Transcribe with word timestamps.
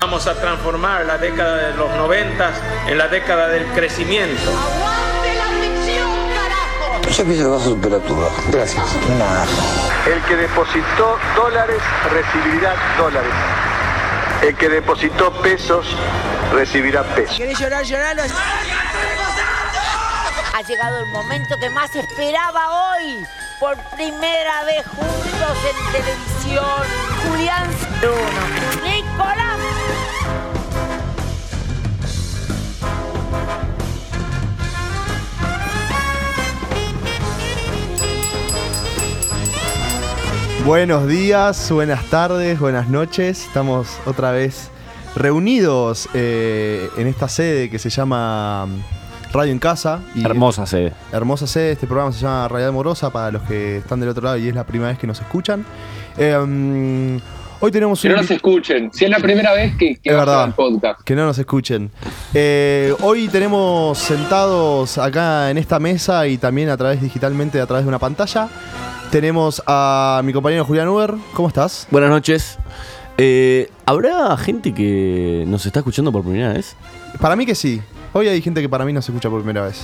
Vamos 0.00 0.28
a 0.28 0.34
transformar 0.34 1.04
la 1.06 1.18
década 1.18 1.56
de 1.56 1.74
los 1.74 1.90
noventas 1.96 2.54
en 2.86 2.98
la 2.98 3.08
década 3.08 3.48
del 3.48 3.66
crecimiento. 3.72 4.48
¡Aguante 4.48 5.34
la 5.34 5.46
ficción, 5.60 6.08
carajo! 6.34 7.02
Yo 7.10 7.24
pienso 7.24 7.42
que 7.42 7.48
vas 7.48 7.62
a 7.62 7.64
superar 7.64 8.00
todo. 8.02 8.30
Gracias. 8.52 8.84
Nada. 9.18 9.44
El 10.06 10.22
que 10.22 10.36
depositó 10.36 11.18
dólares 11.34 11.82
recibirá 12.12 12.76
dólares. 12.96 13.32
El 14.42 14.54
que 14.54 14.68
depositó 14.68 15.32
pesos 15.42 15.84
recibirá 16.52 17.02
pesos. 17.02 17.36
¿Querés 17.36 17.58
llorar, 17.58 17.82
lloralo? 17.82 18.22
Ha 20.54 20.62
llegado 20.62 21.00
el 21.00 21.06
momento 21.06 21.56
que 21.58 21.70
más 21.70 21.94
esperaba 21.96 22.92
hoy. 22.92 23.26
Por 23.58 23.76
primera 23.96 24.62
vez 24.62 24.86
juntos 24.86 25.58
en 25.68 25.92
televisión. 25.92 26.84
Julián 27.28 27.68
Bruno. 28.00 28.84
Nicolás. 28.84 29.47
Buenos 40.68 41.06
días, 41.08 41.70
buenas 41.70 42.04
tardes, 42.10 42.60
buenas 42.60 42.90
noches. 42.90 43.46
Estamos 43.46 43.88
otra 44.04 44.32
vez 44.32 44.68
reunidos 45.16 46.10
eh, 46.12 46.90
en 46.98 47.06
esta 47.06 47.26
sede 47.26 47.70
que 47.70 47.78
se 47.78 47.88
llama 47.88 48.66
mm, 48.66 49.32
Radio 49.32 49.52
en 49.52 49.60
Casa. 49.60 50.00
y- 50.14 50.22
Hermosa 50.22 50.66
sede. 50.66 50.92
Hermosa 51.10 51.46
sede, 51.46 51.72
este 51.72 51.86
programa 51.86 52.12
se 52.12 52.20
llama 52.20 52.48
Realidad 52.48 52.72
Morosa 52.72 53.08
para 53.10 53.30
los 53.30 53.40
que 53.44 53.78
están 53.78 53.98
del 54.00 54.10
otro 54.10 54.22
lado 54.24 54.36
y 54.36 54.46
es 54.46 54.54
la 54.54 54.64
primera 54.64 54.90
vez 54.90 54.98
que 54.98 55.06
nos 55.06 55.18
escuchan. 55.18 55.64
Eh, 56.18 56.36
mm, 56.38 57.16
hoy 57.60 57.72
tenemos 57.72 58.02
Que 58.02 58.08
un 58.08 58.16
no 58.16 58.20
nos 58.20 58.30
escuchen. 58.30 58.90
Si 58.92 59.06
es 59.06 59.10
la 59.10 59.20
primera 59.20 59.54
vez 59.54 59.74
que, 59.74 59.96
que 59.96 60.10
Es 60.10 60.14
verdad. 60.16 60.54
podcast. 60.54 61.00
Que 61.00 61.14
no 61.16 61.24
nos 61.24 61.38
escuchen. 61.38 61.90
Eh, 62.34 62.94
hoy 63.00 63.28
tenemos 63.28 63.96
sentados 63.96 64.98
acá 64.98 65.50
en 65.50 65.56
esta 65.56 65.78
mesa 65.78 66.26
y 66.26 66.36
también 66.36 66.68
a 66.68 66.76
través 66.76 67.00
digitalmente 67.00 67.58
a 67.58 67.64
través 67.66 67.86
de 67.86 67.88
una 67.88 67.98
pantalla. 67.98 68.50
Tenemos 69.10 69.62
a 69.66 70.20
mi 70.24 70.32
compañero 70.32 70.64
Julián 70.64 70.88
Uber. 70.88 71.14
¿Cómo 71.32 71.48
estás? 71.48 71.86
Buenas 71.90 72.10
noches. 72.10 72.58
Eh, 73.16 73.70
¿Habrá 73.86 74.36
gente 74.36 74.74
que 74.74 75.44
nos 75.46 75.64
está 75.64 75.80
escuchando 75.80 76.12
por 76.12 76.22
primera 76.22 76.52
vez? 76.52 76.76
Para 77.20 77.34
mí 77.34 77.46
que 77.46 77.54
sí. 77.54 77.80
Hoy 78.12 78.28
hay 78.28 78.42
gente 78.42 78.60
que 78.60 78.68
para 78.68 78.84
mí 78.84 78.92
no 78.92 79.00
se 79.00 79.10
escucha 79.10 79.30
por 79.30 79.40
primera 79.40 79.64
vez. 79.66 79.80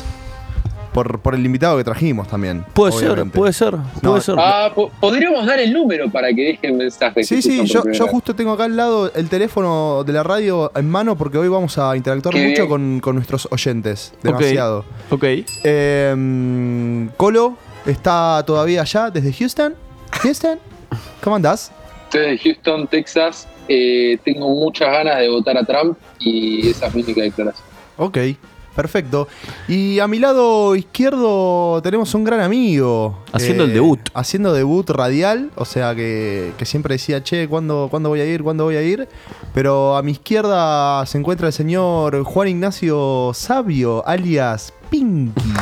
Por, 0.92 1.18
por 1.20 1.34
el 1.34 1.44
invitado 1.44 1.76
que 1.76 1.82
trajimos 1.82 2.28
también. 2.28 2.64
Puede 2.72 2.92
ser, 2.92 3.24
puede 3.30 3.52
ser, 3.52 3.72
No, 3.74 4.10
puede 4.10 4.20
ser. 4.20 4.36
Ah, 4.38 4.70
po- 4.72 4.92
podríamos 5.00 5.44
dar 5.44 5.58
el 5.58 5.72
número 5.72 6.08
para 6.08 6.28
que 6.32 6.42
dejen 6.60 6.76
mensajes. 6.76 7.26
Sí, 7.26 7.42
sí, 7.42 7.64
yo, 7.66 7.82
yo 7.90 8.06
justo 8.06 8.36
tengo 8.36 8.52
acá 8.52 8.64
al 8.64 8.76
lado 8.76 9.10
el 9.12 9.28
teléfono 9.28 10.04
de 10.04 10.12
la 10.12 10.22
radio 10.22 10.70
en 10.76 10.88
mano 10.88 11.16
porque 11.16 11.36
hoy 11.38 11.48
vamos 11.48 11.78
a 11.78 11.96
interactuar 11.96 12.34
Qué 12.34 12.46
mucho 12.48 12.68
con, 12.68 13.00
con 13.00 13.16
nuestros 13.16 13.48
oyentes. 13.50 14.12
Demasiado. 14.22 14.84
Ok. 15.10 15.24
Eh, 15.64 16.14
mm, 16.16 17.06
Colo 17.16 17.56
está 17.86 18.42
todavía 18.46 18.82
allá 18.82 19.10
desde 19.10 19.32
Houston. 19.32 19.74
Houston, 20.22 20.58
¿cómo 21.22 21.36
andás? 21.36 21.70
Estoy 22.04 22.20
de 22.22 22.38
Houston, 22.38 22.86
Texas. 22.86 23.48
Eh, 23.68 24.18
tengo 24.24 24.48
muchas 24.50 24.88
ganas 24.90 25.18
de 25.18 25.28
votar 25.28 25.56
a 25.56 25.64
Trump 25.64 25.96
y 26.20 26.68
esa 26.68 26.86
es 26.86 26.94
mi 26.94 27.02
única 27.02 27.22
declaración. 27.22 27.66
Ok, 27.96 28.18
perfecto. 28.76 29.26
Y 29.68 29.98
a 30.00 30.06
mi 30.06 30.18
lado 30.18 30.76
izquierdo 30.76 31.80
tenemos 31.82 32.14
un 32.14 32.24
gran 32.24 32.40
amigo. 32.40 33.18
eh, 33.26 33.30
Haciendo 33.32 33.64
el 33.64 33.72
debut. 33.72 34.00
Haciendo 34.12 34.52
debut 34.52 34.88
radial, 34.90 35.50
o 35.56 35.64
sea 35.64 35.94
que, 35.94 36.52
que 36.58 36.64
siempre 36.66 36.94
decía, 36.96 37.22
che, 37.22 37.48
¿cuándo, 37.48 37.88
¿cuándo 37.90 38.10
voy 38.10 38.20
a 38.20 38.26
ir? 38.26 38.42
¿Cuándo 38.42 38.64
voy 38.64 38.76
a 38.76 38.82
ir? 38.82 39.08
Pero 39.54 39.96
a 39.96 40.02
mi 40.02 40.12
izquierda 40.12 41.06
se 41.06 41.16
encuentra 41.18 41.46
el 41.46 41.52
señor 41.54 42.22
Juan 42.22 42.48
Ignacio 42.48 43.30
Sabio, 43.32 44.06
alias 44.06 44.74
Pinky. 44.90 45.53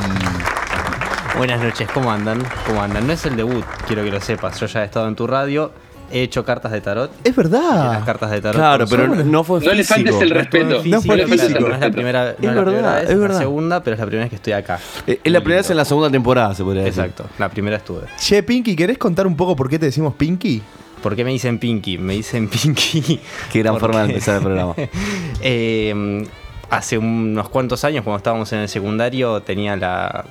Buenas 1.36 1.60
noches, 1.62 1.88
¿cómo 1.92 2.10
andan? 2.12 2.42
¿Cómo 2.66 2.82
andan? 2.82 3.06
No 3.06 3.12
es 3.12 3.24
el 3.26 3.36
debut, 3.36 3.64
quiero 3.86 4.04
que 4.04 4.10
lo 4.10 4.20
sepas. 4.20 4.60
Yo 4.60 4.66
ya 4.66 4.82
he 4.82 4.84
estado 4.84 5.08
en 5.08 5.16
tu 5.16 5.26
radio, 5.26 5.72
he 6.12 6.22
hecho 6.22 6.44
cartas 6.44 6.72
de 6.72 6.80
tarot. 6.82 7.10
Es 7.10 7.18
y 7.24 7.26
Las 7.28 7.36
verdad. 7.36 8.04
cartas 8.04 8.30
de 8.30 8.40
tarot. 8.42 8.56
Claro, 8.56 8.86
pero 8.88 9.06
buenas. 9.08 9.24
no 9.26 9.42
fue 9.42 9.60
No 9.60 9.72
le 9.72 9.82
físico. 9.82 9.94
faltes 9.94 10.20
el 10.20 10.28
no 10.28 10.34
respeto. 10.34 10.82
No 10.84 11.00
fue 11.02 11.16
físico, 11.24 11.42
físico. 11.48 11.68
No 11.68 11.74
es 11.74 11.80
la 11.80 11.90
primera, 11.90 12.24
no 12.24 12.30
es 12.30 12.36
la 12.42 12.48
verdad, 12.52 12.64
primera 12.64 12.94
vez, 12.94 13.04
es 13.04 13.10
es 13.10 13.18
verdad. 13.18 13.34
la 13.34 13.40
segunda, 13.40 13.82
pero 13.82 13.94
es 13.94 14.00
la 14.00 14.06
primera 14.06 14.24
vez 14.24 14.30
que 14.30 14.36
estoy 14.36 14.52
acá. 14.52 14.78
Eh, 15.06 15.20
es 15.24 15.32
la 15.32 15.40
primera 15.40 15.60
vez 15.62 15.70
en 15.70 15.76
la 15.78 15.84
segunda 15.86 16.10
temporada, 16.10 16.54
se 16.54 16.62
podría 16.64 16.84
decir. 16.84 17.02
Exacto, 17.02 17.24
la 17.38 17.48
primera 17.48 17.76
estuve. 17.78 18.02
Che, 18.18 18.42
Pinky, 18.42 18.76
¿querés 18.76 18.98
contar 18.98 19.26
un 19.26 19.36
poco 19.36 19.56
por 19.56 19.68
qué 19.70 19.78
te 19.78 19.86
decimos 19.86 20.14
Pinky? 20.14 20.62
¿Por 21.02 21.16
qué 21.16 21.24
me 21.24 21.30
dicen 21.32 21.58
Pinky? 21.58 21.96
Me 21.98 22.12
dicen 22.12 22.48
Pinky. 22.48 23.20
Qué 23.50 23.58
gran 23.60 23.72
porque, 23.78 23.86
forma 23.86 24.02
de 24.02 24.08
empezar 24.10 24.36
el 24.36 24.42
programa. 24.42 24.74
eh, 25.40 26.26
hace 26.68 26.98
unos 26.98 27.48
cuantos 27.48 27.84
años, 27.84 28.04
cuando 28.04 28.18
estábamos 28.18 28.52
en 28.52 28.60
el 28.60 28.68
secundario, 28.68 29.40
tenía 29.42 29.76
la, 29.76 30.24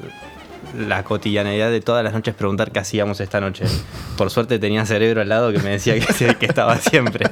la 0.77 1.03
cotidianidad 1.03 1.69
de 1.71 1.81
todas 1.81 2.03
las 2.03 2.13
noches 2.13 2.33
preguntar 2.35 2.71
qué 2.71 2.79
hacíamos 2.79 3.19
esta 3.19 3.39
noche. 3.41 3.65
Por 4.17 4.29
suerte 4.29 4.59
tenía 4.59 4.85
cerebro 4.85 5.21
al 5.21 5.29
lado 5.29 5.51
que 5.51 5.59
me 5.59 5.71
decía 5.71 5.99
que, 5.99 6.35
que 6.39 6.45
estaba 6.45 6.77
siempre. 6.77 7.29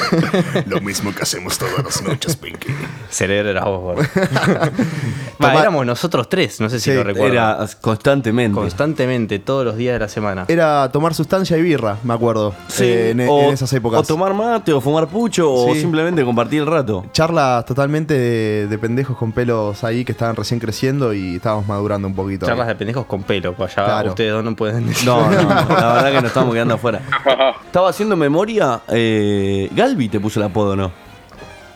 Lo 0.66 0.80
mismo 0.80 1.12
que 1.14 1.22
hacemos 1.22 1.58
todas 1.58 1.82
las 1.84 2.02
noches, 2.02 2.36
Pinky. 2.36 2.68
Cerebro 3.10 3.50
era 3.50 3.64
vos, 3.64 3.98
Tomá- 5.38 5.60
éramos 5.60 5.84
nosotros 5.86 6.28
tres, 6.28 6.60
no 6.60 6.68
sé 6.68 6.78
si 6.80 6.90
Sí, 6.90 6.96
lo 6.96 7.02
recuerdo. 7.04 7.32
Era 7.32 7.66
constantemente. 7.80 8.54
Constantemente, 8.58 9.38
todos 9.38 9.64
los 9.64 9.76
días 9.76 9.94
de 9.94 9.98
la 10.00 10.08
semana. 10.08 10.44
Era 10.48 10.90
tomar 10.92 11.14
sustancia 11.14 11.56
y 11.58 11.62
birra, 11.62 11.98
me 12.04 12.14
acuerdo. 12.14 12.54
Sí, 12.68 12.84
eh, 12.84 13.10
en, 13.10 13.20
o, 13.28 13.40
en 13.42 13.52
esas 13.54 13.72
épocas. 13.72 14.00
o 14.00 14.02
tomar 14.04 14.32
mate, 14.34 14.72
o 14.72 14.80
fumar 14.80 15.08
pucho, 15.08 15.52
o 15.52 15.74
simplemente 15.74 16.24
compartir 16.24 16.60
el 16.60 16.66
rato. 16.66 17.04
charlas 17.12 17.64
totalmente 17.66 18.14
de, 18.14 18.66
de 18.68 18.78
pendejos 18.78 19.16
con 19.16 19.32
pelos 19.32 19.82
ahí 19.84 20.04
que 20.04 20.12
estaban 20.12 20.36
recién 20.36 20.60
creciendo 20.60 21.12
y 21.12 21.36
estábamos 21.36 21.66
madurando 21.66 22.08
un 22.08 22.14
poquito. 22.14 22.46
Charlas 22.46 22.65
de 22.68 22.74
pendejos 22.74 23.06
con 23.06 23.22
pelo, 23.22 23.54
pues 23.54 23.76
allá 23.76 23.86
Claro. 23.86 24.08
ustedes 24.10 24.32
dos 24.32 24.44
no 24.44 24.54
pueden 24.56 24.86
decir. 24.86 25.06
No, 25.06 25.30
no, 25.30 25.42
la 25.68 25.92
verdad 25.94 26.06
que 26.10 26.14
nos 26.16 26.24
estamos 26.26 26.52
quedando 26.54 26.74
afuera. 26.74 27.00
Estaba 27.66 27.88
haciendo 27.90 28.16
memoria, 28.16 28.80
eh, 28.88 29.68
Galvi 29.72 30.08
te 30.08 30.18
puso 30.20 30.40
el 30.40 30.46
apodo, 30.46 30.74
¿no? 30.76 30.90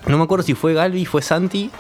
No 0.06 0.17
me 0.19 0.25
acuerdo 0.25 0.45
si 0.45 0.55
fue 0.55 0.73
Galvi, 0.75 1.05
fue 1.05 1.21
Santi 1.23 1.71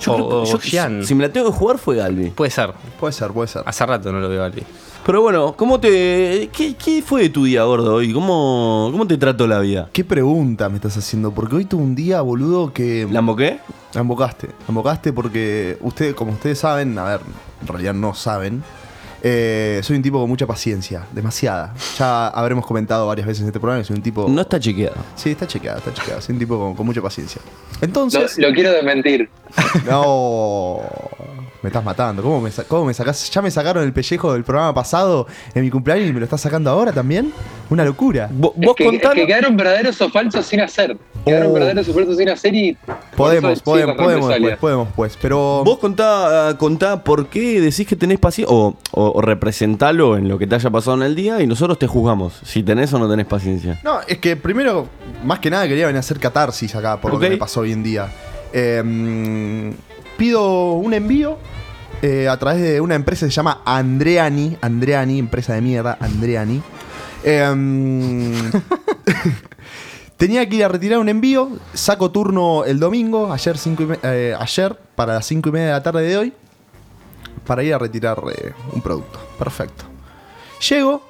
Yo 0.00 0.12
o, 0.12 0.16
creo 0.16 0.28
que- 0.28 0.34
o 0.34 0.44
yo- 0.44 0.58
Gian. 0.58 1.04
si 1.04 1.14
me 1.14 1.26
la 1.26 1.32
tengo 1.32 1.50
que 1.50 1.56
jugar 1.56 1.78
fue 1.78 1.96
Galvi. 1.96 2.30
Puede 2.30 2.50
ser. 2.50 2.72
Puede 3.00 3.12
ser, 3.12 3.30
puede 3.30 3.48
ser. 3.48 3.62
Hace 3.64 3.86
rato 3.86 4.12
no 4.12 4.20
lo 4.20 4.28
veo 4.28 4.40
Galvi. 4.40 4.62
Pero 5.04 5.20
bueno, 5.20 5.54
¿cómo 5.56 5.80
te. 5.80 6.48
¿Qué, 6.52 6.76
qué 6.76 7.02
fue 7.02 7.22
de 7.22 7.28
tu 7.30 7.44
día, 7.44 7.64
gordo, 7.64 7.94
hoy? 7.96 8.12
¿Cómo, 8.12 8.88
¿Cómo 8.92 9.04
te 9.04 9.16
trató 9.16 9.48
la 9.48 9.58
vida? 9.58 9.88
¿Qué 9.92 10.04
pregunta 10.04 10.68
me 10.68 10.76
estás 10.76 10.96
haciendo? 10.96 11.32
Porque 11.32 11.56
hoy 11.56 11.64
tuve 11.64 11.82
un 11.82 11.96
día, 11.96 12.20
boludo, 12.20 12.72
que... 12.72 13.08
¿La 13.10 13.18
emboqué? 13.18 13.58
La 13.94 14.02
embocaste. 14.02 14.46
La 14.46 14.68
embocaste 14.68 15.12
porque 15.12 15.76
ustedes, 15.80 16.14
como 16.14 16.32
ustedes 16.32 16.60
saben, 16.60 16.96
a 16.98 17.04
ver, 17.04 17.20
en 17.60 17.66
realidad 17.66 17.94
no 17.94 18.14
saben, 18.14 18.62
eh, 19.24 19.80
soy 19.82 19.96
un 19.96 20.02
tipo 20.02 20.20
con 20.20 20.28
mucha 20.28 20.46
paciencia, 20.46 21.04
demasiada. 21.12 21.74
Ya 21.98 22.28
habremos 22.28 22.64
comentado 22.64 23.06
varias 23.08 23.26
veces 23.26 23.42
en 23.42 23.48
este 23.48 23.58
programa 23.58 23.82
que 23.82 23.86
soy 23.88 23.96
un 23.96 24.02
tipo... 24.02 24.28
No 24.28 24.40
está 24.42 24.60
chequeado. 24.60 24.96
Sí, 25.16 25.30
está 25.30 25.48
chequeado, 25.48 25.78
está 25.78 25.92
chequeado. 25.92 26.20
Soy 26.20 26.34
un 26.34 26.38
tipo 26.38 26.56
con, 26.58 26.74
con 26.76 26.86
mucha 26.86 27.02
paciencia. 27.02 27.42
Lo, 27.80 27.86
Entonces... 27.86 28.38
lo 28.38 28.52
quiero 28.52 28.70
desmentir. 28.70 29.28
No, 29.84 30.80
me 31.62 31.68
estás 31.68 31.84
matando. 31.84 32.22
¿Cómo 32.22 32.40
me, 32.40 32.50
cómo 32.68 32.86
me 32.86 32.94
sacás? 32.94 33.30
Ya 33.30 33.40
me 33.42 33.50
sacaron 33.50 33.84
el 33.84 33.92
pellejo 33.92 34.32
del 34.32 34.44
programa 34.44 34.74
pasado 34.74 35.26
en 35.54 35.62
mi 35.62 35.70
cumpleaños 35.70 36.08
y 36.08 36.12
me 36.12 36.20
lo 36.20 36.24
estás 36.24 36.40
sacando 36.40 36.70
ahora 36.70 36.92
también. 36.92 37.32
Una 37.70 37.84
locura. 37.84 38.28
Vos, 38.32 38.52
Es 38.60 38.66
vos 38.66 38.76
que, 38.76 38.86
es 38.88 39.00
que 39.14 39.26
quedaron 39.26 39.56
verdaderos 39.56 40.00
o 40.00 40.10
falsos 40.10 40.44
sin 40.44 40.60
hacer. 40.60 40.96
Quedaron 41.24 41.50
Oh. 41.50 41.54
verdaderos 41.54 41.88
o 41.88 41.94
falsos 41.94 42.16
sin 42.16 42.28
hacer 42.28 42.54
y. 42.54 42.76
Podemos, 43.16 43.52
eso 43.52 43.62
podemos, 43.64 43.96
podemos, 43.96 44.34
pues, 44.38 44.56
podemos, 44.58 44.88
pues. 44.96 45.18
Pero 45.22 45.62
Vos 45.64 45.78
contá, 45.78 46.48
ah, 46.48 46.58
contá 46.58 47.02
por 47.04 47.28
qué 47.28 47.60
decís 47.60 47.86
que 47.86 47.96
tenés 47.96 48.18
paciencia 48.18 48.52
o, 48.54 48.76
o, 48.90 49.12
o 49.12 49.20
representalo 49.22 50.16
en 50.16 50.28
lo 50.28 50.38
que 50.38 50.46
te 50.46 50.54
haya 50.56 50.70
pasado 50.70 50.96
en 50.96 51.02
el 51.04 51.14
día 51.14 51.40
y 51.40 51.46
nosotros 51.46 51.78
te 51.78 51.86
juzgamos 51.86 52.40
si 52.44 52.62
tenés 52.62 52.92
o 52.92 52.98
no 52.98 53.08
tenés 53.08 53.26
paciencia. 53.26 53.78
no, 53.84 54.00
es 54.06 54.18
que 54.18 54.36
primero, 54.36 54.88
más 55.24 55.38
que 55.38 55.48
nada 55.50 55.68
quería 55.68 55.86
venir 55.86 55.98
a 55.98 56.00
hacer 56.00 56.18
catarsis 56.18 56.74
acá 56.74 57.00
por 57.00 57.12
lo 57.12 57.18
que 57.20 57.30
me 57.30 57.36
pasó 57.36 57.60
hoy 57.60 57.72
en 57.72 57.82
día. 57.82 58.08
Eh, 58.52 59.72
pido 60.16 60.72
un 60.74 60.94
envío 60.94 61.38
eh, 62.02 62.28
a 62.28 62.36
través 62.38 62.60
de 62.62 62.80
una 62.80 62.94
empresa 62.94 63.26
que 63.26 63.30
se 63.32 63.36
llama 63.36 63.62
Andreani, 63.64 64.56
Andreani, 64.60 65.18
empresa 65.18 65.54
de 65.54 65.60
mierda, 65.60 65.96
Andreani. 66.00 66.62
Eh, 67.24 68.50
Tenía 70.16 70.48
que 70.48 70.54
ir 70.56 70.64
a 70.64 70.68
retirar 70.68 71.00
un 71.00 71.08
envío, 71.08 71.48
saco 71.74 72.10
turno 72.12 72.64
el 72.64 72.78
domingo, 72.78 73.32
ayer, 73.32 73.58
cinco 73.58 73.82
y 73.82 73.86
me- 73.86 73.98
eh, 74.04 74.36
ayer 74.38 74.78
para 74.94 75.14
las 75.14 75.26
5 75.26 75.48
y 75.48 75.52
media 75.52 75.66
de 75.66 75.72
la 75.72 75.82
tarde 75.82 76.02
de 76.02 76.16
hoy, 76.16 76.32
para 77.44 77.64
ir 77.64 77.74
a 77.74 77.78
retirar 77.78 78.20
eh, 78.32 78.52
un 78.72 78.80
producto. 78.82 79.18
Perfecto. 79.36 79.84
Llego 80.68 81.02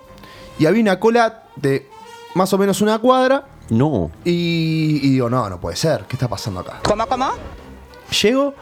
y 0.59 0.65
había 0.65 0.81
una 0.81 0.99
cola 0.99 1.43
de 1.57 1.87
más 2.35 2.51
o 2.55 2.59
menos 2.59 2.81
una 2.81 2.99
cuadra 3.01 3.45
No. 3.69 4.11
y, 4.25 5.01
y 5.03 5.11
digo, 5.11 5.29
no, 5.29 5.47
no 5.51 5.61
puede 5.61 5.77
ser, 5.77 6.07
¿qué 6.09 6.17
está 6.17 6.27
pasando 6.29 6.61
acá? 6.61 6.81
¿Cómo, 6.83 7.07
cómo? 7.07 7.33
Llego 8.23 8.55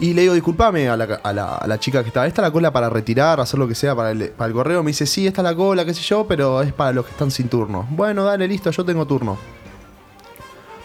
y 0.00 0.12
le 0.12 0.22
digo, 0.22 0.34
disculpame 0.34 0.88
a 0.88 0.96
la, 0.96 1.04
a 1.22 1.32
la- 1.32 1.78
chica 1.78 2.02
que 2.02 2.08
estaba, 2.08 2.26
¿esta 2.26 2.42
es 2.42 2.48
la 2.48 2.52
cola 2.52 2.72
para 2.72 2.90
retirar, 2.90 3.38
hacer 3.40 3.58
lo 3.58 3.68
que 3.68 3.74
sea 3.74 3.94
para 3.94 4.10
el, 4.10 4.30
para 4.30 4.48
el 4.48 4.52
correo? 4.54 4.82
Me 4.82 4.90
dice, 4.90 5.06
sí, 5.06 5.26
esta 5.26 5.40
es 5.40 5.44
la 5.44 5.54
cola, 5.54 5.84
qué 5.84 5.94
sé 5.94 6.02
yo, 6.02 6.26
pero 6.26 6.62
es 6.62 6.72
para 6.72 6.92
los 6.92 7.04
que 7.06 7.12
están 7.12 7.30
sin 7.30 7.48
turno. 7.48 7.86
Bueno, 7.90 8.24
dale, 8.24 8.48
listo, 8.48 8.70
yo 8.70 8.84
tengo 8.84 9.06
turno. 9.06 9.38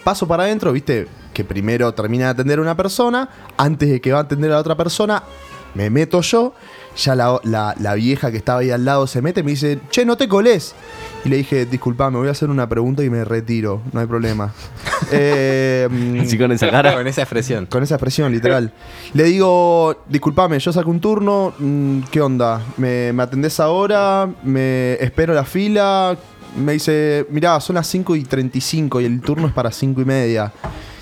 paso 0.04 0.28
para 0.28 0.44
adentro, 0.44 0.72
viste, 0.72 1.08
que 1.34 1.44
primero 1.44 1.94
termina 1.94 2.26
de 2.26 2.30
atender 2.32 2.60
a 2.60 2.62
una 2.62 2.76
persona, 2.78 3.30
antes 3.58 3.90
de 3.90 4.02
que 4.02 4.12
va 4.12 4.20
a 4.20 4.22
atender 4.24 4.52
a 4.52 4.56
la 4.56 4.60
otra 4.62 4.76
persona, 4.76 5.24
me 5.76 5.90
meto 5.90 6.22
yo, 6.22 6.54
ya 6.98 7.16
la, 7.16 7.40
la- 7.44 7.76
la 7.80 7.94
vieja 7.94 8.32
que 8.32 8.38
estaba 8.38 8.60
ahí 8.60 8.72
al 8.72 8.86
lado 8.86 9.08
se 9.08 9.22
mete 9.22 9.42
y 9.42 9.44
me 9.44 9.52
dice, 9.52 9.80
che, 9.90 10.06
no 10.06 10.18
te 10.18 10.28
colés. 10.28 10.76
Y 11.26 11.30
le 11.30 11.36
dije, 11.38 11.66
disculpa, 11.66 12.10
me 12.10 12.18
voy 12.18 12.28
a 12.30 12.32
hacer 12.32 12.50
una 12.50 12.68
pregunta 12.70 13.04
y 13.04 13.10
me 13.10 13.26
retiro, 13.26 13.82
no 13.94 14.00
hay 14.00 14.08
problema. 14.08 14.54
Eh, 15.12 15.88
Así 16.22 16.38
con 16.38 16.52
esa 16.52 16.70
cara. 16.70 16.94
Con 16.94 17.08
esa 17.08 17.22
expresión. 17.22 17.66
con 17.66 17.82
esa 17.82 17.96
expresión, 17.96 18.32
literal. 18.32 18.72
Le 19.14 19.24
digo, 19.24 20.04
disculpame, 20.08 20.60
yo 20.60 20.72
saco 20.74 20.90
un 20.92 21.00
turno, 21.00 21.54
mm, 21.58 22.02
¿qué 22.12 22.22
onda? 22.22 22.62
¿Me, 22.78 23.12
me 23.14 23.24
atendés 23.24 23.60
ahora? 23.60 24.30
¿Me 24.44 24.94
espero 25.02 25.34
la 25.34 25.46
fila? 25.46 26.16
Me 26.58 26.74
dice, 26.74 27.26
mirá, 27.30 27.60
son 27.62 27.76
las 27.76 27.88
5 27.88 28.16
y 28.18 28.24
35 28.24 29.02
y 29.02 29.06
el 29.06 29.22
turno 29.22 29.48
es 29.48 29.54
para 29.54 29.72
5 29.72 30.02
y 30.02 30.06
media. 30.06 30.52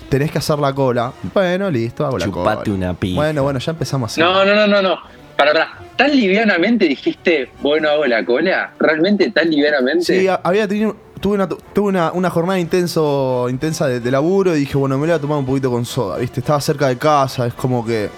Tenés 0.08 0.30
que 0.30 0.38
hacer 0.38 0.58
la 0.58 0.72
cola. 0.72 1.12
Bueno, 1.34 1.70
listo, 1.70 2.06
hago 2.06 2.18
la 2.18 2.24
Chupate 2.26 2.64
cola. 2.70 2.76
una 2.76 2.94
pija. 2.94 3.16
Bueno, 3.16 3.42
bueno, 3.42 3.58
ya 3.58 3.72
empezamos 3.72 4.10
así. 4.12 4.20
No, 4.20 4.44
no, 4.44 4.54
no, 4.54 4.66
no, 4.66 4.80
no. 4.82 4.96
Para, 5.36 5.52
para. 5.52 5.68
¿Tan 5.96 6.10
livianamente 6.12 6.86
dijiste, 6.86 7.50
bueno, 7.60 7.88
hago 7.90 8.06
la 8.06 8.24
cola? 8.24 8.72
¿Realmente 8.78 9.30
tan 9.30 9.50
livianamente? 9.50 10.04
Sí, 10.04 10.26
había 10.42 10.66
tenido. 10.66 10.96
Tuve 11.20 11.34
una, 11.34 11.48
tuve 11.48 11.88
una, 11.88 12.12
una 12.12 12.30
jornada 12.30 12.60
intenso, 12.60 13.48
intensa 13.50 13.88
de, 13.88 13.98
de 13.98 14.10
laburo 14.10 14.54
y 14.54 14.60
dije, 14.60 14.78
bueno, 14.78 14.96
me 14.98 15.06
lo 15.06 15.12
voy 15.12 15.18
a 15.18 15.20
tomar 15.20 15.38
un 15.38 15.46
poquito 15.46 15.68
con 15.68 15.84
soda, 15.84 16.16
¿viste? 16.18 16.38
Estaba 16.38 16.60
cerca 16.60 16.86
de 16.86 16.96
casa, 16.96 17.44
es 17.48 17.54
como 17.54 17.84
que 17.84 18.08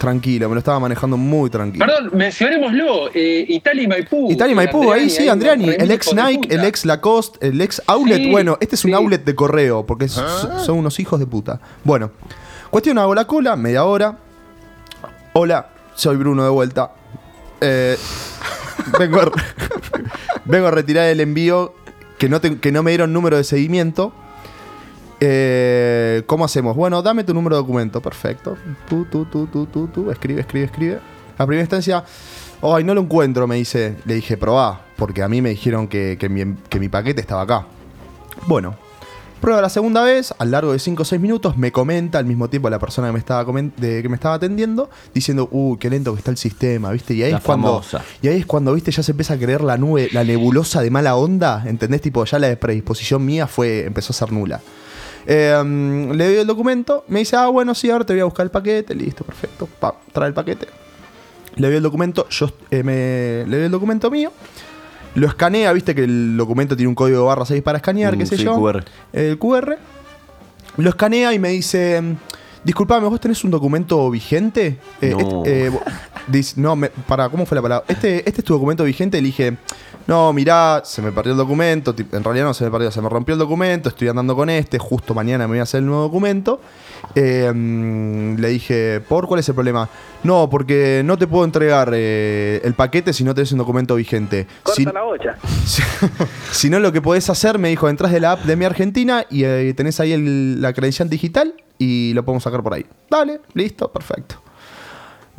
tranquilo, 0.00 0.48
me 0.48 0.54
lo 0.54 0.58
estaba 0.60 0.80
manejando 0.80 1.16
muy 1.18 1.50
tranquilo. 1.50 1.84
Perdón, 1.86 2.10
mencionémoslo. 2.14 3.10
Eh, 3.14 3.44
Italia 3.48 3.82
y 3.82 3.86
Maipú. 3.86 4.32
Italia 4.32 4.52
y 4.52 4.56
Maipú, 4.56 4.90
ahí 4.90 5.10
sí, 5.10 5.28
Andriani, 5.28 5.68
el 5.68 5.90
ex 5.90 6.12
Nike, 6.14 6.52
el 6.54 6.64
ex 6.64 6.86
Lacoste, 6.86 7.46
el 7.46 7.60
ex 7.60 7.82
outlet. 7.86 8.16
Sí, 8.16 8.30
bueno, 8.30 8.56
este 8.60 8.74
es 8.76 8.84
un 8.86 8.94
outlet 8.94 9.22
de 9.24 9.34
correo, 9.34 9.84
porque 9.86 10.06
es- 10.06 10.12
son 10.64 10.78
unos 10.78 10.98
hijos 10.98 11.20
de 11.20 11.26
puta. 11.26 11.60
Bueno, 11.84 12.10
cuestión, 12.70 12.96
hago 12.98 13.14
la 13.14 13.26
cola, 13.26 13.54
media 13.56 13.84
hora. 13.84 14.16
Hola, 15.34 15.68
soy 15.94 16.16
Bruno 16.16 16.42
de 16.44 16.50
vuelta. 16.50 16.92
Eh, 17.60 17.96
vengo, 18.98 19.20
a, 19.20 19.30
vengo 20.46 20.66
a 20.66 20.70
retirar 20.70 21.06
el 21.08 21.20
envío 21.20 21.74
que 22.18 22.28
no, 22.28 22.40
te- 22.40 22.58
que 22.58 22.72
no 22.72 22.82
me 22.82 22.90
dieron 22.90 23.12
número 23.12 23.36
de 23.36 23.44
seguimiento. 23.44 24.12
Eh, 25.20 26.22
¿Cómo 26.26 26.44
hacemos? 26.44 26.74
Bueno, 26.76 27.02
dame 27.02 27.24
tu 27.24 27.34
número 27.34 27.56
de 27.56 27.62
documento. 27.62 28.00
Perfecto. 28.00 28.56
Tú, 28.88 29.04
tú, 29.10 29.26
tú, 29.26 29.46
tú, 29.46 29.66
tú, 29.66 29.86
tú. 29.88 30.10
Escribe, 30.10 30.40
escribe, 30.40 30.64
escribe. 30.66 30.98
A 31.36 31.46
primera 31.46 31.62
instancia, 31.62 32.04
ay, 32.62 32.84
no 32.84 32.94
lo 32.94 33.02
encuentro, 33.02 33.46
me 33.46 33.56
dice. 33.56 33.96
Le 34.06 34.14
dije, 34.14 34.36
probá, 34.36 34.80
porque 34.96 35.22
a 35.22 35.28
mí 35.28 35.40
me 35.42 35.50
dijeron 35.50 35.88
que, 35.88 36.16
que 36.18 36.28
mi, 36.28 36.54
que 36.68 36.80
mi 36.80 36.88
paquete 36.88 37.20
estaba 37.20 37.42
acá. 37.42 37.66
Bueno, 38.46 38.76
prueba 39.40 39.60
la 39.60 39.68
segunda 39.68 40.02
vez, 40.02 40.34
al 40.38 40.50
largo 40.50 40.72
de 40.72 40.78
5 40.78 41.02
o 41.02 41.04
6 41.04 41.20
minutos, 41.20 41.56
me 41.56 41.72
comenta 41.72 42.18
al 42.18 42.24
mismo 42.26 42.48
tiempo 42.48 42.68
la 42.70 42.78
persona 42.78 43.08
que 43.08 43.12
me 43.12 43.18
estaba, 43.18 43.44
de- 43.76 44.02
que 44.02 44.08
me 44.08 44.14
estaba 44.16 44.34
atendiendo, 44.36 44.88
diciendo, 45.14 45.48
uy, 45.50 45.76
qué 45.78 45.90
lento 45.90 46.12
que 46.14 46.18
está 46.18 46.30
el 46.30 46.36
sistema, 46.38 46.90
¿viste? 46.90 47.12
Y 47.14 47.22
ahí 47.22 47.32
La 47.32 47.38
es 47.38 47.44
cuando. 47.44 47.82
Y 48.22 48.28
ahí 48.28 48.38
es 48.38 48.46
cuando, 48.46 48.72
viste, 48.74 48.90
ya 48.90 49.02
se 49.02 49.10
empieza 49.12 49.34
a 49.34 49.38
creer 49.38 49.60
la 49.62 49.76
nube, 49.76 50.08
la 50.12 50.24
nebulosa 50.24 50.80
de 50.82 50.90
mala 50.90 51.16
onda, 51.16 51.64
¿entendés? 51.66 52.00
Tipo, 52.00 52.24
ya 52.24 52.38
la 52.38 52.54
predisposición 52.56 53.24
mía 53.24 53.46
fue, 53.46 53.84
empezó 53.84 54.12
a 54.12 54.16
ser 54.16 54.32
nula. 54.32 54.60
Eh, 55.26 55.62
le 56.14 56.24
doy 56.26 56.36
el 56.36 56.46
documento, 56.46 57.04
me 57.08 57.20
dice, 57.20 57.36
ah, 57.36 57.48
bueno, 57.48 57.74
sí, 57.74 57.90
ahora 57.90 58.04
te 58.04 58.12
voy 58.14 58.20
a 58.20 58.24
buscar 58.24 58.44
el 58.44 58.50
paquete, 58.50 58.94
listo, 58.94 59.24
perfecto, 59.24 59.66
pa, 59.78 59.94
trae 60.12 60.28
el 60.28 60.34
paquete. 60.34 60.66
Le 61.56 61.66
doy 61.68 61.76
el 61.76 61.82
documento, 61.82 62.28
yo 62.28 62.50
eh, 62.70 62.82
me, 62.82 63.44
le 63.50 63.56
doy 63.56 63.66
el 63.66 63.70
documento 63.70 64.10
mío, 64.10 64.32
lo 65.14 65.26
escanea, 65.26 65.72
viste 65.72 65.94
que 65.94 66.04
el 66.04 66.36
documento 66.36 66.76
tiene 66.76 66.88
un 66.88 66.94
código 66.94 67.18
de 67.20 67.24
barra 67.26 67.44
6 67.44 67.62
para 67.62 67.78
escanear, 67.78 68.14
Mm, 68.14 68.18
qué 68.18 68.26
sé 68.26 68.36
sí, 68.36 68.44
yo. 68.44 68.54
QR. 68.56 68.84
El 69.12 69.38
QR. 69.38 69.76
Lo 70.76 70.88
escanea 70.88 71.34
y 71.34 71.38
me 71.38 71.48
dice, 71.50 72.00
disculpame, 72.64 73.08
¿vos 73.08 73.20
tenés 73.20 73.42
un 73.44 73.50
documento 73.50 74.08
vigente? 74.10 74.78
Eh, 75.00 75.10
No. 75.10 75.18
este, 75.44 75.66
eh, 75.66 75.70
vo- 75.70 75.82
dice, 76.28 76.60
no, 76.60 76.76
me- 76.76 76.88
para, 76.90 77.28
¿cómo 77.28 77.44
fue 77.44 77.56
la 77.56 77.62
palabra? 77.62 77.84
Este, 77.88 78.18
este 78.26 78.40
es 78.40 78.44
tu 78.44 78.54
documento 78.54 78.84
vigente. 78.84 79.20
Le 79.20 79.26
dije, 79.26 79.56
no, 80.10 80.32
mirá, 80.32 80.82
se 80.84 81.00
me 81.02 81.12
perdió 81.12 81.30
el 81.30 81.38
documento. 81.38 81.94
En 82.10 82.24
realidad 82.24 82.44
no 82.46 82.52
se 82.52 82.64
me 82.64 82.70
perdió, 82.72 82.90
se 82.90 83.00
me 83.00 83.08
rompió 83.08 83.32
el 83.34 83.38
documento. 83.38 83.88
Estoy 83.88 84.08
andando 84.08 84.34
con 84.34 84.50
este. 84.50 84.76
Justo 84.76 85.14
mañana 85.14 85.46
me 85.46 85.52
voy 85.52 85.58
a 85.60 85.62
hacer 85.62 85.78
el 85.78 85.86
nuevo 85.86 86.02
documento. 86.02 86.60
Eh, 87.14 87.48
mm, 87.54 88.34
le 88.40 88.48
dije, 88.48 89.00
¿por 89.08 89.28
cuál 89.28 89.38
es 89.38 89.48
el 89.48 89.54
problema? 89.54 89.88
No, 90.24 90.50
porque 90.50 91.02
no 91.04 91.16
te 91.16 91.28
puedo 91.28 91.44
entregar 91.44 91.92
eh, 91.94 92.60
el 92.64 92.74
paquete 92.74 93.12
si 93.12 93.22
no 93.22 93.34
tenés 93.36 93.52
un 93.52 93.58
documento 93.58 93.94
vigente. 93.94 94.48
Si- 94.74 94.84
Corta 94.84 94.98
la 94.98 95.04
bocha. 95.04 95.36
si, 95.64 95.80
si 96.50 96.70
no, 96.70 96.80
lo 96.80 96.90
que 96.92 97.00
podés 97.00 97.30
hacer, 97.30 97.58
me 97.60 97.68
dijo, 97.68 97.88
entras 97.88 98.10
de 98.10 98.18
la 98.18 98.32
app 98.32 98.40
de 98.42 98.56
mi 98.56 98.64
Argentina 98.64 99.24
y 99.30 99.44
eh, 99.44 99.72
tenés 99.76 100.00
ahí 100.00 100.12
el- 100.12 100.60
la 100.60 100.72
credencial 100.72 101.08
digital 101.08 101.54
y 101.78 102.12
lo 102.14 102.24
podemos 102.24 102.42
sacar 102.42 102.64
por 102.64 102.74
ahí. 102.74 102.84
Dale, 103.08 103.40
listo, 103.54 103.92
perfecto. 103.92 104.42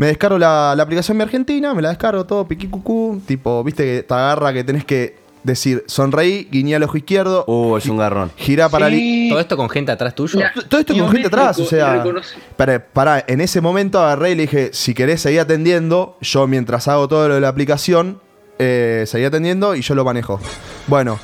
Me 0.02 0.08
descargo 0.08 0.40
la, 0.40 0.74
la 0.76 0.82
aplicación 0.82 1.16
Mi 1.16 1.22
Argentina, 1.22 1.76
me 1.76 1.82
la 1.84 1.90
descargo 1.90 2.26
todo, 2.26 2.48
piqui 2.48 2.66
cucú, 2.68 3.22
tipo, 3.28 3.64
viste 3.64 3.84
que 3.84 4.02
te 4.02 4.14
agarra 4.16 4.52
que 4.52 4.64
tenés 4.64 4.84
que 4.84 5.16
decir, 5.44 5.84
sonreí, 5.86 6.48
guiñé 6.52 6.76
al 6.76 6.82
ojo 6.82 6.98
izquierdo, 6.98 7.46
Uh, 7.46 7.78
es 7.78 7.86
un 7.86 7.98
garrón. 7.98 8.32
girá 8.36 8.68
para 8.68 8.90
li- 8.90 9.30
Todo 9.30 9.40
esto 9.40 9.56
con 9.56 9.70
gente 9.70 9.92
atrás 9.92 10.16
tuyo. 10.16 10.40
Ya. 10.40 10.52
todo 10.68 10.80
esto 10.82 10.96
con 10.98 11.12
gente 11.12 11.28
atrás, 11.28 11.60
o 11.60 11.66
sea. 11.66 12.04
Para, 12.58 12.84
para, 12.84 13.24
en 13.28 13.42
ese 13.42 13.62
momento 13.62 14.00
agarré 14.00 14.32
y 14.32 14.36
le 14.38 14.42
dije, 14.44 14.70
si 14.74 14.96
querés 14.96 15.22
seguir 15.22 15.40
atendiendo, 15.42 16.18
yo 16.20 16.48
mientras 16.48 16.88
hago 16.88 17.08
todo 17.08 17.28
lo 17.28 17.36
de 17.36 17.42
la 17.42 17.50
aplicación, 17.50 18.20
eh, 18.58 19.04
seguí 19.06 19.26
atendiendo 19.26 19.76
y 19.76 19.82
yo 19.84 19.94
lo 19.94 20.04
manejo. 20.04 20.40
Bueno, 20.88 21.20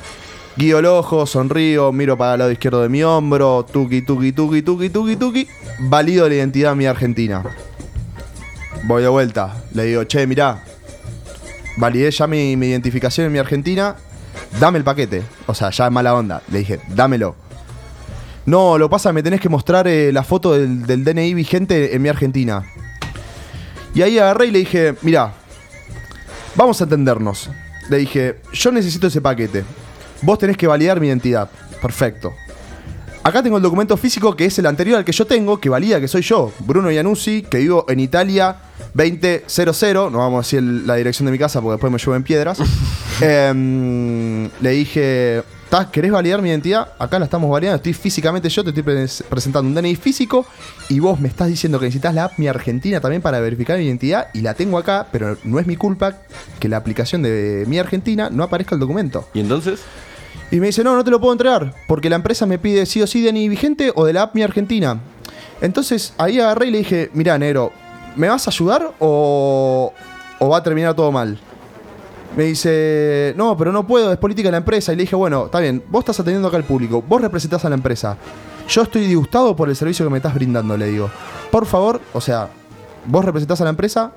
guío 0.56 0.78
el 0.78 0.86
ojo, 0.86 1.26
sonrío, 1.26 1.90
miro 1.90 2.16
para 2.16 2.34
el 2.34 2.38
lado 2.38 2.52
izquierdo 2.52 2.80
de 2.82 2.88
mi 2.88 3.02
hombro, 3.02 3.66
tuki, 3.72 4.02
tuki, 4.02 4.30
tuki, 4.30 4.62
tuki, 4.62 4.88
tuki, 4.90 5.16
tuki, 5.16 5.48
valido 5.80 6.28
la 6.28 6.34
identidad 6.36 6.76
mi 6.76 6.86
argentina. 6.86 7.42
Voy 8.84 9.02
de 9.02 9.08
vuelta, 9.08 9.54
le 9.72 9.84
digo, 9.84 10.04
che, 10.04 10.26
mirá, 10.26 10.62
validé 11.76 12.10
ya 12.10 12.26
mi, 12.26 12.56
mi 12.56 12.68
identificación 12.68 13.26
en 13.26 13.32
mi 13.32 13.38
Argentina, 13.38 13.96
dame 14.60 14.78
el 14.78 14.84
paquete. 14.84 15.22
O 15.46 15.54
sea, 15.54 15.70
ya 15.70 15.86
es 15.86 15.92
mala 15.92 16.14
onda. 16.14 16.42
Le 16.50 16.60
dije, 16.60 16.80
dámelo. 16.88 17.34
No, 18.46 18.78
lo 18.78 18.88
pasa, 18.88 19.12
me 19.12 19.22
tenés 19.22 19.40
que 19.40 19.48
mostrar 19.48 19.86
eh, 19.88 20.10
la 20.12 20.22
foto 20.22 20.52
del, 20.52 20.86
del 20.86 21.04
DNI 21.04 21.34
vigente 21.34 21.94
en 21.94 22.00
mi 22.00 22.08
Argentina. 22.08 22.64
Y 23.94 24.02
ahí 24.02 24.18
agarré 24.18 24.46
y 24.46 24.50
le 24.50 24.60
dije, 24.60 24.94
mirá, 25.02 25.32
vamos 26.54 26.80
a 26.80 26.84
entendernos. 26.84 27.50
Le 27.90 27.98
dije, 27.98 28.40
yo 28.52 28.72
necesito 28.72 29.06
ese 29.08 29.20
paquete. 29.20 29.64
Vos 30.22 30.38
tenés 30.38 30.56
que 30.56 30.66
validar 30.66 31.00
mi 31.00 31.08
identidad. 31.08 31.50
Perfecto. 31.80 32.32
Acá 33.22 33.42
tengo 33.42 33.56
el 33.58 33.62
documento 33.62 33.96
físico 33.96 34.34
que 34.34 34.46
es 34.46 34.58
el 34.58 34.66
anterior 34.66 34.96
al 34.98 35.04
que 35.04 35.12
yo 35.12 35.26
tengo, 35.26 35.60
que 35.60 35.68
valida 35.68 36.00
que 36.00 36.08
soy 36.08 36.22
yo, 36.22 36.52
Bruno 36.60 36.90
Iannuzzi, 36.90 37.42
que 37.42 37.58
vivo 37.58 37.84
en 37.88 38.00
Italia 38.00 38.56
2000. 38.94 40.10
No 40.10 40.18
vamos 40.18 40.38
a 40.38 40.46
decir 40.46 40.62
la 40.62 40.94
dirección 40.94 41.26
de 41.26 41.32
mi 41.32 41.38
casa 41.38 41.60
porque 41.60 41.72
después 41.72 41.92
me 41.92 41.98
llueven 41.98 42.22
piedras. 42.22 42.58
Em, 43.20 44.44
le 44.60 44.70
dije, 44.70 45.42
"¿Tás- 45.68 45.88
¿querés 45.88 46.12
validar 46.12 46.40
mi 46.40 46.50
identidad? 46.50 46.92
Acá 47.00 47.18
la 47.18 47.24
estamos 47.24 47.50
validando. 47.50 47.74
Estoy 47.78 47.92
físicamente 47.92 48.48
yo, 48.48 48.62
te 48.62 48.70
estoy 48.70 48.84
pres- 48.84 49.24
presentando 49.24 49.68
un 49.68 49.74
DNI 49.74 49.96
físico 49.96 50.46
y 50.88 51.00
vos 51.00 51.18
me 51.18 51.26
estás 51.26 51.48
diciendo 51.48 51.80
que 51.80 51.86
necesitas 51.86 52.14
la 52.14 52.24
app 52.26 52.38
Mi 52.38 52.46
Argentina 52.46 53.00
también 53.00 53.20
para 53.20 53.40
verificar 53.40 53.76
mi 53.76 53.84
identidad 53.86 54.28
y 54.34 54.42
la 54.42 54.54
tengo 54.54 54.78
acá, 54.78 55.08
pero 55.10 55.36
no 55.42 55.58
es 55.58 55.66
mi 55.66 55.74
culpa 55.74 56.14
que 56.60 56.68
la 56.68 56.76
aplicación 56.76 57.22
de 57.22 57.64
Mi 57.66 57.80
Argentina 57.80 58.30
no 58.30 58.44
aparezca 58.44 58.76
el 58.76 58.80
documento. 58.80 59.28
¿Y 59.34 59.40
entonces? 59.40 59.80
Y 60.50 60.60
me 60.60 60.66
dice, 60.68 60.82
no, 60.82 60.96
no 60.96 61.04
te 61.04 61.10
lo 61.10 61.20
puedo 61.20 61.32
entregar, 61.32 61.74
porque 61.86 62.08
la 62.08 62.16
empresa 62.16 62.46
me 62.46 62.58
pide 62.58 62.86
sí 62.86 63.02
o 63.02 63.06
sí 63.06 63.22
DNI 63.22 63.48
vigente 63.48 63.92
o 63.94 64.04
de 64.04 64.14
la 64.14 64.22
app 64.22 64.34
Mi 64.34 64.42
Argentina. 64.42 64.98
Entonces 65.60 66.14
ahí 66.16 66.40
agarré 66.40 66.68
y 66.68 66.70
le 66.70 66.78
dije, 66.78 67.10
mira, 67.12 67.36
negro, 67.38 67.72
¿me 68.16 68.28
vas 68.28 68.46
a 68.46 68.50
ayudar 68.50 68.94
o, 68.98 69.92
o 70.38 70.48
va 70.48 70.56
a 70.58 70.62
terminar 70.62 70.94
todo 70.94 71.12
mal? 71.12 71.38
Me 72.36 72.44
dice, 72.44 73.34
no, 73.36 73.56
pero 73.56 73.72
no 73.72 73.86
puedo, 73.86 74.12
es 74.12 74.18
política 74.18 74.48
de 74.48 74.52
la 74.52 74.58
empresa. 74.58 74.92
Y 74.92 74.96
le 74.96 75.02
dije, 75.02 75.16
bueno, 75.16 75.46
está 75.46 75.60
bien, 75.60 75.82
vos 75.88 76.00
estás 76.00 76.20
atendiendo 76.20 76.48
acá 76.48 76.56
al 76.56 76.64
público, 76.64 77.02
vos 77.02 77.20
representás 77.20 77.64
a 77.64 77.68
la 77.68 77.74
empresa. 77.74 78.16
Yo 78.68 78.82
estoy 78.82 79.06
disgustado 79.06 79.56
por 79.56 79.68
el 79.68 79.76
servicio 79.76 80.04
que 80.04 80.10
me 80.10 80.18
estás 80.18 80.34
brindando, 80.34 80.76
le 80.76 80.86
digo. 80.86 81.10
Por 81.50 81.66
favor, 81.66 82.00
o 82.12 82.20
sea, 82.20 82.48
vos 83.06 83.24
representás 83.24 83.60
a 83.60 83.64
la 83.64 83.70
empresa, 83.70 84.12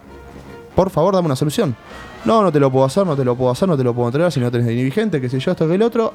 por 0.76 0.90
favor, 0.90 1.16
dame 1.16 1.28
una 1.28 1.36
solución. 1.36 1.76
No, 2.24 2.44
no 2.44 2.52
te 2.52 2.60
lo 2.60 2.72
puedo 2.72 2.86
hacer, 2.86 3.06
no 3.06 3.16
te 3.16 3.26
lo 3.26 3.36
puedo 3.36 3.52
hacer, 3.52 3.68
no 3.68 3.76
te 3.76 3.84
lo 3.84 3.94
puedo 3.94 4.10
entregar 4.10 4.32
si 4.32 4.40
no 4.40 4.52
tenés 4.52 4.68
DNI 4.68 4.84
vigente, 4.84 5.20
qué 5.20 5.28
sé 5.28 5.40
yo, 5.40 5.52
esto 5.52 5.68
que 5.68 5.76
el 5.76 5.82
otro. 5.82 6.14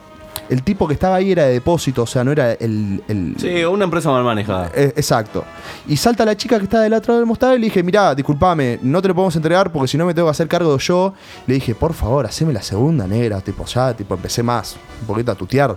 El 0.49 0.62
tipo 0.62 0.87
que 0.87 0.95
estaba 0.95 1.17
ahí 1.17 1.33
era 1.33 1.45
de 1.45 1.53
depósito, 1.55 2.03
o 2.03 2.07
sea, 2.07 2.23
no 2.25 2.33
era 2.33 2.53
el. 2.53 3.03
el- 3.09 3.35
Sí, 3.38 3.65
una 3.65 3.85
empresa 3.85 4.11
mal 4.11 4.23
manejada. 4.25 4.71
eh, 4.75 4.93
exacto. 4.97 5.45
Y 5.88 5.97
salta 5.97 6.25
la 6.25 6.37
chica 6.37 6.59
que 6.59 6.65
está 6.65 6.81
del 6.81 6.93
otro 6.95 7.12
lado 7.12 7.21
del 7.21 7.26
mostrador 7.26 7.57
y 7.57 7.61
le 7.61 7.65
dije, 7.67 7.83
mirá, 7.83 8.15
disculpame, 8.15 8.79
no 8.83 9.03
te 9.03 9.09
lo 9.09 9.15
podemos 9.15 9.35
entregar 9.37 9.73
porque 9.73 9.88
si 9.88 9.97
no 9.99 10.07
me 10.07 10.15
tengo 10.15 10.29
que 10.29 10.33
hacer 10.33 10.49
cargo 10.49 10.76
yo. 10.79 11.15
Le 11.47 11.55
dije, 11.55 11.75
por 11.75 11.93
favor, 11.95 12.26
haceme 12.26 12.53
la 12.53 12.62
segunda 12.62 13.07
negra. 13.07 13.41
Tipo, 13.41 13.65
ya, 13.67 13.95
tipo, 13.95 14.15
empecé 14.15 14.43
más, 14.43 14.76
un 15.00 15.07
poquito 15.07 15.33
a 15.33 15.35
tutear. 15.35 15.76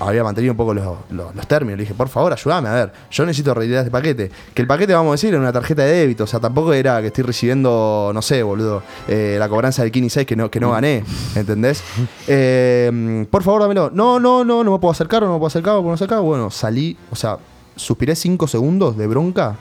Había 0.00 0.22
mantenido 0.24 0.52
un 0.52 0.56
poco 0.56 0.74
los, 0.74 0.84
los- 1.10 1.34
los 1.34 1.46
términos. 1.46 1.76
Le 1.78 1.82
dije, 1.84 1.94
por 1.94 2.08
favor, 2.08 2.32
ayúdame, 2.32 2.68
a 2.68 2.72
ver, 2.74 2.92
yo 3.10 3.26
necesito 3.26 3.52
retirar 3.54 3.80
este 3.80 3.90
paquete. 3.90 4.30
Que 4.54 4.62
el 4.62 4.68
paquete, 4.68 4.94
vamos 4.94 5.10
a 5.10 5.12
decir, 5.14 5.30
era 5.30 5.38
una 5.40 5.52
tarjeta 5.52 5.82
de 5.82 5.92
débito. 5.92 6.24
O 6.24 6.26
sea, 6.26 6.40
tampoco 6.40 6.72
era 6.72 7.00
que 7.00 7.08
estoy 7.08 7.24
recibiendo, 7.24 8.10
no 8.14 8.22
sé, 8.22 8.42
boludo, 8.42 8.82
eh, 9.08 9.36
la 9.38 9.48
cobranza 9.48 9.82
del 9.82 9.90
Kini 9.92 10.08
6 10.10 10.26
que 10.26 10.36
no, 10.36 10.50
que 10.50 10.60
no 10.60 10.70
gané. 10.70 11.02
¿Entendés? 11.34 11.82
Eh, 12.26 13.26
por 13.30 13.42
favor, 13.42 13.62
dámelo. 13.62 13.90
No, 13.92 14.03
no, 14.04 14.20
no, 14.20 14.44
no, 14.44 14.64
no 14.64 14.72
me 14.72 14.78
puedo 14.78 14.92
acercar, 14.92 15.22
no 15.22 15.32
me 15.32 15.38
puedo 15.38 15.46
acercar, 15.46 15.72
no 15.72 15.78
me 15.78 15.84
puedo 15.84 15.94
acercar. 15.94 16.20
Bueno, 16.20 16.50
salí, 16.50 16.96
o 17.10 17.16
sea, 17.16 17.38
suspiré 17.74 18.14
cinco 18.14 18.46
segundos 18.46 18.96
de 18.96 19.06
bronca. 19.06 19.56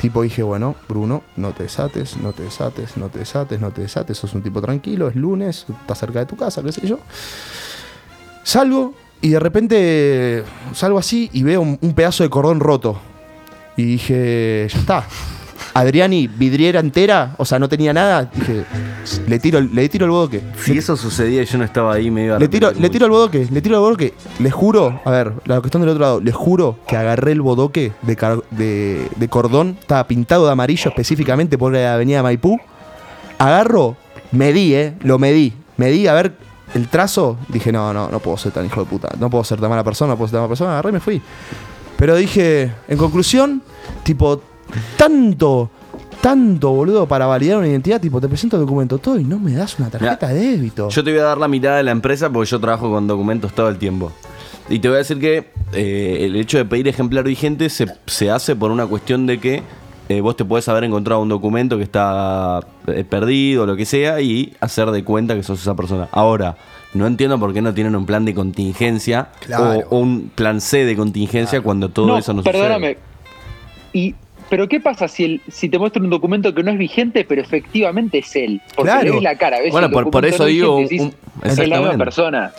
Tipo 0.00 0.22
dije, 0.22 0.42
bueno, 0.42 0.74
Bruno, 0.88 1.22
no 1.36 1.52
te 1.52 1.64
desates, 1.64 2.16
no 2.16 2.32
te 2.32 2.44
desates, 2.44 2.96
no 2.96 3.08
te 3.08 3.20
desates, 3.20 3.60
no 3.60 3.70
te 3.70 3.82
desates, 3.82 4.16
sos 4.16 4.34
un 4.34 4.42
tipo 4.42 4.60
tranquilo, 4.60 5.08
es 5.08 5.16
lunes, 5.16 5.66
estás 5.68 5.98
cerca 5.98 6.20
de 6.20 6.26
tu 6.26 6.36
casa, 6.36 6.62
qué 6.62 6.72
sé 6.72 6.86
yo. 6.86 6.98
Salgo 8.42 8.94
y 9.20 9.30
de 9.30 9.40
repente 9.40 10.44
salgo 10.72 10.98
así 10.98 11.30
y 11.32 11.42
veo 11.42 11.60
un 11.60 11.94
pedazo 11.94 12.22
de 12.22 12.30
cordón 12.30 12.60
roto. 12.60 12.98
Y 13.76 13.84
dije, 13.84 14.68
ya 14.68 14.78
está. 14.78 15.06
Adriani, 15.74 16.26
vidriera 16.26 16.80
entera, 16.80 17.34
o 17.36 17.44
sea, 17.44 17.58
no 17.58 17.68
tenía 17.68 17.92
nada. 17.92 18.30
Dije, 18.34 18.64
le 19.26 19.38
tiro, 19.38 19.60
le 19.60 19.88
tiro 19.88 20.06
el 20.06 20.10
bodoque. 20.10 20.42
Si 20.64 20.78
eso 20.78 20.96
sucedía 20.96 21.42
y 21.42 21.46
yo 21.46 21.58
no 21.58 21.64
estaba 21.64 21.94
ahí, 21.94 22.10
me 22.10 22.24
iba 22.24 22.36
a 22.36 22.38
Le 22.38 22.48
tiro, 22.48 22.72
le 22.72 22.90
tiro 22.90 23.06
el 23.06 23.10
bodoque, 23.10 23.46
le 23.50 23.60
tiro 23.60 23.76
el 23.76 23.80
bodoque. 23.80 24.14
Les 24.38 24.52
juro, 24.52 25.00
a 25.04 25.10
ver, 25.10 25.32
la 25.44 25.60
cuestión 25.60 25.82
del 25.82 25.90
otro 25.90 26.02
lado, 26.02 26.20
les 26.20 26.34
juro 26.34 26.78
que 26.86 26.96
agarré 26.96 27.32
el 27.32 27.40
bodoque 27.40 27.92
de, 28.02 28.16
de, 28.50 29.08
de 29.14 29.28
cordón, 29.28 29.76
estaba 29.80 30.06
pintado 30.06 30.46
de 30.46 30.52
amarillo 30.52 30.88
específicamente 30.90 31.58
por 31.58 31.72
la 31.72 31.94
avenida 31.94 32.22
Maipú. 32.22 32.58
Agarro, 33.38 33.96
medí, 34.32 34.74
eh, 34.74 34.94
lo 35.02 35.18
medí. 35.18 35.52
Medí 35.76 36.08
a 36.08 36.14
ver 36.14 36.34
el 36.74 36.88
trazo. 36.88 37.38
Dije, 37.48 37.70
no, 37.70 37.92
no, 37.94 38.08
no 38.08 38.18
puedo 38.18 38.36
ser 38.36 38.52
tan 38.52 38.66
hijo 38.66 38.80
de 38.80 38.86
puta. 38.86 39.08
No 39.18 39.30
puedo 39.30 39.44
ser 39.44 39.60
tan 39.60 39.70
mala 39.70 39.84
persona, 39.84 40.12
no 40.12 40.16
puedo 40.16 40.28
ser 40.28 40.32
tan 40.32 40.40
mala 40.40 40.48
persona. 40.48 40.72
Agarré 40.72 40.90
y 40.90 40.92
me 40.92 41.00
fui. 41.00 41.22
Pero 41.96 42.16
dije, 42.16 42.72
en 42.88 42.98
conclusión, 42.98 43.62
tipo, 44.02 44.42
tanto, 44.96 45.70
tanto, 46.20 46.70
boludo, 46.72 47.06
para 47.06 47.26
validar 47.26 47.58
una 47.58 47.68
identidad, 47.68 48.00
tipo, 48.00 48.20
te 48.20 48.28
presento 48.28 48.56
el 48.56 48.62
documento 48.62 48.98
todo 48.98 49.18
y 49.18 49.24
no 49.24 49.38
me 49.38 49.52
das 49.52 49.78
una 49.78 49.90
tarjeta 49.90 50.28
de 50.28 50.40
débito. 50.40 50.88
Yo 50.88 51.04
te 51.04 51.10
voy 51.10 51.20
a 51.20 51.24
dar 51.24 51.38
la 51.38 51.48
mitad 51.48 51.76
de 51.76 51.82
la 51.82 51.90
empresa 51.90 52.30
porque 52.30 52.50
yo 52.50 52.60
trabajo 52.60 52.90
con 52.90 53.06
documentos 53.06 53.52
todo 53.52 53.68
el 53.68 53.78
tiempo. 53.78 54.12
Y 54.68 54.80
te 54.80 54.88
voy 54.88 54.96
a 54.96 54.98
decir 54.98 55.18
que 55.18 55.50
eh, 55.72 56.18
el 56.26 56.36
hecho 56.36 56.58
de 56.58 56.64
pedir 56.64 56.88
ejemplar 56.88 57.24
vigente 57.24 57.70
se, 57.70 57.86
se 58.06 58.30
hace 58.30 58.54
por 58.54 58.70
una 58.70 58.86
cuestión 58.86 59.26
de 59.26 59.38
que 59.40 59.62
eh, 60.10 60.20
vos 60.20 60.36
te 60.36 60.44
puedes 60.44 60.68
haber 60.68 60.84
encontrado 60.84 61.22
un 61.22 61.28
documento 61.28 61.76
que 61.78 61.84
está 61.84 62.60
eh, 62.86 63.04
perdido 63.04 63.62
o 63.62 63.66
lo 63.66 63.76
que 63.76 63.86
sea 63.86 64.20
y 64.20 64.54
hacer 64.60 64.90
de 64.90 65.04
cuenta 65.04 65.34
que 65.34 65.42
sos 65.42 65.60
esa 65.60 65.74
persona. 65.74 66.08
Ahora, 66.12 66.56
no 66.94 67.06
entiendo 67.06 67.38
por 67.38 67.52
qué 67.54 67.62
no 67.62 67.72
tienen 67.72 67.94
un 67.96 68.04
plan 68.06 68.24
de 68.26 68.34
contingencia 68.34 69.28
Claro. 69.40 69.86
o, 69.90 69.96
o 69.96 69.98
un 70.00 70.30
plan 70.34 70.60
C 70.60 70.84
de 70.84 70.96
contingencia 70.96 71.60
cuando 71.62 71.88
todo 71.90 72.18
eso 72.18 72.32
no 72.34 72.42
perdóname. 72.42 72.94
sucede. 72.94 72.98
Y, 73.94 74.14
pero 74.48 74.68
¿qué 74.68 74.80
pasa 74.80 75.08
si, 75.08 75.24
el, 75.24 75.40
si 75.48 75.68
te 75.68 75.78
muestra 75.78 76.02
un 76.02 76.10
documento 76.10 76.54
que 76.54 76.62
no 76.62 76.70
es 76.70 76.78
vigente, 76.78 77.24
pero 77.24 77.40
efectivamente 77.42 78.18
es 78.18 78.34
él? 78.36 78.60
Porque 78.74 78.90
Claro. 78.90 79.04
le 79.04 79.10
ves 79.12 79.22
la 79.22 79.36
cara, 79.38 79.60
ves 79.60 79.70
Bueno, 79.72 79.86
el 79.88 79.92
por- 79.92 80.10
por 80.10 80.24
eso 80.26 80.44
no 80.44 80.44
digo, 80.46 80.76
vigente 80.78 80.94
y 80.94 81.00
un- 81.00 81.10
decís, 81.42 81.58
es 81.58 81.68
la 81.68 81.80
misma 81.80 81.96
persona. 81.98 82.52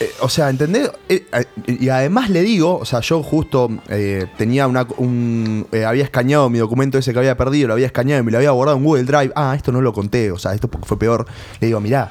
Eh, 0.00 0.10
o 0.20 0.28
sea, 0.28 0.48
¿entendés? 0.50 0.90
Eh, 1.08 1.26
eh, 1.32 1.44
y 1.80 1.88
además 1.88 2.28
le 2.30 2.42
digo, 2.42 2.76
o 2.78 2.84
sea, 2.84 3.00
yo 3.00 3.22
justo 3.22 3.68
eh, 3.88 4.26
tenía 4.36 4.66
una, 4.66 4.86
un, 4.96 5.66
eh, 5.70 5.84
había 5.84 6.02
escaneado 6.02 6.48
mi 6.50 6.58
documento 6.58 6.98
ese 6.98 7.12
que 7.12 7.18
había 7.20 7.36
perdido, 7.36 7.68
lo 7.68 7.74
había 7.74 7.86
escaneado 7.86 8.20
y 8.22 8.24
me 8.24 8.32
lo 8.32 8.38
había 8.38 8.50
guardado 8.50 8.78
en 8.78 8.84
Google 8.84 9.04
Drive. 9.04 9.32
Ah, 9.36 9.52
esto 9.54 9.70
no 9.70 9.80
lo 9.80 9.92
conté, 9.92 10.32
o 10.32 10.38
sea, 10.38 10.54
esto 10.54 10.66
porque 10.68 10.86
fue 10.88 10.98
peor. 10.98 11.26
Le 11.60 11.66
digo, 11.68 11.78
mirá, 11.80 12.10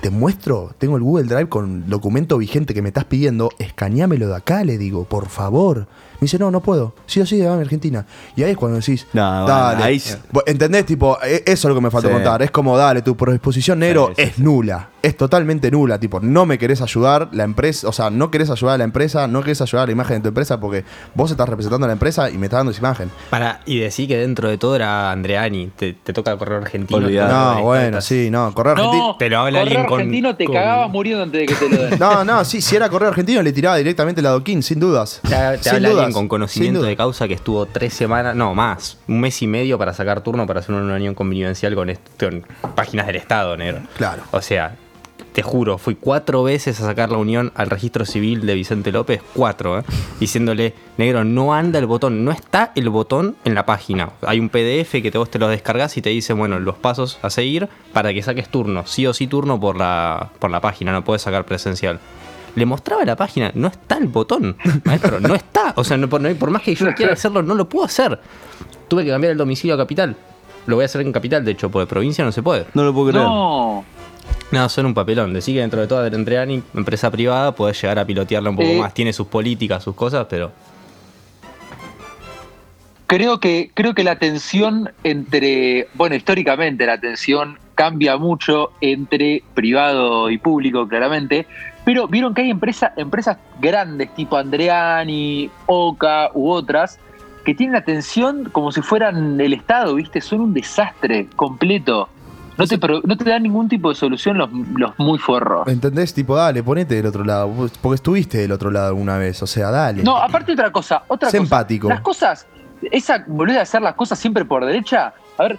te 0.00 0.08
muestro, 0.10 0.74
tengo 0.78 0.96
el 0.96 1.02
Google 1.02 1.24
Drive 1.26 1.48
con 1.48 1.90
documento 1.90 2.38
vigente 2.38 2.72
que 2.72 2.80
me 2.80 2.88
estás 2.88 3.04
pidiendo, 3.04 3.50
escaneámelo 3.58 4.28
de 4.28 4.36
acá, 4.36 4.64
le 4.64 4.78
digo, 4.78 5.04
por 5.04 5.28
favor. 5.28 5.88
Me 6.16 6.24
dice, 6.26 6.38
no, 6.38 6.50
no 6.50 6.60
puedo. 6.60 6.94
Sí 7.06 7.20
o 7.20 7.26
sí, 7.26 7.40
va 7.40 7.54
a 7.54 7.58
Argentina. 7.60 8.06
Y 8.36 8.42
ahí 8.42 8.52
es 8.52 8.56
cuando 8.56 8.78
decís, 8.78 9.06
No, 9.12 9.22
bueno, 9.42 9.46
dale. 9.48 9.82
ahí 9.84 9.98
sí. 10.00 10.14
Vos 10.32 10.42
¿Entendés? 10.46 10.86
Tipo, 10.86 11.18
eh, 11.22 11.42
eso 11.46 11.68
es 11.68 11.70
lo 11.70 11.74
que 11.74 11.80
me 11.82 11.90
falta 11.90 12.08
Sí. 12.08 12.14
contar. 12.14 12.42
Es 12.42 12.50
como, 12.50 12.76
dale, 12.76 13.02
tu 13.02 13.16
predisposición 13.16 13.78
negro 13.80 14.08
Sí, 14.08 14.14
sí, 14.16 14.22
es 14.30 14.38
nula. 14.38 14.88
Es 15.06 15.16
totalmente 15.16 15.70
nula. 15.70 16.00
Tipo, 16.00 16.18
no 16.18 16.46
me 16.46 16.58
querés 16.58 16.82
ayudar 16.82 17.28
la 17.30 17.44
empresa. 17.44 17.88
O 17.88 17.92
sea, 17.92 18.10
no 18.10 18.30
querés 18.30 18.50
ayudar 18.50 18.74
a 18.74 18.78
la 18.78 18.84
empresa, 18.84 19.28
no 19.28 19.40
querés 19.42 19.60
ayudar 19.62 19.84
a 19.84 19.86
la 19.86 19.92
imagen 19.92 20.16
de 20.16 20.22
tu 20.22 20.28
empresa 20.28 20.58
porque 20.58 20.84
vos 21.14 21.30
estás 21.30 21.48
representando 21.48 21.84
a 21.84 21.88
la 21.88 21.92
empresa 21.92 22.28
y 22.28 22.36
me 22.38 22.46
estás 22.46 22.58
dando 22.58 22.72
esa 22.72 22.80
imagen. 22.80 23.10
Para, 23.30 23.60
y 23.66 23.78
decir 23.78 24.08
que 24.08 24.16
dentro 24.16 24.48
de 24.48 24.58
todo 24.58 24.74
era 24.74 25.12
Andreani, 25.12 25.70
te, 25.76 25.92
te 25.92 26.12
toca 26.12 26.36
correr 26.36 26.60
argentino. 26.62 27.08
No, 27.08 27.62
bueno, 27.62 28.00
sí, 28.00 28.30
no. 28.30 28.52
Correr 28.52 28.72
argentino. 28.72 29.06
No, 29.08 29.16
Te 29.16 29.30
lo 29.30 29.38
habla 29.38 29.60
alguien 29.60 29.84
con- 29.86 30.00
argentino 30.00 30.34
te 30.34 30.44
con- 30.44 30.54
cagabas 30.56 30.90
muriendo 30.90 31.22
antes 31.22 31.40
de 31.40 31.46
que 31.46 31.54
te 31.54 31.68
lo 31.68 31.82
den. 31.84 31.98
No, 32.00 32.24
no, 32.24 32.44
sí, 32.44 32.60
si 32.60 32.74
era 32.74 32.88
correr 32.88 33.08
argentino 33.10 33.42
le 33.42 33.52
tiraba 33.52 33.76
directamente 33.76 34.20
el 34.20 34.26
adoquín, 34.26 34.62
sin 34.64 34.80
dudas. 34.80 35.20
Te, 35.22 35.28
te 35.28 35.58
Sin 35.62 35.74
habla 35.74 35.88
dudas, 35.90 36.04
alguien 36.06 36.12
con 36.14 36.26
conocimiento 36.28 36.82
de 36.82 36.96
causa 36.96 37.28
que 37.28 37.34
estuvo 37.34 37.64
tres 37.66 37.94
semanas, 37.94 38.34
no 38.34 38.54
más, 38.56 38.98
un 39.06 39.20
mes 39.20 39.40
y 39.40 39.46
medio 39.46 39.78
para 39.78 39.92
sacar 39.94 40.20
turno 40.22 40.46
para 40.48 40.58
hacer 40.60 40.74
una 40.74 40.94
unión 40.96 41.14
convivencial 41.14 41.74
con, 41.76 41.92
con 42.18 42.44
páginas 42.74 43.06
del 43.06 43.16
Estado, 43.16 43.56
negro. 43.56 43.82
Claro. 43.96 44.22
O 44.32 44.40
sea, 44.42 44.74
te 45.36 45.42
juro, 45.42 45.76
fui 45.76 45.96
cuatro 45.96 46.42
veces 46.44 46.80
a 46.80 46.86
sacar 46.86 47.10
la 47.10 47.18
unión 47.18 47.52
al 47.56 47.68
registro 47.68 48.06
civil 48.06 48.46
de 48.46 48.54
Vicente 48.54 48.90
López, 48.90 49.20
cuatro, 49.34 49.80
¿eh? 49.80 49.82
diciéndole, 50.18 50.72
negro, 50.96 51.24
no 51.24 51.52
anda 51.52 51.78
el 51.78 51.84
botón, 51.84 52.24
no 52.24 52.30
está 52.32 52.72
el 52.74 52.88
botón 52.88 53.36
en 53.44 53.54
la 53.54 53.66
página. 53.66 54.08
Hay 54.22 54.40
un 54.40 54.48
PDF 54.48 54.92
que 55.02 55.10
te, 55.10 55.18
vos 55.18 55.28
te 55.30 55.38
lo 55.38 55.48
descargas 55.48 55.94
y 55.98 56.00
te 56.00 56.08
dice, 56.08 56.32
bueno, 56.32 56.58
los 56.58 56.76
pasos 56.76 57.18
a 57.20 57.28
seguir 57.28 57.68
para 57.92 58.14
que 58.14 58.22
saques 58.22 58.48
turno, 58.48 58.86
sí 58.86 59.06
o 59.06 59.12
sí 59.12 59.26
turno 59.26 59.60
por 59.60 59.76
la, 59.76 60.30
por 60.38 60.50
la 60.50 60.62
página, 60.62 60.90
no 60.92 61.04
puedes 61.04 61.20
sacar 61.20 61.44
presencial. 61.44 62.00
Le 62.54 62.64
mostraba 62.64 63.04
la 63.04 63.16
página, 63.16 63.52
no 63.54 63.68
está 63.68 63.98
el 63.98 64.08
botón, 64.08 64.56
maestro, 64.84 65.20
no 65.20 65.34
está. 65.34 65.74
O 65.76 65.84
sea, 65.84 65.98
no, 65.98 66.08
por, 66.08 66.22
no- 66.22 66.34
por 66.36 66.50
más 66.50 66.62
que 66.62 66.74
yo 66.74 66.94
quiera 66.94 67.12
hacerlo, 67.12 67.42
no 67.42 67.54
lo 67.54 67.68
puedo 67.68 67.84
hacer. 67.84 68.18
Tuve 68.88 69.04
que 69.04 69.10
cambiar 69.10 69.32
el 69.32 69.36
domicilio 69.36 69.74
a 69.74 69.76
capital. 69.76 70.16
Lo 70.64 70.76
voy 70.76 70.82
a 70.84 70.86
hacer 70.86 71.02
en 71.02 71.12
capital, 71.12 71.44
de 71.44 71.52
hecho, 71.52 71.70
porque 71.70 71.86
provincia 71.86 72.24
no 72.24 72.32
se 72.32 72.42
puede. 72.42 72.64
No 72.72 72.82
lo 72.84 72.94
puedo 72.94 73.10
creer. 73.10 73.24
No. 73.24 73.84
No, 74.52 74.68
son 74.68 74.86
un 74.86 74.94
papelón. 74.94 75.32
Decir 75.32 75.56
que 75.56 75.60
dentro 75.60 75.80
de 75.80 75.86
toda 75.86 76.06
Entreani, 76.06 76.62
empresa 76.74 77.10
privada, 77.10 77.52
podés 77.52 77.80
llegar 77.80 77.98
a 77.98 78.04
pilotearla 78.04 78.50
un 78.50 78.56
poco 78.56 78.68
Eh. 78.68 78.78
más. 78.78 78.94
Tiene 78.94 79.12
sus 79.12 79.26
políticas, 79.26 79.82
sus 79.82 79.94
cosas, 79.94 80.26
pero. 80.30 80.52
Creo 83.08 83.38
que, 83.38 83.70
creo 83.72 83.94
que 83.94 84.02
la 84.02 84.16
tensión 84.16 84.90
entre, 85.04 85.88
bueno, 85.94 86.16
históricamente 86.16 86.86
la 86.86 86.98
tensión 86.98 87.58
cambia 87.76 88.16
mucho 88.16 88.72
entre 88.80 89.44
privado 89.54 90.28
y 90.28 90.38
público, 90.38 90.88
claramente, 90.88 91.46
pero 91.84 92.08
vieron 92.08 92.34
que 92.34 92.42
hay 92.42 92.50
empresa, 92.50 92.92
empresas 92.96 93.36
grandes 93.60 94.12
tipo 94.16 94.36
Andreani, 94.36 95.48
Oca 95.66 96.30
u 96.34 96.50
otras 96.50 96.98
que 97.44 97.54
tienen 97.54 97.76
atención 97.76 98.48
como 98.50 98.72
si 98.72 98.82
fueran 98.82 99.40
el 99.40 99.52
Estado, 99.52 99.94
¿viste? 99.94 100.20
Son 100.20 100.40
un 100.40 100.52
desastre 100.52 101.28
completo. 101.36 102.08
No 102.58 102.66
te, 102.66 102.78
no 102.78 103.16
te 103.16 103.24
dan 103.28 103.42
ningún 103.42 103.68
tipo 103.68 103.90
de 103.90 103.94
solución 103.94 104.38
los, 104.38 104.48
los 104.76 104.98
muy 104.98 105.18
forros. 105.18 105.68
¿Entendés? 105.68 106.14
Tipo, 106.14 106.36
dale, 106.36 106.62
ponete 106.62 106.94
del 106.94 107.06
otro 107.06 107.22
lado. 107.24 107.52
Porque 107.82 107.96
estuviste 107.96 108.38
del 108.38 108.52
otro 108.52 108.70
lado 108.70 108.88
alguna 108.88 109.18
vez. 109.18 109.42
O 109.42 109.46
sea, 109.46 109.70
dale. 109.70 110.02
No, 110.02 110.16
aparte 110.16 110.52
otra 110.52 110.70
cosa, 110.72 111.02
otra 111.08 111.30
Sé 111.30 111.36
cosa. 111.38 111.44
empático. 111.44 111.88
Las 111.88 112.00
cosas, 112.00 112.46
esa 112.90 113.24
volver 113.26 113.54
de 113.56 113.60
hacer 113.60 113.82
las 113.82 113.94
cosas 113.94 114.18
siempre 114.18 114.44
por 114.44 114.64
derecha, 114.64 115.12
a 115.36 115.42
ver, 115.42 115.58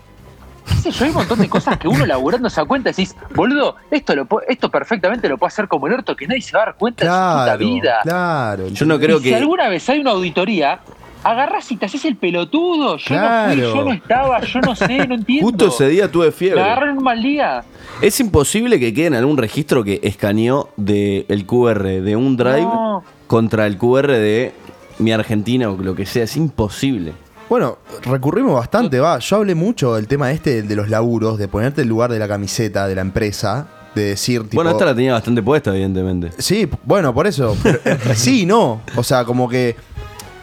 qué 0.84 0.92
yo, 0.92 1.04
hay 1.06 1.12
un 1.12 1.18
montón 1.18 1.40
de 1.40 1.48
cosas 1.50 1.78
que 1.78 1.88
uno 1.88 2.06
laburando 2.06 2.50
se 2.50 2.60
da 2.62 2.66
cuenta 2.68 2.90
y 2.90 2.94
decís, 2.94 3.16
boludo, 3.36 3.76
esto 3.92 4.16
lo 4.16 4.26
puedo- 4.26 4.46
esto 4.48 4.70
perfectamente 4.72 5.30
lo 5.30 5.38
puede 5.38 5.50
hacer 5.50 5.68
como 5.68 5.88
el 5.88 5.94
orto, 5.94 6.16
que 6.16 6.28
nadie 6.28 6.42
se 6.42 6.58
va 6.58 6.64
a 6.64 6.66
dar 6.68 6.76
cuenta 6.76 7.06
de 7.06 7.10
su 7.12 7.16
puta 7.16 7.44
Claro, 7.44 7.60
vida. 7.60 8.00
claro. 8.04 8.68
Yo 8.70 8.86
no 8.88 9.00
creo 9.00 9.18
y 9.20 9.24
si 9.24 9.30
que. 9.30 9.36
alguna 9.36 9.70
vez 9.70 9.88
hay 9.90 10.00
una 10.00 10.12
auditoría, 10.12 10.80
agarrás 11.24 11.72
y 11.72 11.78
te 11.78 11.86
haces 11.86 12.06
el 12.06 12.16
pelotudo, 12.16 12.98
yo 12.98 13.16
no 13.16 13.22
Claro. 13.22 13.54
fui, 13.54 13.80
yo 13.80 13.86
no 13.86 13.94
estaba, 13.94 14.42
yo 14.42 14.60
no 14.62 14.76
sé, 14.76 15.08
no 15.08 15.16
entiendo. 15.16 15.46
Justo 15.48 15.68
ese 15.68 15.88
día 15.90 16.12
tuve 16.12 16.32
fiebre. 16.32 16.62
agarré 16.62 16.92
en 16.92 16.98
un 16.98 17.04
mal 17.04 17.22
día. 17.22 17.64
Es 18.02 18.20
imposible 18.20 18.80
que 18.80 18.94
quede 18.94 19.08
en 19.08 19.16
algún 19.16 19.38
registro 19.38 19.84
que 19.84 20.00
escaneó 20.04 20.70
del 20.78 21.46
QR 21.46 21.84
de 22.02 22.16
un 22.16 22.38
drive 22.38 22.62
No. 22.62 23.04
contra 23.28 23.66
el 23.68 23.78
QR 23.78 24.08
de 24.08 24.54
mi 25.00 25.12
Argentina 25.12 25.70
o 25.70 25.78
lo 25.78 25.96
que 25.96 26.06
sea. 26.06 26.24
Es 26.24 26.38
imposible. 26.38 27.14
Bueno, 27.50 27.78
recurrimos 28.04 28.54
bastante, 28.56 29.00
va. 29.00 29.20
Yo 29.20 29.38
hablé 29.38 29.56
mucho 29.56 29.96
del 29.96 30.08
tema 30.08 30.32
este 30.32 30.64
de 30.64 30.76
los 30.76 30.90
laburos, 30.90 31.38
de 31.38 31.48
ponerte 31.48 31.82
el 31.82 31.88
lugar 31.88 32.12
de 32.12 32.20
la 32.20 32.28
camiseta 32.28 32.88
de 32.88 32.96
la 32.96 33.02
empresa, 33.02 33.68
de 33.96 34.04
decir, 34.10 34.42
tipo. 34.44 34.56
Bueno, 34.56 34.72
esta 34.72 34.84
la 34.86 34.94
tenía 34.94 35.14
bastante 35.14 35.42
puesta, 35.42 35.72
evidentemente. 35.72 36.32
Sí, 36.38 36.68
bueno, 36.84 37.14
por 37.14 37.26
eso. 37.26 37.56
Pero, 37.64 37.80
eh, 37.86 37.98
sí, 38.16 38.46
no. 38.46 38.82
O 38.98 39.02
sea, 39.04 39.24
como 39.24 39.48
que 39.48 39.76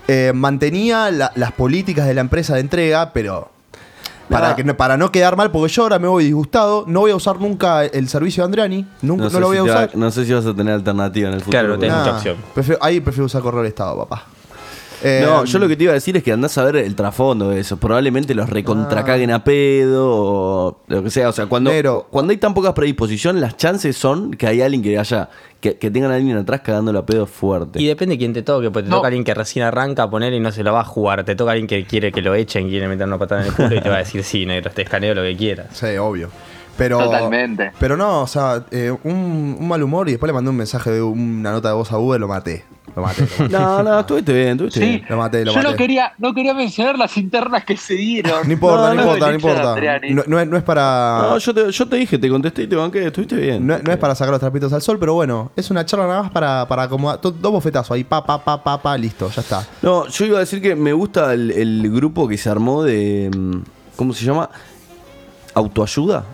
eh, 0.09 0.33
mantenía 0.35 1.11
la- 1.11 1.33
las 1.35 1.53
políticas 1.53 2.07
de 2.07 2.15
la 2.15 2.21
empresa 2.21 2.55
de 2.55 2.61
entrega, 2.61 3.13
pero 3.13 3.51
para, 4.29 4.57
que, 4.57 4.65
no- 4.65 4.77
para 4.77 4.97
no 4.97 5.13
quedar 5.13 5.37
mal, 5.37 5.51
porque 5.51 5.73
yo 5.73 5.83
ahora 5.83 5.99
me 5.99 6.09
voy 6.09 6.25
disgustado, 6.25 6.85
no 6.87 7.01
voy 7.01 7.11
a 7.11 7.17
usar 7.17 7.39
nunca 7.41 7.85
el 7.85 8.09
servicio 8.09 8.43
de 8.43 8.47
Andriani, 8.47 8.87
nunca, 9.03 9.25
no, 9.25 9.31
sé 9.31 9.41
lo 9.41 9.47
si 9.53 9.59
voy 9.59 9.69
a 9.71 9.75
va- 9.75 9.85
usar. 9.85 9.97
no 9.97 10.11
sé 10.11 10.25
si 10.25 10.33
vas 10.33 10.47
a 10.47 10.55
tener 10.55 10.75
alternativa 10.75 11.29
en 11.29 11.35
el 11.35 11.41
futuro. 11.41 11.61
Claro, 11.61 11.75
no 11.75 11.79
tenés 11.79 11.97
mucha 11.97 12.17
opción. 12.17 12.37
prefiero- 12.55 12.83
ahí 12.83 13.01
prefiero 13.01 13.27
usar 13.27 13.43
correo 13.43 13.61
del 13.63 13.69
Estado, 13.69 13.97
papá. 13.99 14.25
Eh, 15.07 15.21
No, 15.23 15.45
yo 15.45 15.59
lo 15.59 15.69
que 15.69 15.77
te 15.77 15.85
iba 15.85 15.91
a 15.91 15.95
decir 15.95 16.17
es 16.17 16.23
que 16.23 16.33
andás 16.33 16.57
a 16.57 16.65
ver 16.65 16.77
el 16.77 16.95
trasfondo 16.97 17.51
de 17.51 17.61
eso. 17.61 17.77
Probablemente 17.77 18.35
los 18.35 18.49
recontracaguen 18.49 19.31
Ah. 19.31 19.37
a 19.37 19.45
pedo 19.45 20.07
o 20.11 20.79
lo 20.89 21.03
que 21.03 21.11
sea. 21.11 21.29
O 21.29 21.33
sea, 21.33 21.47
cuando, 21.47 21.71
Pero- 21.71 22.07
cuando 22.11 22.31
hay 22.31 22.39
tan 22.39 22.55
pocas 22.55 22.73
predisposición, 22.73 23.41
las 23.41 23.57
chances 23.59 23.97
son 23.97 24.31
que 24.33 24.47
hay 24.47 24.63
alguien 24.63 24.83
que 24.83 24.99
haya, 24.99 25.29
que, 25.61 25.77
que 25.77 25.91
tengan 25.91 26.11
a 26.11 26.15
alguien 26.15 26.37
atrás 26.39 26.63
cagándolo 26.63 27.01
a 27.01 27.07
pedo 27.07 27.27
fuerte. 27.27 27.83
Y 27.83 27.87
depende 27.87 28.15
de 28.15 28.19
quién 28.19 28.33
te 28.33 28.43
toque, 28.43 28.71
porque 28.71 28.85
te 28.85 28.91
No. 28.91 28.97
toca 28.97 29.09
alguien 29.09 29.25
que 29.25 29.35
recién 29.35 29.65
arranca 29.67 30.05
a 30.05 30.11
poner 30.11 30.33
y 30.33 30.41
no 30.41 30.51
se 30.53 30.63
lo 30.63 30.73
va 30.73 30.81
a 30.81 30.85
jugar. 30.85 31.23
Te 31.25 31.37
toca 31.37 31.53
alguien 31.53 31.67
que 31.67 31.85
quiere 31.85 32.11
que 32.11 32.23
lo 32.23 32.35
echen, 32.35 32.69
quiere 32.71 32.89
meter 32.89 33.07
una 33.07 33.19
patada 33.19 33.43
en 33.43 33.49
el 33.49 33.53
culo 33.55 33.75
y 33.77 33.81
te 33.83 33.89
va 33.91 33.97
a 33.97 33.99
decir, 33.99 34.25
sí, 34.25 34.47
negro, 34.47 34.71
te 34.71 34.83
escaneo 34.83 35.15
lo 35.15 35.23
que 35.23 35.37
quieras. 35.37 35.67
Sí, 35.73 35.97
obvio. 35.99 36.31
Pero, 36.77 36.99
Totalmente. 36.99 37.71
Pero 37.79 37.97
no, 37.97 38.23
o 38.23 38.27
sea, 38.27 38.65
eh, 38.73 38.91
un, 39.05 39.57
un 39.61 39.69
mal 39.69 39.81
humor 39.83 40.09
y 40.09 40.13
después 40.13 40.29
le 40.29 40.33
mandé 40.33 40.51
un 40.51 40.57
mensaje 40.57 40.91
de 40.91 41.03
una 41.03 41.53
nota 41.53 41.69
de 41.69 41.75
voz 41.75 41.93
a 41.93 41.99
Uber, 41.99 42.19
lo 42.19 42.27
maté. 42.27 42.65
Lo 42.97 43.03
maté. 43.03 43.23
Lo 43.23 43.45
maté. 43.45 43.49
No, 43.53 43.83
no, 43.83 44.01
estuviste 44.01 44.33
bien, 44.33 44.49
estuviste 44.51 44.81
Sí. 44.81 44.87
bien. 44.87 45.07
Lo 45.09 45.17
maté, 45.17 45.45
lo 45.45 45.53
Yo 45.53 45.57
maté. 45.59 45.71
no 45.71 45.77
quería, 45.77 46.13
no 46.19 46.35
quería 46.35 46.55
mencionar 46.55 46.97
las 46.99 47.17
internas 47.17 47.65
que 47.65 47.77
se 47.77 47.95
dieron. 47.95 48.47
No 48.47 48.53
importa, 48.53 48.89
no, 48.89 48.95
No, 48.95 49.01
importa, 49.03 49.27
no 49.29 49.35
importa. 49.35 50.01
No, 50.11 50.23
no 50.27 50.41
es, 50.41 50.47
no 50.49 50.57
es 50.57 50.63
para. 50.63 51.19
No, 51.23 51.39
yo 51.39 51.55
te, 51.55 51.71
yo 51.73 51.89
te 51.89 51.97
dije, 51.97 52.19
te 52.19 52.29
contesté 52.29 52.63
y 52.63 52.67
te 52.67 52.77
banqué, 52.77 53.07
estuviste 53.07 53.37
bien. 53.37 53.67
No, 53.67 53.79
no 53.79 53.93
es 53.93 53.99
para 53.99 54.15
sacar 54.15 54.31
los 54.33 54.41
trapitos 54.41 54.73
al 54.73 54.83
sol, 54.83 54.99
pero 54.99 55.15
bueno, 55.15 55.51
es 55.57 55.71
una 55.71 55.85
charla 55.85 56.07
nada 56.07 56.23
más 56.23 56.31
para, 56.33 56.67
para 56.69 56.83
acomodar. 56.85 57.19
to- 57.21 57.31
Dos 57.33 57.53
bofetazos 57.53 57.91
ahí, 57.93 58.05
pa, 58.05 58.25
pa, 58.25 58.43
pa, 58.45 58.63
pa, 58.63 58.81
pa, 58.81 58.97
listo, 58.97 59.29
ya 59.31 59.41
está. 59.43 59.67
No, 59.83 60.07
yo 60.09 60.25
iba 60.27 60.37
a 60.37 60.41
decir 60.41 60.63
que 60.63 60.75
me 60.77 60.93
gusta 60.93 61.33
el, 61.35 61.51
el 61.51 61.91
grupo 61.93 62.29
que 62.29 62.39
se 62.39 62.49
armó 62.49 62.83
de. 62.83 63.31
mm, 63.37 63.59
¿Cómo 63.97 64.13
se 64.13 64.25
llama? 64.25 64.49
¿Autoayuda? 65.55 66.25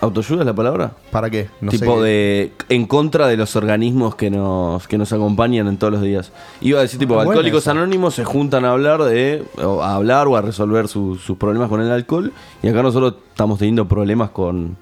¿Autoayuda 0.00 0.40
es 0.40 0.46
la 0.46 0.54
palabra? 0.54 0.92
¿Para 1.10 1.30
qué? 1.30 1.48
No 1.60 1.70
tipo 1.70 2.02
de. 2.02 2.52
En 2.68 2.86
contra 2.86 3.26
de 3.28 3.36
los 3.38 3.56
organismos 3.56 4.14
que 4.14 4.30
nos, 4.30 4.86
que 4.86 4.98
nos 4.98 5.12
acompañan 5.12 5.68
en 5.68 5.78
todos 5.78 5.94
los 5.94 6.02
días. 6.02 6.32
Iba 6.60 6.80
a 6.80 6.82
decir, 6.82 6.98
tipo, 6.98 7.18
Ah, 7.18 7.22
alcohólicos 7.22 7.62
esa. 7.62 7.70
anónimos 7.70 8.14
se 8.14 8.24
juntan 8.24 8.64
a 8.66 8.72
hablar 8.72 9.02
de. 9.04 9.42
o 9.62 9.82
a 9.82 9.94
hablar 9.94 10.28
o 10.28 10.36
a 10.36 10.42
resolver 10.42 10.88
su- 10.88 11.16
sus 11.16 11.38
problemas 11.38 11.68
con 11.70 11.80
el 11.80 11.90
alcohol. 11.90 12.32
Y 12.62 12.68
acá 12.68 12.82
nosotros 12.82 13.14
estamos 13.30 13.58
teniendo 13.58 13.88
problemas 13.88 14.30
con. 14.30 14.76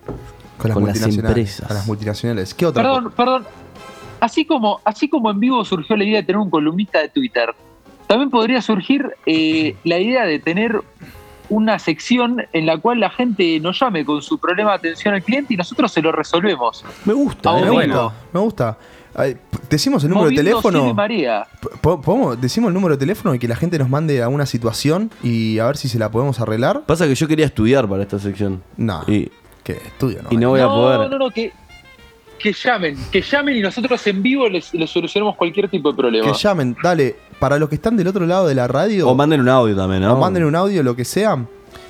Con 0.58 0.68
las 0.68 0.74
con 0.74 0.84
las 0.86 0.94
multinacionales. 0.94 1.24
empresas. 1.28 1.66
Con 1.68 1.76
las 1.76 1.86
multinacionales. 1.86 2.54
¿Qué 2.54 2.66
otra? 2.66 2.82
Perdón, 2.82 3.12
perdón. 3.16 3.44
Así 4.20 4.44
como, 4.46 4.80
así 4.84 5.08
como 5.08 5.30
en 5.30 5.38
vivo 5.38 5.64
surgió 5.64 5.96
la 5.96 6.04
idea 6.04 6.16
de 6.18 6.22
tener 6.24 6.38
un 6.38 6.50
columnista 6.50 6.98
de 7.00 7.08
Twitter, 7.10 7.54
también 8.06 8.30
podría 8.30 8.62
surgir 8.62 9.10
eh, 9.26 9.76
la 9.84 9.98
idea 9.98 10.24
de 10.24 10.38
tener 10.38 10.80
una 11.48 11.78
sección 11.78 12.42
en 12.52 12.66
la 12.66 12.78
cual 12.78 13.00
la 13.00 13.10
gente 13.10 13.58
nos 13.60 13.78
llame 13.80 14.04
con 14.04 14.22
su 14.22 14.38
problema 14.38 14.70
de 14.72 14.76
atención 14.76 15.14
al 15.14 15.22
cliente 15.22 15.54
y 15.54 15.56
nosotros 15.56 15.92
se 15.92 16.00
lo 16.02 16.10
resolvemos. 16.12 16.84
Me 17.04 17.12
gusta, 17.12 17.58
eh. 17.58 17.64
me 17.64 17.70
gusta, 17.70 18.12
me 18.32 18.40
gusta. 18.40 18.78
Ay, 19.16 19.36
decimos 19.70 20.02
el 20.02 20.10
número 20.10 20.28
de 20.28 20.34
Moviendo 20.36 20.60
teléfono. 20.60 20.92
marea. 20.94 21.46
Po- 21.80 22.00
¿Podemos, 22.00 22.40
decimos 22.40 22.68
el 22.68 22.74
número 22.74 22.96
de 22.96 22.98
teléfono 22.98 23.32
y 23.34 23.38
que 23.38 23.46
la 23.46 23.54
gente 23.56 23.78
nos 23.78 23.88
mande 23.88 24.22
a 24.22 24.28
una 24.28 24.44
situación 24.44 25.10
y 25.22 25.58
a 25.60 25.66
ver 25.66 25.76
si 25.76 25.88
se 25.88 25.98
la 26.00 26.10
podemos 26.10 26.40
arreglar. 26.40 26.82
Pasa 26.84 27.06
que 27.06 27.14
yo 27.14 27.28
quería 27.28 27.46
estudiar 27.46 27.88
para 27.88 28.02
esta 28.02 28.18
sección. 28.18 28.62
No. 28.76 29.02
Y, 29.06 29.30
Que 29.62 29.74
estudio, 29.74 30.20
¿no? 30.22 30.28
y 30.32 30.36
no 30.36 30.48
voy 30.50 30.60
a 30.60 30.64
no, 30.64 30.74
poder. 30.74 31.10
no, 31.10 31.18
no, 31.18 31.30
que, 31.30 31.52
que 32.44 32.52
llamen, 32.52 32.94
que 33.10 33.22
llamen 33.22 33.56
y 33.56 33.60
nosotros 33.62 34.06
en 34.06 34.22
vivo 34.22 34.46
les, 34.50 34.74
les 34.74 34.90
solucionamos 34.90 35.34
cualquier 35.34 35.66
tipo 35.70 35.90
de 35.90 35.96
problema. 35.96 36.30
Que 36.30 36.38
llamen, 36.38 36.76
dale, 36.82 37.16
para 37.38 37.58
los 37.58 37.70
que 37.70 37.76
están 37.76 37.96
del 37.96 38.06
otro 38.06 38.26
lado 38.26 38.46
de 38.46 38.54
la 38.54 38.68
radio. 38.68 39.08
O 39.08 39.14
manden 39.14 39.40
un 39.40 39.48
audio 39.48 39.74
también, 39.74 40.02
¿no? 40.02 40.12
o 40.12 40.20
manden 40.20 40.44
un 40.44 40.54
audio, 40.54 40.82
lo 40.82 40.94
que 40.94 41.06
sea. 41.06 41.42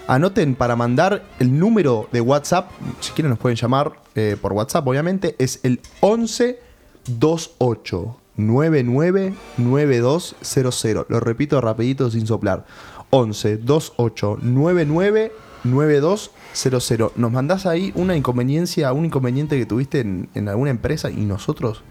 Anoten 0.06 0.54
para 0.54 0.76
mandar 0.76 1.24
el 1.40 1.58
número 1.58 2.08
de 2.12 2.20
WhatsApp. 2.20 2.70
Si 3.00 3.10
quieren, 3.10 3.30
nos 3.30 3.40
pueden 3.40 3.56
llamar 3.56 3.94
eh, 4.14 4.36
por 4.40 4.52
WhatsApp, 4.52 4.86
obviamente. 4.86 5.34
Es 5.40 5.58
el 5.64 5.80
11 5.98 6.60
28 7.08 8.16
99 8.36 9.34
9200. 9.56 11.06
Lo 11.08 11.18
repito 11.18 11.60
rapidito 11.60 12.12
sin 12.12 12.28
soplar. 12.28 12.64
11 13.10 13.56
28 13.56 14.38
99 14.40 15.32
9200. 15.64 17.16
Nos 17.16 17.32
mandás 17.32 17.66
ahí 17.66 17.92
una 17.94 18.16
inconveniencia, 18.16 18.92
un 18.92 19.04
inconveniente 19.04 19.58
que 19.58 19.66
tuviste 19.66 20.00
en, 20.00 20.28
en 20.34 20.48
alguna 20.48 20.70
empresa 20.70 21.10
y 21.10 21.24
nosotros, 21.24 21.82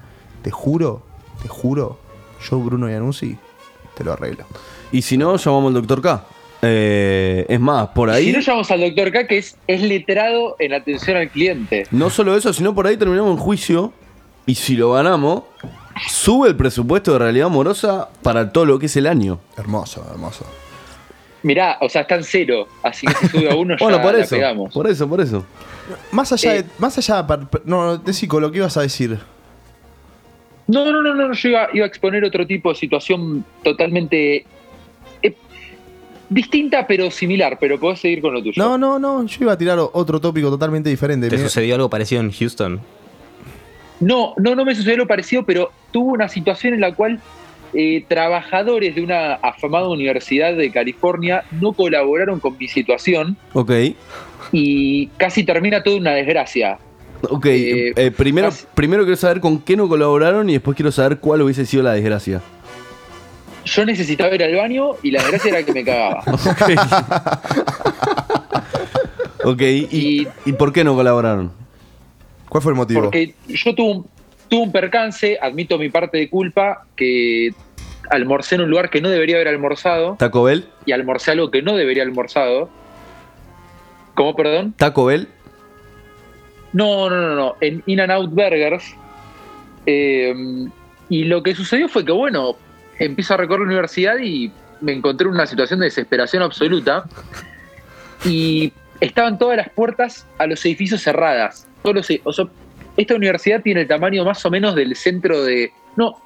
te 0.41 0.51
juro, 0.51 1.03
te 1.41 1.47
juro, 1.47 1.99
yo, 2.49 2.59
Bruno 2.59 2.89
Iannuzzi, 2.89 3.37
te 3.95 4.03
lo 4.03 4.13
arreglo. 4.13 4.45
Y 4.91 5.01
si 5.01 5.17
no, 5.17 5.35
llamamos 5.35 5.69
al 5.69 5.73
doctor 5.73 6.01
K. 6.01 6.25
Eh, 6.61 7.45
es 7.49 7.59
más, 7.59 7.89
por 7.89 8.09
ahí. 8.09 8.27
Si 8.27 8.31
no 8.31 8.39
llamamos 8.39 8.71
al 8.71 8.81
doctor 8.81 9.11
K, 9.11 9.27
que 9.27 9.37
es, 9.39 9.57
es 9.67 9.81
letrado 9.81 10.55
en 10.59 10.73
atención 10.73 11.17
al 11.17 11.29
cliente. 11.29 11.87
No 11.91 12.09
solo 12.09 12.37
eso, 12.37 12.53
sino 12.53 12.73
por 12.73 12.87
ahí 12.87 12.95
terminamos 12.95 13.31
en 13.31 13.37
juicio. 13.37 13.93
Y 14.45 14.55
si 14.55 14.75
lo 14.75 14.91
ganamos, 14.91 15.43
sube 16.09 16.49
el 16.49 16.55
presupuesto 16.55 17.13
de 17.13 17.19
realidad 17.19 17.47
amorosa 17.47 18.09
para 18.21 18.51
todo 18.51 18.65
lo 18.65 18.79
que 18.79 18.87
es 18.87 18.95
el 18.97 19.07
año. 19.07 19.39
Hermoso, 19.57 20.05
hermoso. 20.11 20.45
Mirá, 21.43 21.77
o 21.81 21.89
sea, 21.89 22.01
está 22.03 22.15
en 22.15 22.23
cero, 22.23 22.67
así 22.81 23.05
que 23.05 23.13
si 23.15 23.27
sube 23.27 23.49
a 23.51 23.55
uno 23.55 23.75
ya 23.79 23.83
Bueno, 23.85 24.01
por 24.01 24.13
la 24.15 24.23
eso. 24.23 24.35
pegamos. 24.35 24.73
Por 24.73 24.87
eso, 24.87 25.07
por 25.09 25.19
eso. 25.21 25.45
Más 26.11 26.31
allá 26.31 26.55
Eh, 26.55 26.63
de. 26.63 26.69
Más 26.79 26.97
allá. 26.97 27.25
No, 27.65 27.97
Decico, 27.97 28.39
lo 28.39 28.51
que 28.51 28.59
ibas 28.59 28.77
a 28.77 28.81
decir. 28.81 29.19
No, 30.67 30.89
no, 30.91 31.01
no, 31.03 31.13
no, 31.13 31.33
yo 31.33 31.49
iba, 31.49 31.67
iba 31.73 31.83
a 31.85 31.87
exponer 31.87 32.23
otro 32.23 32.47
tipo 32.47 32.69
de 32.69 32.75
situación 32.75 33.43
totalmente 33.63 34.45
eh, 35.21 35.35
distinta 36.29 36.87
pero 36.87 37.11
similar, 37.11 37.57
pero 37.59 37.77
podés 37.79 37.99
seguir 37.99 38.21
con 38.21 38.33
lo 38.33 38.41
tuyo. 38.41 38.53
No, 38.55 38.77
no, 38.77 38.97
no. 38.97 39.25
Yo 39.25 39.37
iba 39.41 39.51
a 39.51 39.57
tirar 39.57 39.77
otro 39.79 40.21
tópico 40.21 40.49
totalmente 40.49 40.89
diferente. 40.89 41.27
¿Te 41.29 41.35
Me- 41.37 41.43
sucedió 41.43 41.75
algo 41.75 41.89
parecido 41.89 42.21
en 42.21 42.31
Houston? 42.31 42.79
No, 43.99 44.33
no, 44.37 44.55
no 44.55 44.63
me 44.65 44.73
sucedió 44.75 44.97
lo 44.97 45.07
parecido, 45.07 45.43
pero 45.43 45.71
tuve 45.91 46.13
una 46.13 46.29
situación 46.29 46.73
en 46.73 46.81
la 46.81 46.93
cual 46.95 47.19
eh, 47.73 48.05
trabajadores 48.07 48.95
de 48.95 49.01
una 49.03 49.33
afamada 49.35 49.87
universidad 49.89 50.55
de 50.55 50.71
California 50.71 51.43
no 51.51 51.73
colaboraron 51.73 52.39
con 52.39 52.57
mi 52.57 52.67
situación 52.67 53.35
Ok. 53.53 53.71
y 54.51 55.07
casi 55.17 55.43
termina 55.43 55.81
toda 55.83 55.97
una 55.97 56.11
desgracia. 56.11 56.77
Ok. 57.29 57.45
Eh, 57.47 57.93
eh, 57.95 58.11
primero, 58.11 58.49
casi- 58.49 58.65
primero 58.73 59.03
quiero 59.03 59.15
saber 59.17 59.39
con 59.39 59.59
qué 59.59 59.75
no 59.77 59.87
colaboraron 59.87 60.49
y 60.49 60.53
después 60.53 60.75
quiero 60.75 60.91
saber 60.91 61.19
cuál 61.19 61.41
hubiese 61.41 61.65
sido 61.65 61.83
la 61.83 61.93
desgracia. 61.93 62.41
Yo 63.65 63.85
necesitaba 63.85 64.35
ir 64.35 64.43
al 64.43 64.55
baño 64.55 64.89
y 65.01 65.11
la 65.11 65.21
desgracia 65.21 65.51
era 65.51 65.63
que 65.63 65.71
me 65.71 65.83
cagaba. 65.85 66.23
Ok. 69.45 69.61
¿Y, 69.61 70.27
y 70.45 70.53
por 70.53 70.71
qué 70.71 70.83
no 70.83 70.95
colaboraron? 70.95 71.51
¿Cuál 72.49 72.61
fue 72.63 72.71
el 72.71 72.77
motivo? 72.77 73.01
Porque 73.03 73.33
yo 73.47 73.75
tuve 73.75 73.91
un, 73.91 74.05
tuve 74.49 74.61
un 74.61 74.71
percance, 74.71 75.37
admito 75.41 75.77
mi 75.77 75.89
parte 75.89 76.17
de 76.17 76.29
culpa, 76.29 76.85
que 76.95 77.53
almorcé 78.09 78.55
en 78.55 78.61
un 78.61 78.69
lugar 78.69 78.89
que 78.89 79.01
no 79.01 79.09
debería 79.09 79.37
haber 79.37 79.47
almorzado 79.47 80.15
¿Taco 80.19 80.43
Bell? 80.43 80.65
y 80.85 80.91
almorcé 80.91 81.31
algo 81.31 81.51
que 81.51 81.61
no 81.61 81.75
debería 81.75 82.03
haber 82.03 82.11
almorzado. 82.11 82.69
¿Cómo, 84.13 84.35
perdón? 84.35 84.73
¿Taco 84.77 85.05
Bell? 85.05 85.27
No, 86.73 87.09
no, 87.09 87.21
no, 87.21 87.35
no. 87.35 87.55
En 87.61 87.83
In 87.85 88.01
and 88.01 88.11
Out 88.11 88.31
Burgers. 88.31 88.95
Eh, 89.85 90.33
y 91.09 91.23
lo 91.25 91.43
que 91.43 91.55
sucedió 91.55 91.87
fue 91.87 92.05
que, 92.05 92.11
bueno, 92.11 92.55
empiezo 92.99 93.33
a 93.33 93.37
recorrer 93.37 93.61
la 93.61 93.67
universidad 93.67 94.17
y 94.19 94.51
me 94.81 94.93
encontré 94.93 95.27
en 95.27 95.33
una 95.33 95.45
situación 95.45 95.79
de 95.79 95.85
desesperación 95.85 96.43
absoluta. 96.43 97.05
Y 98.25 98.71
estaban 98.99 99.37
todas 99.37 99.57
las 99.57 99.69
puertas 99.69 100.27
a 100.37 100.47
los 100.47 100.63
edificios 100.65 101.01
cerradas. 101.01 101.67
Todos 101.81 101.95
los, 101.95 102.19
o 102.23 102.33
sea, 102.33 102.45
esta 102.97 103.15
universidad 103.15 103.61
tiene 103.61 103.81
el 103.81 103.87
tamaño 103.87 104.23
más 104.23 104.45
o 104.45 104.51
menos 104.51 104.75
del 104.75 104.95
centro 104.95 105.43
de. 105.43 105.71
No, 105.95 106.21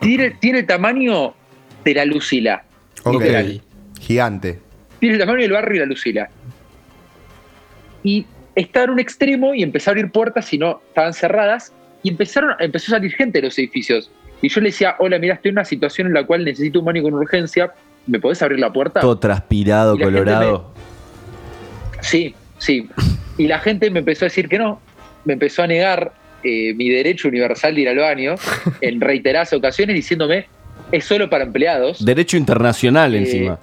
tiene, 0.00 0.30
tiene 0.32 0.60
el 0.60 0.66
tamaño 0.66 1.34
de 1.84 1.94
la 1.94 2.04
Lucila. 2.04 2.64
Ok. 3.04 3.20
literal. 3.20 3.62
Gigante. 4.00 4.60
Tiene 5.00 5.14
el 5.14 5.20
tamaño 5.20 5.42
del 5.42 5.52
barrio 5.52 5.76
y 5.76 5.78
la 5.80 5.86
Lucila. 5.86 6.28
Y 8.02 8.26
estaba 8.54 8.84
en 8.84 8.90
un 8.90 8.98
extremo 9.00 9.54
y 9.54 9.62
empezó 9.62 9.90
a 9.90 9.92
abrir 9.92 10.10
puertas 10.10 10.52
y 10.52 10.58
no, 10.58 10.80
estaban 10.88 11.12
cerradas. 11.12 11.72
Y 12.02 12.10
empezaron, 12.10 12.54
empezó 12.60 12.92
a 12.92 12.98
salir 12.98 13.12
gente 13.12 13.40
de 13.40 13.46
los 13.48 13.58
edificios. 13.58 14.10
Y 14.42 14.48
yo 14.48 14.60
le 14.60 14.68
decía, 14.68 14.96
hola, 14.98 15.18
mira, 15.18 15.34
estoy 15.34 15.48
en 15.48 15.54
una 15.54 15.64
situación 15.64 16.06
en 16.08 16.14
la 16.14 16.24
cual 16.24 16.44
necesito 16.44 16.78
un 16.80 16.84
baño 16.84 17.02
con 17.02 17.14
urgencia. 17.14 17.72
¿Me 18.06 18.20
podés 18.20 18.40
abrir 18.42 18.60
la 18.60 18.72
puerta? 18.72 19.00
Todo 19.00 19.18
transpirado, 19.18 19.98
colorado. 19.98 20.72
Sí, 22.00 22.34
sí. 22.58 22.88
Y 23.38 23.48
la 23.48 23.58
gente 23.58 23.90
me 23.90 24.00
empezó 24.00 24.24
a 24.24 24.28
decir 24.28 24.48
que 24.48 24.58
no. 24.58 24.80
Me 25.26 25.34
empezó 25.34 25.62
a 25.64 25.66
negar 25.66 26.12
eh, 26.42 26.72
mi 26.74 26.88
derecho 26.88 27.28
universal 27.28 27.74
de 27.74 27.80
ir 27.82 27.88
al 27.90 27.98
baño 27.98 28.36
en 28.80 29.00
reiteradas 29.00 29.52
ocasiones 29.52 29.94
diciéndome, 29.94 30.46
es 30.92 31.04
solo 31.04 31.28
para 31.28 31.44
empleados. 31.44 32.02
Derecho 32.04 32.36
internacional 32.38 33.14
Eh, 33.14 33.18
encima. 33.18 33.58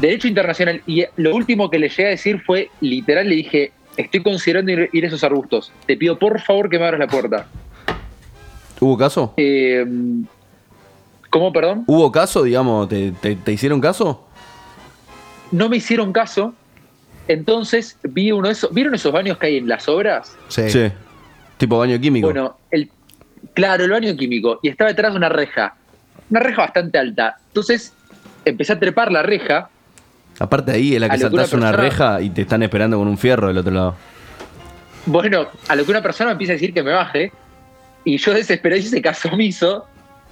Derecho 0.00 0.28
internacional. 0.28 0.82
Y 0.86 1.04
lo 1.16 1.34
último 1.34 1.70
que 1.70 1.78
le 1.78 1.88
llegué 1.88 2.06
a 2.06 2.10
decir 2.10 2.42
fue, 2.44 2.68
literal, 2.82 3.28
le 3.28 3.36
dije, 3.36 3.72
estoy 3.96 4.22
considerando 4.22 4.72
ir, 4.72 4.90
ir 4.92 5.04
a 5.04 5.06
esos 5.06 5.24
arbustos. 5.24 5.72
Te 5.86 5.96
pido 5.96 6.18
por 6.18 6.40
favor 6.40 6.68
que 6.68 6.78
me 6.78 6.84
abras 6.84 7.00
la 7.00 7.06
puerta. 7.06 7.46
¿Hubo 8.80 8.98
caso? 8.98 9.32
Eh, 9.38 9.86
¿Cómo, 11.30 11.52
perdón? 11.52 11.84
¿Hubo 11.86 12.10
caso, 12.12 12.42
digamos? 12.42 12.88
¿Te, 12.88 13.12
te- 13.12 13.36
te 13.36 13.52
hicieron 13.52 13.80
caso? 13.80 14.26
No 15.52 15.68
me 15.68 15.76
hicieron 15.76 16.12
caso. 16.12 16.54
Entonces 17.28 17.98
vi 18.02 18.32
uno 18.32 18.48
de 18.48 18.52
esos. 18.52 18.72
¿Vieron 18.72 18.94
esos 18.94 19.12
baños 19.12 19.38
que 19.38 19.46
hay 19.46 19.56
en 19.58 19.68
las 19.68 19.88
obras? 19.88 20.36
Sí. 20.48 20.70
Sí. 20.70 20.92
Tipo 21.58 21.78
baño 21.78 21.98
químico. 21.98 22.26
Bueno, 22.26 22.56
el, 22.70 22.90
claro, 23.54 23.84
el 23.84 23.90
baño 23.90 24.16
químico. 24.16 24.60
Y 24.62 24.68
estaba 24.68 24.90
detrás 24.90 25.12
de 25.12 25.18
una 25.18 25.28
reja. 25.28 25.74
Una 26.30 26.40
reja 26.40 26.62
bastante 26.62 26.98
alta. 26.98 27.36
Entonces 27.48 27.92
empecé 28.44 28.74
a 28.74 28.78
trepar 28.78 29.10
la 29.10 29.22
reja. 29.22 29.68
Aparte 30.38 30.72
ahí 30.72 30.94
es 30.94 31.00
la 31.00 31.08
que 31.08 31.16
una 31.16 31.22
saltás 31.22 31.52
una 31.54 31.72
reja 31.72 32.20
y 32.20 32.30
te 32.30 32.42
están 32.42 32.62
esperando 32.62 32.98
con 32.98 33.08
un 33.08 33.16
fierro 33.16 33.48
del 33.48 33.58
otro 33.58 33.72
lado. 33.72 33.96
Bueno, 35.06 35.46
a 35.68 35.76
lo 35.76 35.84
que 35.84 35.90
una 35.90 36.02
persona 36.02 36.28
me 36.28 36.32
empieza 36.32 36.52
a 36.52 36.54
decir 36.54 36.74
que 36.74 36.82
me 36.82 36.92
baje. 36.92 37.32
Y 38.04 38.18
yo 38.18 38.34
desesperado 38.34 38.80
hice 38.80 39.02
caso 39.02 39.28
omiso. 39.32 39.86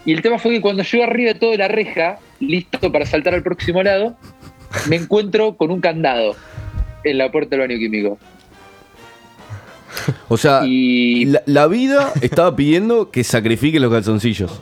Y 0.05 0.13
el 0.13 0.21
tema 0.21 0.39
fue 0.39 0.53
que 0.53 0.61
cuando 0.61 0.83
llego 0.83 1.05
arriba 1.05 1.33
de 1.33 1.39
toda 1.39 1.57
la 1.57 1.69
reja, 1.69 2.19
listo 2.39 2.93
para 2.93 3.07
saltar 3.07 3.35
al 3.35 3.43
próximo 3.43 3.83
lado, 3.83 4.15
me 4.89 4.97
encuentro 4.97 5.57
con 5.57 5.71
un 5.71 5.81
candado 5.81 6.37
en 7.05 7.19
la 7.19 7.31
puerta 7.31 7.57
del 7.57 7.69
baño 7.69 7.79
químico. 7.79 8.19
O 10.29 10.37
sea, 10.37 10.63
Y 10.65 11.27
la, 11.27 11.43
la 11.47 11.67
vida 11.69 12.13
estaba 12.21 12.55
pidiendo 12.57 13.11
que 13.11 13.23
sacrifique 13.23 13.79
los 13.79 13.93
calzoncillos. 13.93 14.61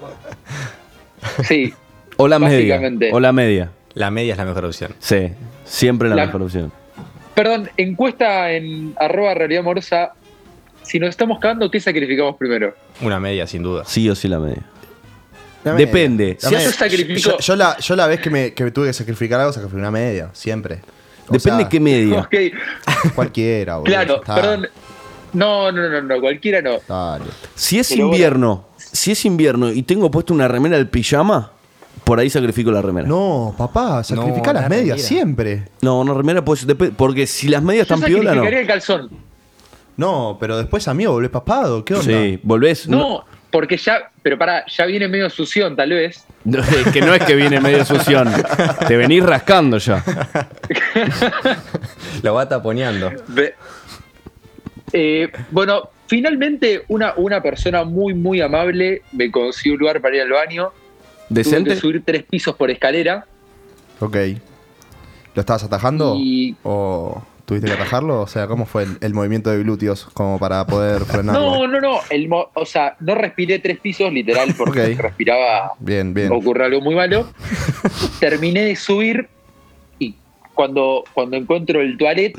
sí, 1.45 1.73
O 2.17 2.29
la 2.29 2.39
media. 2.39 2.75
Básicamente. 2.77 3.11
O 3.13 3.21
la 3.21 3.33
media. 3.33 3.71
La 3.95 4.11
media 4.11 4.33
es 4.33 4.39
la 4.39 4.45
mejor 4.45 4.65
opción. 4.67 4.95
Sí, 4.99 5.29
siempre 5.65 6.09
la, 6.11 6.17
La- 6.17 6.27
mejor 6.27 6.43
opción. 6.43 6.73
perdón, 7.35 7.71
encuesta 7.77 8.53
en 8.53 8.95
arroba 8.99 9.35
realidad 9.35 9.61
amorosa. 9.61 10.13
Si 10.83 10.99
nos 10.99 11.11
estamos 11.11 11.39
cagando, 11.39 11.71
¿qué 11.71 11.81
sacrificamos 11.81 12.37
primero? 12.37 12.75
Una 13.01 13.19
media, 13.21 13.47
sin 13.47 13.63
duda. 13.63 13.85
Sí 13.87 14.09
o 14.11 14.15
sí 14.15 14.29
la 14.29 14.39
media. 14.39 14.63
La 15.65 15.73
media. 15.73 15.87
Depende. 15.87 16.37
La 16.43 16.49
Si 16.49 16.55
media. 16.57 16.67
Yo 16.69 16.73
sacrifico- 16.77 17.21
Yo, 17.31 17.39
yo 17.39 17.57
la, 17.57 17.79
yo 17.79 17.97
la 17.97 18.07
vez 18.07 18.21
que 18.21 18.31
me, 18.31 18.53
que 18.53 18.65
me 18.65 18.71
tuve 18.71 18.89
que 18.89 18.93
sacrificar 18.93 19.41
algo, 19.41 19.53
sacrifiqué 19.53 19.79
una 19.81 19.91
media, 19.91 20.29
siempre. 20.35 20.81
O 21.29 21.33
Depende 21.33 21.63
sea, 21.63 21.69
qué 21.69 21.81
media. 21.81 22.21
Ok, 22.21 22.35
Cualquiera, 23.15 23.77
boludo. 23.77 23.93
claro, 23.95 24.17
está. 24.17 24.35
perdón. 24.35 24.69
No, 25.33 25.73
no, 25.73 25.89
no, 25.89 26.03
no, 26.03 26.21
cualquiera 26.21 26.61
no. 26.61 26.73
Dale. 26.87 27.25
Si 27.55 27.79
es 27.79 27.89
Pero 27.89 28.09
bueno. 28.09 28.15
invierno, 28.17 28.65
si 28.77 29.13
es 29.13 29.25
invierno 29.25 29.71
y 29.73 29.83
tengo 29.83 30.11
puesto 30.11 30.35
una 30.35 30.47
remera 30.49 30.77
del 30.77 30.89
pijama, 30.89 31.53
por 32.05 32.19
ahí 32.19 32.29
sacrifico 32.29 32.71
la 32.71 32.83
remera. 32.83 33.09
No, 33.09 33.47
No, 33.51 33.55
papá, 33.57 34.05
sacrifica 34.05 34.49
No, 34.49 34.53
las 34.55 34.63
la 34.65 34.69
medias 34.69 34.85
remera. 34.97 35.09
siempre. 35.09 35.69
no, 36.05 36.13
remera 36.15 36.45
pues, 36.45 36.67
dep- 36.67 36.93
porque 36.97 37.27
si 37.27 37.49
las 37.49 37.63
medias 37.63 37.87
Yo 37.89 37.95
están 37.95 38.07
piola, 38.07 38.35
no. 38.35 38.45
el 38.45 38.67
calzón. 38.67 39.09
No, 39.97 40.37
pero 40.41 40.57
después 40.59 40.87
amigo, 40.89 41.13
volvés 41.13 41.31
papado, 41.31 41.85
¿qué 41.85 41.95
onda? 41.95 42.05
Sí, 42.07 42.41
volvés. 42.43 42.89
No, 42.89 43.25
porque 43.53 43.77
ya, 43.77 44.11
pero 44.23 44.37
para, 44.37 44.65
ya 44.67 44.87
viene 44.87 45.07
medio 45.07 45.31
sución, 45.31 45.77
tal 45.77 45.91
vez. 45.91 46.25
No, 46.45 46.59
es 46.59 46.93
que 46.93 47.01
no 47.01 47.15
es 47.15 47.23
que 47.23 47.37
viene 47.37 47.61
medio 47.61 47.85
sución. 47.85 48.29
Te 48.89 48.97
venís 48.97 49.23
rascando 49.23 49.79
ya. 49.79 50.03
Lo 52.23 52.35
va 52.35 52.49
taponeando. 52.49 53.13
Eh, 54.93 55.31
bueno, 55.51 55.91
finalmente 56.07 56.85
una, 56.89 57.15
una 57.17 57.41
persona 57.43 57.85
muy, 57.85 58.15
muy 58.15 58.41
amable 58.41 59.03
me 59.13 59.31
consiguió 59.31 59.75
un 59.75 59.81
lugar 59.81 60.01
para 60.01 60.17
ir 60.17 60.23
al 60.23 60.31
baño. 60.31 60.71
Tuve 61.29 61.39
¿Decente? 61.45 61.71
que 61.71 61.77
subir 61.77 62.03
tres 62.05 62.25
pisos 62.25 62.55
por 62.57 62.71
escalera. 62.71 63.25
Ok. 64.01 64.17
¿Lo 65.35 65.41
estabas 65.41 65.63
atajando? 65.65 66.17
Y- 66.19 66.57
¿O 66.63 67.23
tuviste 67.61 67.69
que 67.77 67.83
atajarlo? 67.83 68.21
O 68.21 68.27
sea, 68.27 68.47
¿cómo 68.47 68.67
fue 68.67 68.85
el, 68.85 68.99
el 69.01 69.15
movimiento 69.15 69.51
de 69.51 69.59
glúteos 69.63 70.05
como 70.15 70.39
para 70.39 70.67
poder 70.67 71.03
frenarlo? 71.07 71.41
No, 71.41 71.67
no, 71.69 71.81
no. 71.81 71.99
El 72.11 72.29
mo- 72.29 72.51
o 72.55 72.65
sea, 72.67 72.97
no 73.01 73.15
respiré 73.15 73.59
tres 73.59 73.79
pisos 73.79 74.13
literal 74.13 74.55
porque 74.57 74.95
respiraba 74.99 75.73
Bien, 75.79 76.13
bien. 76.15 76.31
ocurre 76.33 76.65
algo 76.65 76.81
muy 76.81 76.95
malo. 76.95 77.27
Terminé 78.21 78.65
de 78.65 78.77
subir 78.77 79.29
y 79.99 80.15
cuando, 80.55 81.05
cuando 81.13 81.37
encuentro 81.37 81.81
el 81.81 81.97
toilet 81.97 82.37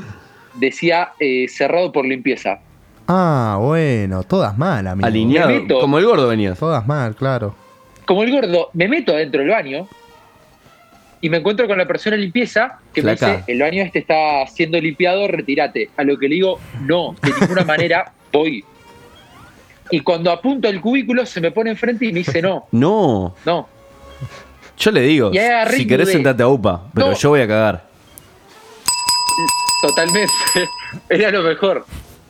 decía 0.54 1.12
eh, 1.18 1.46
cerrado 1.48 1.92
por 1.92 2.04
limpieza. 2.06 2.60
Ah, 3.06 3.58
bueno, 3.60 4.22
todas 4.22 4.56
mal, 4.56 4.86
amigo. 4.86 5.06
Alineado. 5.06 5.48
Me 5.50 5.60
meto. 5.60 5.80
Como 5.80 5.98
el 5.98 6.06
gordo 6.06 6.28
venías. 6.28 6.58
Todas 6.58 6.86
mal, 6.86 7.14
claro. 7.14 7.54
Como 8.06 8.22
el 8.22 8.30
gordo, 8.32 8.70
me 8.72 8.88
meto 8.88 9.12
adentro 9.12 9.40
del 9.40 9.50
baño 9.50 9.88
y 11.24 11.30
me 11.30 11.38
encuentro 11.38 11.66
con 11.66 11.78
la 11.78 11.86
persona 11.86 12.16
de 12.16 12.22
limpieza 12.22 12.80
que 12.92 13.00
me 13.02 13.12
dice, 13.12 13.44
el 13.46 13.58
baño 13.58 13.82
este 13.82 14.00
está 14.00 14.46
siendo 14.46 14.78
limpiado, 14.78 15.26
retírate. 15.26 15.88
A 15.96 16.04
lo 16.04 16.18
que 16.18 16.28
le 16.28 16.34
digo, 16.34 16.60
no, 16.82 17.16
de 17.22 17.32
ninguna 17.40 17.64
manera 17.64 18.12
voy. 18.30 18.62
Y 19.90 20.00
cuando 20.00 20.30
apunto 20.30 20.68
al 20.68 20.82
cubículo 20.82 21.24
se 21.24 21.40
me 21.40 21.50
pone 21.50 21.70
enfrente 21.70 22.04
y 22.04 22.12
me 22.12 22.18
dice, 22.18 22.42
no, 22.42 22.66
No. 22.72 23.34
no. 23.46 23.66
Yo 24.76 24.90
le 24.90 25.00
digo, 25.00 25.30
si 25.32 25.86
querés 25.86 26.08
dudé. 26.08 26.12
sentate 26.12 26.42
a 26.42 26.48
UPA, 26.48 26.88
pero 26.92 27.06
No. 27.06 27.14
yo 27.14 27.30
voy 27.30 27.40
a 27.40 27.48
cagar. 27.48 27.86
Totalmente. 29.80 30.32
Era 31.08 31.30
lo 31.30 31.42
mejor. 31.42 31.86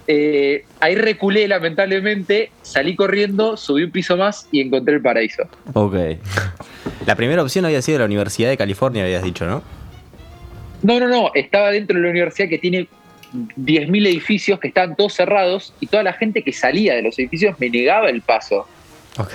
Eh, 0.07 0.65
ahí 0.81 0.95
reculé, 0.97 1.49
lamentablemente, 1.49 2.51
salí 2.63 2.95
corriendo, 2.95 3.57
subí 3.57 3.85
un 3.85 3.91
piso 3.91 4.17
más 4.17 4.47
y 4.53 4.61
encontré 4.61 4.95
el 4.95 5.03
paraíso. 5.03 5.45
Ok. 5.73 5.97
La 7.07 7.15
primera 7.17 7.43
opción 7.43 7.65
había 7.65 7.81
sido 7.83 7.99
la 8.01 8.05
Universidad 8.05 8.51
de 8.51 8.57
California, 8.57 9.05
habías 9.05 9.23
dicho, 9.23 9.47
¿no? 9.47 9.63
No, 10.83 11.01
no, 11.01 11.09
no. 11.09 11.31
Estaba 11.35 11.71
dentro 11.71 11.97
de 11.97 12.03
la 12.03 12.11
universidad 12.11 12.49
que 12.49 12.59
tiene 12.59 12.89
10.000 13.35 14.07
edificios 14.07 14.61
que 14.61 14.69
estaban 14.69 14.95
todos 14.95 15.15
cerrados 15.15 15.73
y 15.81 15.87
toda 15.87 16.03
la 16.03 16.13
gente 16.13 16.43
que 16.43 16.53
salía 16.53 16.95
de 16.95 17.03
los 17.03 17.19
edificios 17.19 17.59
me 17.59 17.71
negaba 17.71 18.11
el 18.11 18.21
paso. 18.21 18.67
Ok. 19.19 19.33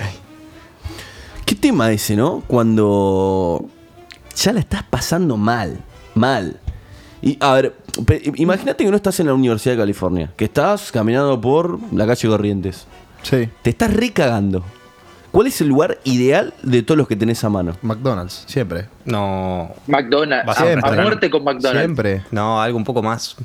¿Qué 1.44 1.54
tema 1.54 1.90
ese, 1.90 2.14
no? 2.14 2.44
Cuando 2.46 3.68
ya 4.36 4.52
la 4.52 4.60
estás 4.60 4.84
pasando 4.84 5.36
mal, 5.36 5.80
mal. 6.14 6.60
Y 7.22 7.36
a 7.40 7.52
ver, 7.54 7.74
pe- 8.06 8.22
imagínate 8.36 8.84
que 8.84 8.90
no 8.90 8.96
estás 8.96 9.20
en 9.20 9.26
la 9.26 9.34
Universidad 9.34 9.74
de 9.74 9.80
California, 9.82 10.32
que 10.36 10.46
estás 10.46 10.90
caminando 10.90 11.40
por 11.40 11.78
la 11.92 12.06
calle 12.06 12.28
Corrientes. 12.28 12.86
Sí. 13.22 13.48
Te 13.62 13.70
estás 13.70 13.92
recagando. 13.92 14.64
¿Cuál 15.30 15.46
es 15.46 15.60
el 15.60 15.68
lugar 15.68 15.98
ideal 16.04 16.54
de 16.62 16.82
todos 16.82 16.98
los 16.98 17.06
que 17.06 17.14
tenés 17.14 17.44
a 17.44 17.48
mano? 17.50 17.76
McDonald's, 17.82 18.42
siempre. 18.46 18.88
No. 19.04 19.70
McDonald's. 19.86 20.46
Vas 20.46 20.58
A, 20.60 20.64
Siempre. 20.66 20.90
a 20.90 21.02
muerte 21.02 21.30
con 21.30 21.44
McDonald's. 21.44 21.78
Siempre. 21.80 22.22
No, 22.32 22.60
algo 22.60 22.76
un 22.78 22.84
poco 22.84 23.02
más. 23.02 23.36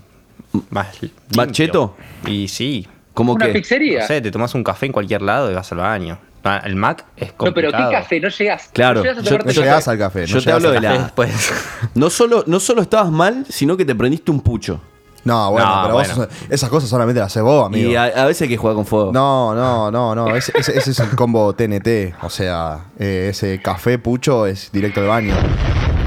Más. 0.69 0.87
¿Más 0.89 1.01
limpio. 1.01 1.45
cheto? 1.51 1.95
Y 2.25 2.47
sí. 2.47 2.87
¿Cómo 3.13 3.33
Una 3.33 3.45
que? 3.47 3.53
pizzería. 3.53 4.01
No 4.01 4.07
sé, 4.07 4.19
te 4.21 4.31
tomás 4.31 4.55
un 4.55 4.63
café 4.63 4.87
en 4.87 4.91
cualquier 4.93 5.21
lado 5.21 5.51
y 5.51 5.53
vas 5.53 5.71
al 5.73 5.77
baño. 5.79 6.17
El 6.63 6.75
Mac 6.75 7.05
es 7.17 7.29
No, 7.29 7.35
pero 7.37 7.53
complicado. 7.71 7.89
¿qué 7.89 7.95
café? 7.97 8.19
No 8.19 8.29
llegás. 8.29 8.69
Claro, 8.71 9.03
No 9.03 9.09
a 9.11 9.21
yo- 9.51 9.61
llegás 9.61 9.87
al 9.87 9.97
café. 9.97 10.21
no 10.21 10.25
yo 10.27 10.41
te 10.43 10.51
hablo 10.51 10.71
de 10.71 10.81
la-. 10.81 10.93
Después. 11.03 11.51
No 11.95 12.09
solo, 12.09 12.43
no 12.47 12.59
solo 12.59 12.81
estabas 12.81 13.11
mal, 13.11 13.45
sino 13.49 13.75
que 13.77 13.85
te 13.85 13.95
prendiste 13.95 14.29
un 14.31 14.41
pucho. 14.41 14.79
No, 15.23 15.51
bueno, 15.51 15.67
No, 15.75 15.81
pero 15.81 15.93
bueno. 15.95 16.15
vos 16.17 16.27
esas 16.51 16.69
cosas 16.69 16.87
solamente 16.87 17.19
las 17.19 17.31
haces 17.31 17.41
vos, 17.41 17.65
amigo. 17.65 17.89
Y 17.89 17.95
a, 17.95 18.03
a 18.03 18.25
veces 18.25 18.43
hay 18.43 18.49
que 18.49 18.57
jugar 18.57 18.75
con 18.75 18.85
fuego. 18.85 19.11
No, 19.11 19.55
no, 19.55 19.89
no, 19.89 20.13
no. 20.13 20.35
Ese, 20.35 20.51
ese- 20.55 20.77
ese 20.77 20.91
es 20.91 20.99
el 20.99 21.09
combo 21.15 21.53
TNT. 21.53 22.13
O 22.21 22.29
sea, 22.29 22.85
eh, 22.99 23.29
ese 23.31 23.59
café 23.59 23.97
pucho 23.97 24.45
es 24.45 24.71
directo 24.71 24.99
al 25.01 25.07
baño. 25.07 25.33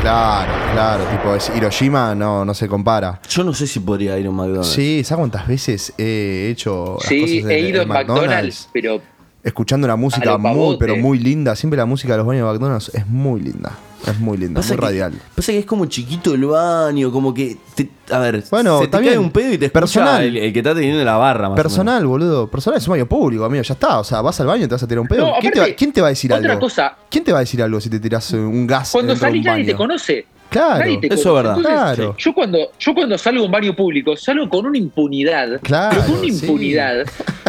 Claro, 0.00 0.52
claro. 0.72 1.04
Tipo, 1.10 1.34
es 1.34 1.50
Hiroshima, 1.56 2.14
no, 2.14 2.44
no 2.44 2.54
se 2.54 2.68
compara. 2.68 3.20
Yo 3.28 3.42
no 3.42 3.52
sé 3.52 3.66
si 3.66 3.80
podría 3.80 4.16
ir 4.18 4.26
a 4.26 4.30
un 4.30 4.36
McDonald's. 4.36 4.68
Sí, 4.68 5.02
¿sabes 5.04 5.18
cuántas 5.22 5.48
veces 5.48 5.92
he 5.98 6.48
hecho 6.52 6.98
las 7.00 7.08
Sí, 7.08 7.20
cosas 7.40 7.50
he 7.50 7.58
ido 7.60 7.82
en 7.82 7.82
en 7.82 7.88
McDonald's, 7.88 8.68
pero 8.72 9.00
Escuchando 9.48 9.86
una 9.86 9.96
música 9.96 10.38
muy, 10.38 10.50
pavote. 10.50 10.78
pero 10.78 10.96
muy 10.96 11.18
linda. 11.18 11.56
Siempre 11.56 11.76
la 11.76 11.86
música 11.86 12.12
de 12.12 12.18
los 12.18 12.26
baños 12.26 12.46
de 12.46 12.52
McDonald's 12.52 12.90
es 12.94 13.06
muy 13.06 13.40
linda. 13.40 13.72
Es 14.06 14.18
muy 14.20 14.38
linda, 14.38 14.60
Pasa 14.60 14.74
muy 14.74 14.76
que, 14.78 14.86
radial. 14.86 15.12
Pasa 15.34 15.50
que 15.52 15.58
es 15.58 15.66
como 15.66 15.86
chiquito 15.86 16.32
el 16.34 16.44
baño, 16.44 17.10
como 17.10 17.34
que. 17.34 17.56
te- 17.74 17.90
a 18.10 18.18
ver, 18.20 18.44
Bueno, 18.50 18.78
se 18.78 18.84
te 18.86 18.90
cae 18.92 19.00
bien. 19.00 19.18
un 19.18 19.30
pedo 19.32 19.52
y 19.52 19.58
te 19.58 19.66
escucha 19.66 19.80
Personal. 19.80 20.22
el, 20.24 20.36
el 20.36 20.52
que 20.52 20.60
está 20.60 20.72
teniendo 20.74 21.04
la 21.04 21.16
barra, 21.16 21.48
más 21.48 21.58
o 21.58 21.62
Personal, 21.62 22.06
boludo. 22.06 22.46
Personal 22.48 22.78
es 22.78 22.86
un 22.86 22.92
baño 22.92 23.06
público, 23.06 23.44
amigo. 23.44 23.62
Ya 23.64 23.74
está. 23.74 23.98
O 23.98 24.04
sea, 24.04 24.20
vas 24.20 24.38
al 24.40 24.46
baño 24.46 24.64
y 24.64 24.68
te 24.68 24.74
vas 24.74 24.82
a 24.82 24.86
tirar 24.86 25.00
un 25.00 25.08
pedo. 25.08 25.26
No, 25.26 25.32
¿Quién, 25.40 25.52
te 25.52 25.58
va, 25.58 25.64
aparte, 25.64 25.76
quién 25.76 25.92
te 25.92 26.00
va 26.00 26.06
a 26.06 26.10
decir 26.10 26.32
otra 26.32 26.50
algo? 26.52 26.60
cosa. 26.60 26.96
¿Quién 27.10 27.24
te 27.24 27.32
va 27.32 27.38
a 27.38 27.40
decir 27.40 27.60
algo 27.62 27.80
si 27.80 27.90
te 27.90 27.98
tiras 27.98 28.32
eh, 28.32 28.36
un 28.38 28.66
gas 28.68 28.90
cuando 28.92 29.16
salís 29.16 29.44
nadie 29.44 29.64
te 29.64 29.74
conoce. 29.74 30.26
Claro, 30.48 30.78
Nadie 30.78 30.96
te 30.98 31.08
eso 31.14 31.28
es 31.30 31.34
verdad. 31.44 31.56
Entonces, 31.58 31.72
Claro. 31.96 32.14
Yo 32.16 32.32
cuando, 32.32 32.58
yo 32.78 32.94
cuando 32.94 33.18
salgo 33.18 33.42
a 33.42 33.44
un 33.46 33.50
baño 33.52 33.76
público, 33.76 34.16
salgo 34.16 34.48
con 34.48 34.64
una 34.64 34.78
impunidad. 34.78 35.60
Claro, 35.60 35.90
pero 35.90 36.02
con 36.04 36.12
una 36.20 36.22
sí. 36.22 36.28
impunidad 36.46 37.04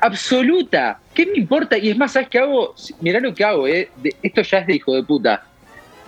absoluta. 0.00 1.00
¿Qué 1.14 1.26
me 1.26 1.38
importa? 1.38 1.76
Y 1.78 1.90
es 1.90 1.96
más, 1.96 2.12
¿sabes 2.12 2.28
qué 2.28 2.38
hago? 2.38 2.74
Mirá 3.00 3.20
lo 3.20 3.34
que 3.34 3.44
hago, 3.44 3.66
¿eh? 3.66 3.88
Esto 4.22 4.42
ya 4.42 4.58
es 4.58 4.66
de 4.66 4.76
hijo 4.76 4.94
de 4.94 5.02
puta. 5.02 5.42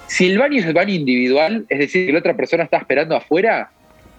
Si 0.06 0.26
el 0.28 0.38
baño 0.38 0.58
es 0.58 0.66
el 0.66 0.74
baño 0.74 0.92
individual, 0.92 1.64
es 1.68 1.78
decir, 1.78 2.06
que 2.06 2.12
la 2.12 2.18
otra 2.18 2.36
persona 2.36 2.64
está 2.64 2.78
esperando 2.78 3.16
afuera, 3.16 3.70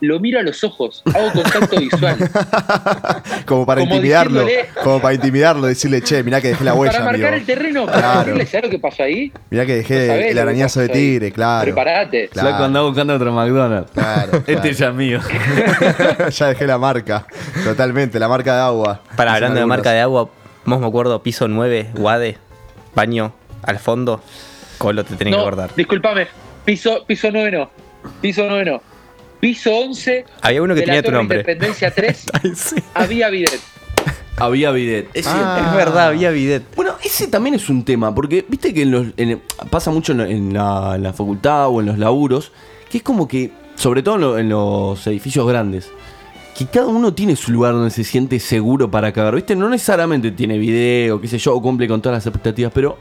lo 0.02 0.20
miro 0.20 0.40
a 0.40 0.44
los 0.44 0.64
ojos, 0.64 1.02
hago 1.14 1.32
contacto 1.32 1.80
visual. 1.80 2.18
Como 3.46 3.66
para 3.66 3.82
Como 3.82 3.96
intimidarlo. 3.96 4.42
diciéndole- 4.46 4.82
Como 4.84 5.02
para 5.02 5.14
intimidarlo, 5.14 5.68
decirle, 5.68 6.02
che, 6.02 6.24
mirá 6.24 6.42
que 6.42 6.50
dejé 6.50 6.64
la 6.64 6.74
huella, 6.74 6.92
para 6.94 7.06
marcar 7.06 7.34
amigo. 7.34 7.40
el 7.40 7.46
terreno, 7.46 7.86
para 7.86 7.98
Claro. 8.00 8.20
decirle, 8.20 8.46
¿sabes 8.48 8.64
lo 8.66 8.70
que 8.72 8.80
pasó 8.80 9.04
ahí? 9.04 9.32
Mirá 9.50 9.66
que 9.66 9.76
dejé 9.78 10.30
el 10.32 10.38
arañazo 10.40 10.80
de 10.80 10.88
ahí. 10.88 10.92
tigre, 10.92 11.32
claro. 11.32 11.64
Preparate. 11.66 12.30
Claro. 12.30 12.50
Flaco 12.50 12.64
anda 12.64 12.82
buscando 12.82 13.14
otro 13.16 13.32
McDonald's. 13.32 13.92
Claro, 13.92 14.38
Este 14.38 14.54
claro. 14.56 14.72
ya 14.72 14.88
es 14.90 14.94
mío. 14.96 15.20
ya 16.32 16.48
dejé 16.48 16.68
la 16.68 16.78
marca. 16.78 17.26
Totalmente, 17.64 18.20
la 18.20 18.28
marca 18.28 18.56
de 18.56 18.62
agua. 18.62 19.02
Para 19.16 19.36
hablando 19.36 19.60
de 19.60 19.66
marca 19.66 19.92
de 19.92 20.02
agua, 20.02 20.30
vos 20.66 20.80
me 20.80 20.88
acuerdo, 20.88 21.22
piso 21.24 21.48
9, 21.48 21.90
Guade, 21.96 22.38
baño, 22.96 23.34
al 23.64 23.80
fondo. 23.80 24.22
Colo 24.78 25.04
te 25.04 25.16
tenés 25.16 25.36
que 25.36 25.40
acordar. 25.40 25.70
discúlpame. 25.76 26.28
Piso, 26.66 27.04
piso 27.06 27.30
9 27.32 27.52
no. 27.52 27.70
Piso 28.20 28.46
9 28.48 28.66
no. 28.66 28.82
Piso 29.42 29.76
11. 29.76 30.24
Había 30.42 30.62
uno 30.62 30.74
que 30.74 30.80
de 30.82 30.86
la 30.88 30.94
tenía 30.94 31.04
tu 31.04 31.12
nombre. 31.12 31.40
Independencia 31.40 31.92
3. 31.94 32.26
Ay, 32.44 32.52
sí. 32.56 32.76
había 32.94 33.30
bidet. 33.30 33.60
Había 34.38 34.72
bidet. 34.72 35.10
Es 35.14 35.28
Ah. 35.28 35.68
Es 35.70 35.76
verdad, 35.76 36.08
había 36.08 36.32
bidet. 36.32 36.64
Bueno, 36.76 36.94
ese 37.04 37.28
también 37.28 37.56
es 37.56 37.68
un 37.70 37.84
tema, 37.84 38.14
porque 38.16 38.46
viste 38.48 38.74
que 38.74 38.84
en 38.84 38.92
los, 38.92 39.08
en- 39.18 39.42
pasa 39.70 39.92
mucho 39.92 40.14
en, 40.14 40.18
la- 40.20 40.30
en 40.30 40.54
la, 40.54 40.94
en 40.96 41.04
la 41.04 41.12
facultad 41.14 41.68
o 41.68 41.80
en 41.82 41.88
los 41.88 41.98
laburos, 41.98 42.52
que 42.90 43.00
es 43.00 43.04
como 43.04 43.28
que, 43.28 43.52
sobre 43.76 44.02
todo 44.04 44.16
en, 44.16 44.22
lo- 44.22 44.38
en 44.38 44.50
los 44.50 45.06
edificios 45.08 45.48
grandes, 45.48 45.90
que 46.58 46.66
cada 46.68 46.88
uno 46.88 47.14
tiene 47.14 47.36
su 47.36 47.52
lugar 47.52 47.74
donde 47.74 47.90
se 47.92 48.04
siente 48.04 48.40
seguro 48.40 48.90
para 48.92 49.12
cagar, 49.12 49.36
¿viste? 49.36 49.56
No 49.56 49.70
necesariamente 49.70 50.32
tiene 50.32 50.58
video, 50.58 51.20
qué 51.20 51.28
sé 51.28 51.38
yo, 51.40 51.56
o 51.56 51.62
cumple 51.62 51.88
con 51.88 52.02
todas 52.02 52.18
las 52.18 52.26
expectativas, 52.26 52.72
pero 52.74 52.98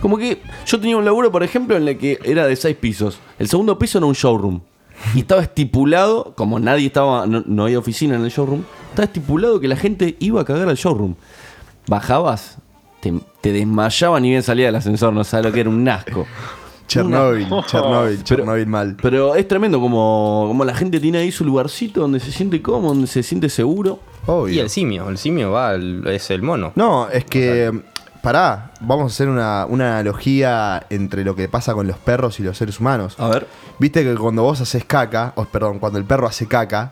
como 0.00 0.16
que 0.18 0.40
yo 0.66 0.80
tenía 0.80 0.96
un 0.96 1.04
laburo, 1.04 1.30
por 1.32 1.42
ejemplo, 1.42 1.76
en 1.76 1.86
el 1.88 1.98
que 1.98 2.18
era 2.24 2.46
de 2.46 2.54
seis 2.56 2.76
pisos. 2.76 3.18
El 3.38 3.48
segundo 3.48 3.78
piso 3.78 3.98
era 3.98 4.06
un 4.06 4.14
showroom. 4.14 4.60
Y 5.14 5.20
estaba 5.20 5.42
estipulado, 5.42 6.34
como 6.36 6.58
nadie 6.60 6.86
estaba, 6.86 7.26
no, 7.26 7.42
no 7.46 7.64
había 7.64 7.78
oficina 7.78 8.16
en 8.16 8.24
el 8.24 8.30
showroom, 8.30 8.62
Estaba 8.90 9.04
estipulado 9.06 9.60
que 9.60 9.68
la 9.68 9.76
gente 9.76 10.16
iba 10.18 10.40
a 10.40 10.44
cagar 10.44 10.68
al 10.68 10.76
showroom. 10.76 11.14
Bajabas, 11.86 12.58
te, 13.00 13.12
te 13.40 13.52
desmayaban 13.52 14.22
ni 14.22 14.30
bien 14.30 14.42
salía 14.42 14.66
del 14.66 14.76
ascensor, 14.76 15.12
no 15.12 15.24
sabes 15.24 15.46
lo 15.46 15.52
que 15.52 15.60
era 15.60 15.70
un 15.70 15.88
asco. 15.88 16.26
Chernobyl, 16.86 17.46
Una- 17.50 17.64
Chernobyl, 17.66 18.14
Pero- 18.16 18.24
Chernobyl 18.24 18.66
mal. 18.66 18.96
Pero 19.00 19.34
es 19.36 19.46
tremendo 19.46 19.80
como, 19.80 20.44
como 20.48 20.64
la 20.64 20.74
gente 20.74 20.98
tiene 20.98 21.18
ahí 21.18 21.30
su 21.30 21.44
lugarcito 21.44 22.00
donde 22.00 22.18
se 22.20 22.32
siente 22.32 22.60
cómodo, 22.60 22.88
donde 22.94 23.06
se 23.06 23.22
siente 23.22 23.48
seguro. 23.48 24.00
Obvio. 24.26 24.54
Y 24.54 24.58
el 24.58 24.68
simio, 24.70 25.08
el 25.08 25.16
simio 25.16 25.52
va, 25.52 25.74
es 25.76 26.30
el 26.30 26.42
mono. 26.42 26.72
No, 26.74 27.08
es 27.08 27.24
que. 27.24 27.72
Pará, 28.22 28.72
vamos 28.82 29.04
a 29.04 29.06
hacer 29.14 29.30
una, 29.30 29.64
una 29.66 29.94
analogía 29.98 30.84
entre 30.90 31.24
lo 31.24 31.34
que 31.34 31.48
pasa 31.48 31.72
con 31.72 31.86
los 31.86 31.96
perros 31.96 32.38
y 32.38 32.42
los 32.42 32.58
seres 32.58 32.78
humanos. 32.78 33.14
A 33.18 33.28
ver. 33.28 33.46
Viste 33.80 34.04
que 34.04 34.14
cuando 34.14 34.42
vos 34.42 34.60
haces 34.60 34.84
caca, 34.84 35.32
o 35.36 35.46
perdón, 35.46 35.78
cuando 35.78 35.98
el 35.98 36.04
perro 36.04 36.26
hace 36.26 36.46
caca, 36.46 36.90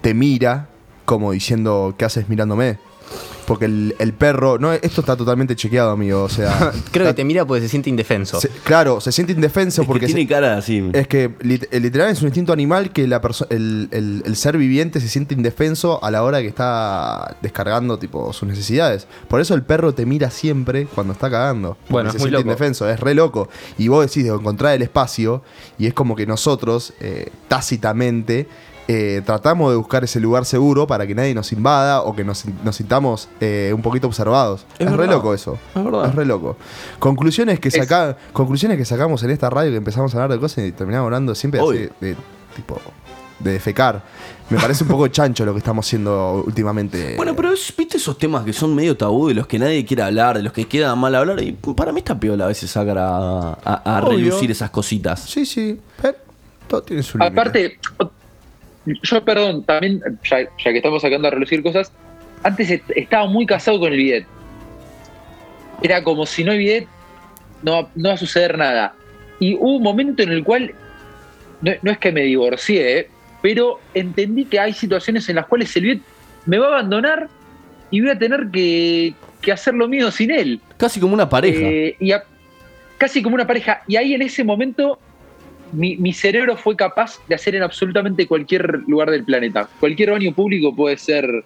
te 0.00 0.14
mira 0.14 0.68
como 1.04 1.32
diciendo, 1.32 1.96
¿qué 1.98 2.04
haces 2.04 2.28
mirándome? 2.28 2.78
Porque 3.48 3.64
el, 3.64 3.96
el 3.98 4.12
perro. 4.12 4.58
No, 4.58 4.72
esto 4.72 5.00
está 5.00 5.16
totalmente 5.16 5.56
chequeado, 5.56 5.90
amigo. 5.90 6.22
O 6.22 6.28
sea. 6.28 6.72
Creo 6.92 7.06
que 7.08 7.14
te 7.14 7.24
mira 7.24 7.44
porque 7.44 7.62
se 7.62 7.68
siente 7.68 7.90
indefenso. 7.90 8.40
se- 8.40 8.50
claro, 8.62 9.00
se 9.00 9.10
siente 9.10 9.32
indefenso 9.32 9.82
porque. 9.84 10.00
que 10.00 10.06
tiene 10.06 10.22
se- 10.22 10.28
cara 10.28 10.56
así. 10.58 10.88
es 10.92 11.08
que 11.08 11.30
lit- 11.40 11.66
eh, 11.70 11.80
literal 11.80 12.10
es 12.10 12.20
un 12.20 12.28
instinto 12.28 12.52
animal 12.52 12.92
que 12.92 13.08
la 13.08 13.20
el, 13.50 13.88
el- 13.90 14.22
el 14.24 14.36
ser 14.36 14.56
viviente 14.58 15.00
se 15.00 15.08
siente 15.08 15.34
indefenso 15.34 16.04
a 16.04 16.10
la 16.10 16.22
hora 16.22 16.40
que 16.42 16.46
está 16.46 17.36
descargando 17.42 17.98
tipo 17.98 18.32
sus 18.32 18.48
necesidades. 18.48 19.06
Por 19.28 19.40
eso 19.40 19.54
el 19.54 19.62
perro 19.62 19.94
te 19.94 20.04
mira 20.06 20.30
siempre 20.30 20.86
cuando 20.94 21.14
está 21.14 21.30
cagando. 21.30 21.78
Bueno, 21.88 22.10
se 22.10 22.18
es 22.18 22.22
muy 22.22 22.28
siente 22.30 22.42
loco. 22.44 22.50
indefenso, 22.52 22.88
es 22.88 23.00
re 23.00 23.14
loco. 23.14 23.48
Y 23.78 23.88
vos 23.88 24.06
decís 24.06 24.24
de 24.24 24.30
encontrar 24.30 24.74
el 24.74 24.82
espacio 24.82 25.42
y 25.78 25.86
es 25.86 25.94
como 25.94 26.14
que 26.16 26.26
nosotros, 26.26 26.92
eh, 27.00 27.30
tácitamente, 27.48 28.46
eh, 28.88 29.22
tratamos 29.24 29.70
de 29.70 29.76
buscar 29.76 30.02
ese 30.02 30.18
lugar 30.18 30.44
seguro 30.46 30.86
para 30.86 31.06
que 31.06 31.14
nadie 31.14 31.34
nos 31.34 31.52
invada 31.52 32.00
o 32.02 32.16
que 32.16 32.24
nos, 32.24 32.44
nos 32.64 32.74
sintamos 32.76 33.28
eh, 33.40 33.70
un 33.74 33.82
poquito 33.82 34.06
observados. 34.06 34.64
Es 34.78 34.86
Es, 34.86 34.92
re 34.96 35.06
loco 35.06 35.34
eso. 35.34 35.58
Es 35.74 35.84
verdad. 35.84 36.06
Es 36.08 36.14
re 36.14 36.24
loco. 36.24 36.56
Conclusiones 36.98 37.60
que, 37.60 37.70
saca, 37.70 38.16
conclusiones 38.32 38.78
que 38.78 38.84
sacamos 38.84 39.22
en 39.22 39.30
esta 39.30 39.50
radio 39.50 39.70
que 39.70 39.76
empezamos 39.76 40.14
a 40.14 40.16
hablar 40.22 40.36
de 40.36 40.40
cosas 40.40 40.64
y 40.64 40.72
terminamos 40.72 41.06
hablando 41.06 41.34
siempre 41.34 41.60
así 41.60 41.88
de, 42.00 42.16
tipo 42.56 42.80
de 43.40 43.52
defecar. 43.52 44.02
Me 44.50 44.58
parece 44.58 44.82
un 44.84 44.88
poco 44.90 45.06
chancho 45.08 45.44
lo 45.44 45.52
que 45.52 45.58
estamos 45.58 45.86
haciendo 45.86 46.42
últimamente. 46.46 47.14
Bueno, 47.16 47.36
pero 47.36 47.52
es- 47.52 47.72
viste 47.76 47.98
esos 47.98 48.16
temas 48.18 48.42
que 48.44 48.52
son 48.54 48.74
medio 48.74 48.96
tabú, 48.96 49.28
de 49.28 49.34
los 49.34 49.46
que 49.46 49.58
nadie 49.58 49.84
quiere 49.84 50.02
hablar, 50.02 50.38
de 50.38 50.42
los 50.42 50.52
que 50.54 50.66
queda 50.66 50.94
mal 50.96 51.14
hablar. 51.14 51.40
Y 51.42 51.52
para 51.52 51.92
mí 51.92 51.98
está 51.98 52.18
piola 52.18 52.46
a 52.46 52.48
veces 52.48 52.70
sacar 52.70 52.96
a, 52.98 53.50
a- 53.52 53.98
a 53.98 54.00
relucir 54.00 54.50
esas 54.50 54.70
cositas. 54.70 55.20
Sí, 55.20 55.44
sí. 55.44 55.78
Pero 56.00 56.16
todo 56.66 56.82
tiene 56.82 57.02
su 57.02 57.18
límite. 57.18 57.32
Aparte, 57.40 57.78
yo 59.02 59.24
perdón, 59.24 59.64
también, 59.64 60.00
ya, 60.24 60.40
ya 60.42 60.70
que 60.72 60.76
estamos 60.78 61.02
sacando 61.02 61.28
a 61.28 61.30
relucir 61.30 61.62
cosas, 61.62 61.92
antes 62.42 62.70
est- 62.70 62.90
estaba 62.96 63.26
muy 63.26 63.46
casado 63.46 63.78
con 63.80 63.92
el 63.92 63.98
bidet. 63.98 64.26
Era 65.82 66.02
como 66.02 66.26
si 66.26 66.44
no 66.44 66.52
hay 66.52 66.58
bidet, 66.58 66.86
no, 67.62 67.72
va- 67.72 67.88
no 67.94 68.08
va 68.08 68.14
a 68.14 68.18
suceder 68.18 68.58
nada. 68.58 68.94
Y 69.38 69.54
hubo 69.54 69.76
un 69.76 69.82
momento 69.82 70.22
en 70.22 70.30
el 70.30 70.42
cual, 70.44 70.72
no, 71.62 71.72
no 71.82 71.90
es 71.90 71.98
que 71.98 72.12
me 72.12 72.22
divorcié, 72.22 72.98
¿eh? 72.98 73.08
pero 73.40 73.78
entendí 73.94 74.44
que 74.44 74.58
hay 74.58 74.72
situaciones 74.72 75.28
en 75.28 75.36
las 75.36 75.46
cuales 75.46 75.74
el 75.76 75.82
bidet 75.84 76.00
me 76.46 76.58
va 76.58 76.66
a 76.66 76.68
abandonar 76.70 77.28
y 77.90 78.00
voy 78.00 78.10
a 78.10 78.18
tener 78.18 78.48
que, 78.52 79.14
que 79.40 79.52
hacer 79.52 79.74
lo 79.74 79.86
mío 79.88 80.10
sin 80.10 80.30
él. 80.30 80.60
Casi 80.76 80.98
como 81.00 81.14
una 81.14 81.28
pareja. 81.28 81.60
Eh, 81.62 81.96
y 82.00 82.12
a- 82.12 82.24
casi 82.98 83.22
como 83.22 83.36
una 83.36 83.46
pareja. 83.46 83.82
Y 83.86 83.96
ahí 83.96 84.14
en 84.14 84.22
ese 84.22 84.42
momento 84.42 84.98
mi, 85.72 85.96
mi 85.96 86.12
cerebro 86.12 86.56
fue 86.56 86.76
capaz 86.76 87.18
de 87.28 87.34
hacer 87.34 87.54
en 87.54 87.62
absolutamente 87.62 88.26
cualquier 88.26 88.82
lugar 88.86 89.10
del 89.10 89.24
planeta. 89.24 89.68
Cualquier 89.80 90.10
baño 90.10 90.32
público 90.32 90.74
puede 90.74 90.96
ser 90.96 91.44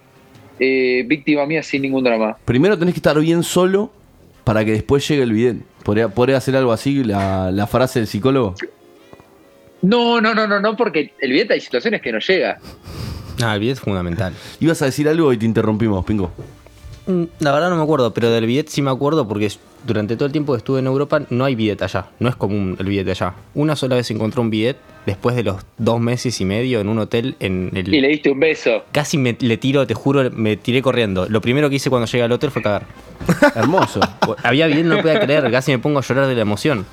eh, 0.59 1.05
víctima 1.07 1.47
mía 1.47 1.63
sin 1.63 1.83
ningún 1.83 2.05
drama. 2.05 2.37
Primero 2.45 2.79
tenés 2.79 2.95
que 2.95 2.99
estar 2.99 3.19
bien 3.19 3.43
solo 3.43 3.91
para 4.45 4.65
que 4.65 4.73
después 4.73 5.07
llegue 5.09 5.23
el 5.23 5.33
video. 5.33 5.55
¿Podría, 5.83 6.09
podría 6.09 6.37
hacer 6.37 6.57
algo 6.57 6.73
así 6.73 7.03
la, 7.05 7.51
la 7.51 7.67
frase 7.67 8.01
del 8.01 8.07
psicólogo? 8.07 8.55
No, 9.83 10.21
no, 10.21 10.35
no, 10.35 10.47
no, 10.47 10.61
no, 10.61 10.77
porque 10.77 11.13
el 11.21 11.33
billete 11.33 11.55
hay 11.55 11.61
situaciones 11.61 12.01
que 12.01 12.13
no 12.13 12.21
llega. 12.21 12.59
Ah, 13.43 13.55
el 13.55 13.61
bidet 13.61 13.79
es 13.79 13.81
fundamental. 13.81 14.33
Ibas 14.61 14.81
a 14.83 14.85
decir 14.85 15.09
algo 15.09 15.33
y 15.33 15.37
te 15.37 15.45
interrumpimos, 15.45 16.05
Pingo. 16.05 16.33
Mm, 17.07 17.25
La 17.41 17.53
verdad 17.53 17.71
no 17.71 17.77
me 17.77 17.83
acuerdo, 17.83 18.13
pero 18.15 18.31
del 18.31 18.47
bidet 18.47 18.69
sí 18.69 18.83
me 18.83 18.91
acuerdo 18.91 19.27
porque 19.27 19.51
durante 19.87 20.17
todo 20.17 20.27
el 20.27 20.33
tiempo 20.33 20.53
que 20.53 20.59
estuve 20.59 20.79
en 20.79 20.87
Europa 20.87 21.23
no 21.31 21.45
hay 21.45 21.55
bidet 21.55 21.83
allá. 21.83 22.07
No 22.21 22.29
es 22.29 22.37
común 22.37 22.77
el 22.79 22.87
bidet 22.87 23.09
allá. 23.09 23.35
Una 23.55 23.77
sola 23.77 23.97
vez 23.97 24.11
encontré 24.11 24.41
un 24.41 24.51
bidet 24.51 24.77
después 25.07 25.35
de 25.37 25.43
los 25.43 25.57
dos 25.79 26.01
meses 26.01 26.41
y 26.41 26.45
medio 26.45 26.81
en 26.81 26.89
un 26.89 26.99
hotel 26.99 27.37
en 27.41 27.71
el... 27.75 27.93
Y 27.93 28.01
le 28.01 28.09
diste 28.09 28.31
un 28.31 28.41
beso. 28.41 28.85
Casi 28.93 29.19
me, 29.19 29.37
le 29.41 29.57
tiro, 29.57 29.87
te 29.87 29.95
juro, 29.95 30.31
me 30.31 30.57
tiré 30.57 30.81
corriendo. 30.83 31.27
Lo 31.29 31.41
primero 31.41 31.69
que 31.69 31.77
hice 31.77 31.91
cuando 31.91 32.07
llegué 32.07 32.23
al 32.25 32.33
hotel 32.33 32.51
fue 32.51 32.63
cagar. 32.63 32.85
Hermoso. 33.55 34.01
Había 34.43 34.67
bidet, 34.67 34.85
no 34.85 34.97
lo 34.97 35.03
podía 35.03 35.21
creer, 35.21 35.51
casi 35.51 35.71
me 35.73 35.79
pongo 35.79 35.99
a 35.99 36.03
llorar 36.03 36.27
de 36.27 36.35
la 36.35 36.43
emoción. 36.43 36.87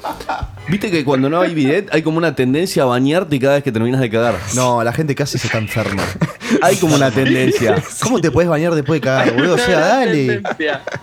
Viste 0.67 0.91
que 0.91 1.03
cuando 1.03 1.29
no 1.29 1.41
hay 1.41 1.55
bidet 1.55 1.89
hay 1.91 2.03
como 2.03 2.17
una 2.19 2.35
tendencia 2.35 2.83
a 2.83 2.85
bañarte 2.85 3.39
cada 3.39 3.55
vez 3.55 3.63
que 3.63 3.71
terminas 3.71 3.99
de 4.01 4.09
cagar. 4.09 4.35
No, 4.55 4.83
la 4.83 4.93
gente 4.93 5.15
casi 5.15 5.37
se 5.39 5.47
está 5.47 5.57
enferma. 5.57 6.03
Hay 6.63 6.77
como 6.77 6.95
una 6.95 7.11
tendencia. 7.11 7.75
¿Cómo 8.01 8.19
te 8.19 8.31
puedes 8.31 8.49
bañar 8.49 8.73
después 8.73 8.99
de 8.99 9.05
cagar, 9.05 9.35
boludo? 9.35 9.53
O 9.53 9.57
sea, 9.59 9.79
dale. 9.79 10.41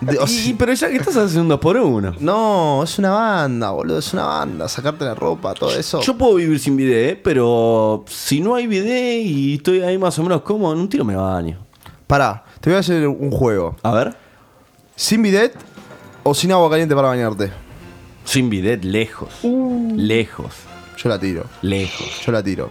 De- 0.00 0.18
o 0.18 0.26
Y, 0.26 0.54
pero 0.58 0.72
ya 0.74 0.88
que 0.88 0.96
estás 0.96 1.16
haciendo 1.16 1.54
dos 1.54 1.60
por 1.60 1.76
uno. 1.76 2.14
no, 2.18 2.82
es 2.82 2.98
una 2.98 3.10
banda, 3.10 3.70
boludo. 3.70 3.98
Es 4.00 4.12
una 4.12 4.24
banda. 4.24 4.68
Sacarte 4.68 5.04
la 5.04 5.14
ropa, 5.14 5.54
todo 5.54 5.72
eso. 5.72 6.00
Yo 6.02 6.16
puedo 6.18 6.34
vivir 6.34 6.58
sin 6.58 6.76
bidet, 6.76 6.95
¿eh? 6.96 7.20
pero 7.22 8.04
si 8.08 8.40
no 8.40 8.54
hay 8.54 8.66
bidet 8.66 9.24
y 9.24 9.54
estoy 9.54 9.80
ahí 9.80 9.98
más 9.98 10.18
o 10.18 10.22
menos 10.22 10.42
cómodo, 10.42 10.72
en 10.72 10.80
un 10.80 10.88
tiro 10.88 11.04
me 11.04 11.16
baño. 11.16 11.58
Pará, 12.06 12.44
te 12.60 12.70
voy 12.70 12.76
a 12.76 12.80
hacer 12.80 13.06
un 13.06 13.30
juego. 13.30 13.76
A 13.82 13.92
ver. 13.92 14.14
¿Sin 14.94 15.22
bidet 15.22 15.54
o 16.22 16.34
sin 16.34 16.52
agua 16.52 16.70
caliente 16.70 16.94
para 16.94 17.08
bañarte? 17.08 17.50
Sin 18.24 18.48
bidet, 18.48 18.84
lejos. 18.84 19.28
Lejos. 19.94 20.54
Yo 20.96 21.08
la 21.08 21.18
tiro. 21.18 21.44
Lejos. 21.62 22.22
Yo 22.24 22.32
la 22.32 22.42
tiro. 22.42 22.70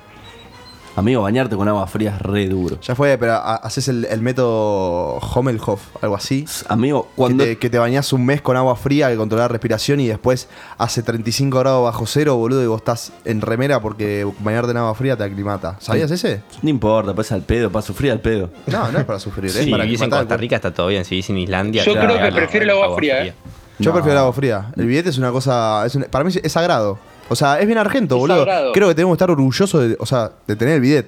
Amigo, 0.97 1.21
bañarte 1.23 1.57
con 1.57 1.67
agua 1.67 1.85
fría 1.87 2.11
es 2.15 2.21
re 2.21 2.47
duro. 2.47 2.79
Ya 2.81 2.95
fue, 2.95 3.17
pero 3.17 3.33
ha- 3.33 3.55
haces 3.57 3.89
el, 3.89 4.05
el 4.05 4.21
método 4.21 5.15
Hommelhoff, 5.17 5.81
algo 6.01 6.15
así. 6.15 6.45
Amigo, 6.69 7.09
Cuando... 7.15 7.43
Que, 7.43 7.51
te, 7.51 7.57
que 7.57 7.69
te 7.69 7.77
bañás 7.77 8.13
un 8.13 8.25
mes 8.25 8.41
con 8.41 8.55
agua 8.55 8.75
fría 8.77 9.09
que 9.09 9.17
controlar 9.17 9.49
la 9.49 9.53
respiración 9.53 9.99
y 9.99 10.07
después 10.07 10.47
hace 10.77 11.03
35 11.03 11.59
grados 11.59 11.83
bajo 11.83 12.05
cero, 12.05 12.37
boludo, 12.37 12.63
y 12.63 12.67
vos 12.67 12.77
estás 12.77 13.11
en 13.25 13.41
remera 13.41 13.81
porque 13.81 14.25
bañarte 14.39 14.71
en 14.71 14.77
agua 14.77 14.95
fría 14.95 15.17
te 15.17 15.23
aclimata. 15.25 15.75
¿Sabías 15.79 16.09
ese? 16.11 16.41
No 16.61 16.69
importa, 16.69 17.13
pasa 17.13 17.35
al 17.35 17.41
pedo, 17.41 17.69
para 17.69 17.85
sufrir 17.85 18.11
al 18.11 18.21
pedo. 18.21 18.49
No, 18.67 18.89
no 18.91 18.99
es 18.99 19.03
para 19.05 19.19
sufrir, 19.19 19.47
es 19.47 19.53
Si 19.55 19.69
para 19.71 19.83
vivís 19.83 19.99
en 19.99 20.05
aclimatar 20.05 20.25
Costa 20.27 20.37
Rica 20.37 20.55
está 20.55 20.73
todo 20.73 20.87
bien, 20.87 21.03
si 21.03 21.11
vivís 21.15 21.29
en 21.29 21.37
Islandia... 21.39 21.83
Yo 21.83 21.91
claro, 21.91 22.07
creo 22.13 22.19
que 22.23 22.29
no, 22.31 22.35
prefiero 22.37 22.63
el 22.63 22.69
agua 22.71 22.95
fría, 22.95 23.25
¿eh? 23.25 23.33
Yo 23.79 23.89
No. 23.89 23.93
prefiero 23.95 24.13
el 24.13 24.19
agua 24.19 24.31
fría. 24.33 24.71
El 24.77 24.85
billete 24.87 25.09
es 25.09 25.17
una 25.17 25.31
cosa. 25.33 25.85
es 25.85 25.93
un- 25.95 26.03
para 26.09 26.23
mí 26.23 26.31
es 26.41 26.49
sagrado. 26.51 26.97
O 27.29 27.35
sea, 27.35 27.59
es 27.59 27.65
bien 27.65 27.77
argento, 27.77 28.15
Es 28.15 28.19
boludo. 28.21 28.39
sagrado. 28.39 28.71
Creo 28.73 28.87
que 28.89 28.95
tenemos 28.95 29.13
que 29.13 29.15
estar 29.23 29.31
orgullosos 29.31 29.89
de, 29.89 29.97
o 29.99 30.05
sea, 30.05 30.31
de 30.45 30.55
tener 30.55 30.75
el 30.75 30.81
bidet. 30.81 31.07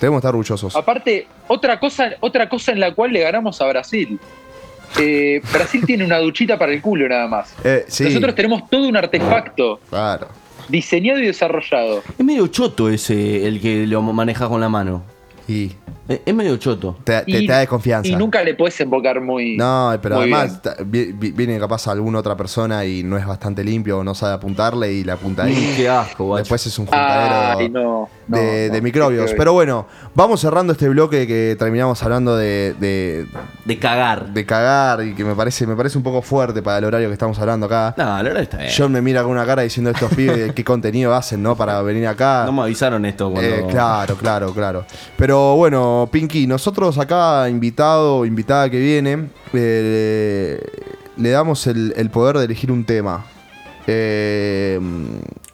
Tenemos 0.00 0.16
que 0.16 0.26
estar 0.26 0.30
orgullosos. 0.34 0.76
Aparte, 0.76 1.26
otra 1.48 1.80
cosa, 1.80 2.10
otra 2.20 2.48
cosa 2.48 2.72
en 2.72 2.80
la 2.80 2.94
cual 2.94 3.12
le 3.12 3.20
ganamos 3.20 3.60
a 3.60 3.66
Brasil. 3.66 4.18
Eh, 5.00 5.40
Brasil 5.52 5.82
tiene 5.84 6.04
una 6.04 6.18
duchita 6.18 6.58
para 6.58 6.72
el 6.72 6.80
culo 6.80 7.08
nada 7.08 7.26
más. 7.26 7.54
Eh, 7.64 7.84
sí, 7.88 8.04
Nosotros 8.04 8.34
tenemos 8.34 8.68
todo 8.70 8.86
un 8.88 8.96
artefacto 8.96 9.80
claro. 9.90 10.28
diseñado 10.68 11.18
y 11.20 11.26
desarrollado. 11.26 12.02
Es 12.18 12.24
medio 12.24 12.46
choto 12.46 12.88
ese, 12.88 13.46
el 13.46 13.60
que 13.60 13.86
lo 13.86 14.00
manejas 14.02 14.48
con 14.48 14.60
la 14.60 14.68
mano. 14.68 15.02
Y 15.48 15.72
Es, 16.08 16.20
es 16.24 16.34
medio 16.34 16.56
choto. 16.56 16.96
te, 17.04 17.20
te- 17.22 17.30
Y- 17.42 17.46
te 17.46 17.52
da 17.52 17.58
desconfianza. 17.60 18.08
Y 18.08 18.14
nunca 18.16 18.42
le 18.42 18.54
puedes 18.54 18.80
embocar 18.80 19.20
muy. 19.20 19.56
No, 19.56 19.92
pero 20.00 20.16
muy 20.16 20.32
además 20.32 20.60
bien. 20.86 21.16
viene 21.18 21.58
capaz 21.58 21.86
alguna 21.88 22.18
otra 22.20 22.36
persona 22.36 22.84
y 22.84 23.02
no 23.02 23.16
es 23.16 23.26
bastante 23.26 23.64
limpio 23.64 23.98
o 23.98 24.04
no 24.04 24.14
sabe 24.14 24.34
apuntarle 24.34 24.92
y 24.92 25.02
la 25.04 25.14
apunta 25.14 25.44
ahí. 25.44 25.54
Mm, 25.72 25.76
qué 25.76 25.88
asco, 25.88 26.24
guacho. 26.26 26.38
Después 26.42 26.66
es 26.66 26.78
un 26.78 26.86
juntadero 26.86 27.58
Ay, 27.58 27.68
no. 27.68 28.08
no, 28.28 28.36
de, 28.38 28.68
no, 28.68 28.74
de 28.74 28.82
microbios. 28.82 29.32
Pero 29.36 29.52
bueno, 29.52 29.86
vamos 30.14 30.40
cerrando 30.40 30.72
este 30.72 30.88
bloque 30.88 31.26
que 31.26 31.56
terminamos 31.58 32.00
hablando 32.04 32.36
de, 32.36 32.74
de, 32.78 33.26
De 33.64 33.78
cagar. 33.78 34.32
de 34.32 34.46
cagar 34.46 35.02
y 35.04 35.14
que 35.14 35.24
me 35.24 35.34
parece, 35.34 35.66
me 35.66 35.74
parece 35.74 35.98
un 35.98 36.04
poco 36.04 36.22
fuerte 36.22 36.62
para 36.62 36.78
el 36.78 36.84
horario 36.84 37.08
que 37.08 37.14
estamos 37.14 37.36
hablando 37.40 37.66
acá. 37.66 37.94
No, 37.96 38.04
la 38.04 38.22
verdad 38.22 38.42
está 38.42 38.58
bien. 38.58 38.70
John 38.76 38.92
me 38.92 39.00
mira 39.02 39.22
con 39.22 39.32
una 39.32 39.44
cara 39.44 39.62
diciendo 39.62 39.90
estos 39.90 40.12
pibes 40.14 40.52
qué 40.52 40.62
contenido 40.64 41.12
hacen, 41.14 41.42
¿no? 41.42 41.56
Para 41.56 41.82
venir 41.82 42.06
acá. 42.06 42.44
No 42.46 42.52
me 42.52 42.62
avisaron 42.62 43.04
esto 43.06 43.30
cuando. 43.30 43.48
Eh, 43.48 43.64
claro, 43.68 44.16
claro, 44.16 44.52
claro. 44.54 44.84
Pero 45.16 45.35
bueno, 45.56 46.08
Pinky, 46.10 46.46
nosotros 46.46 46.98
acá, 46.98 47.48
invitado, 47.48 48.24
invitada 48.26 48.68
que 48.70 48.78
viene, 48.78 49.28
eh, 49.52 50.60
le 51.16 51.30
damos 51.30 51.66
el, 51.66 51.92
el 51.96 52.10
poder 52.10 52.38
de 52.38 52.44
elegir 52.44 52.70
un 52.72 52.84
tema. 52.84 53.24
Eh, 53.86 54.80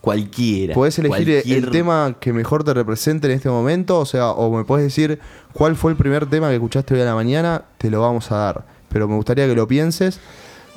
Cualquiera. 0.01 0.75
¿Podés 0.75 0.99
elegir 0.99 1.29
el- 1.31 1.43
Cualquier- 1.43 1.65
el 1.65 1.71
tema 1.71 2.17
que 2.19 2.33
mejor 2.33 2.65
te 2.65 2.75
represente 2.75 3.29
en 3.29 3.35
este 3.35 3.49
momento? 3.49 3.99
O 4.01 4.07
sea, 4.07 4.31
o 4.31 4.57
me 4.57 4.65
puedes 4.65 4.85
decir 4.85 5.21
cuál 5.53 5.77
fue 5.77 5.93
el 5.93 5.97
primer 5.97 6.27
tema 6.27 6.49
que 6.49 6.55
escuchaste 6.55 6.95
hoy 6.95 7.01
a 7.03 7.05
la 7.05 7.15
mañana, 7.15 7.63
te 7.79 7.89
lo 7.91 8.01
vamos 8.01 8.33
a 8.33 8.37
dar. 8.37 8.65
Pero 8.89 9.07
me 9.07 9.15
gustaría 9.15 9.47
que 9.47 9.55
lo 9.55 9.69
pienses 9.69 10.19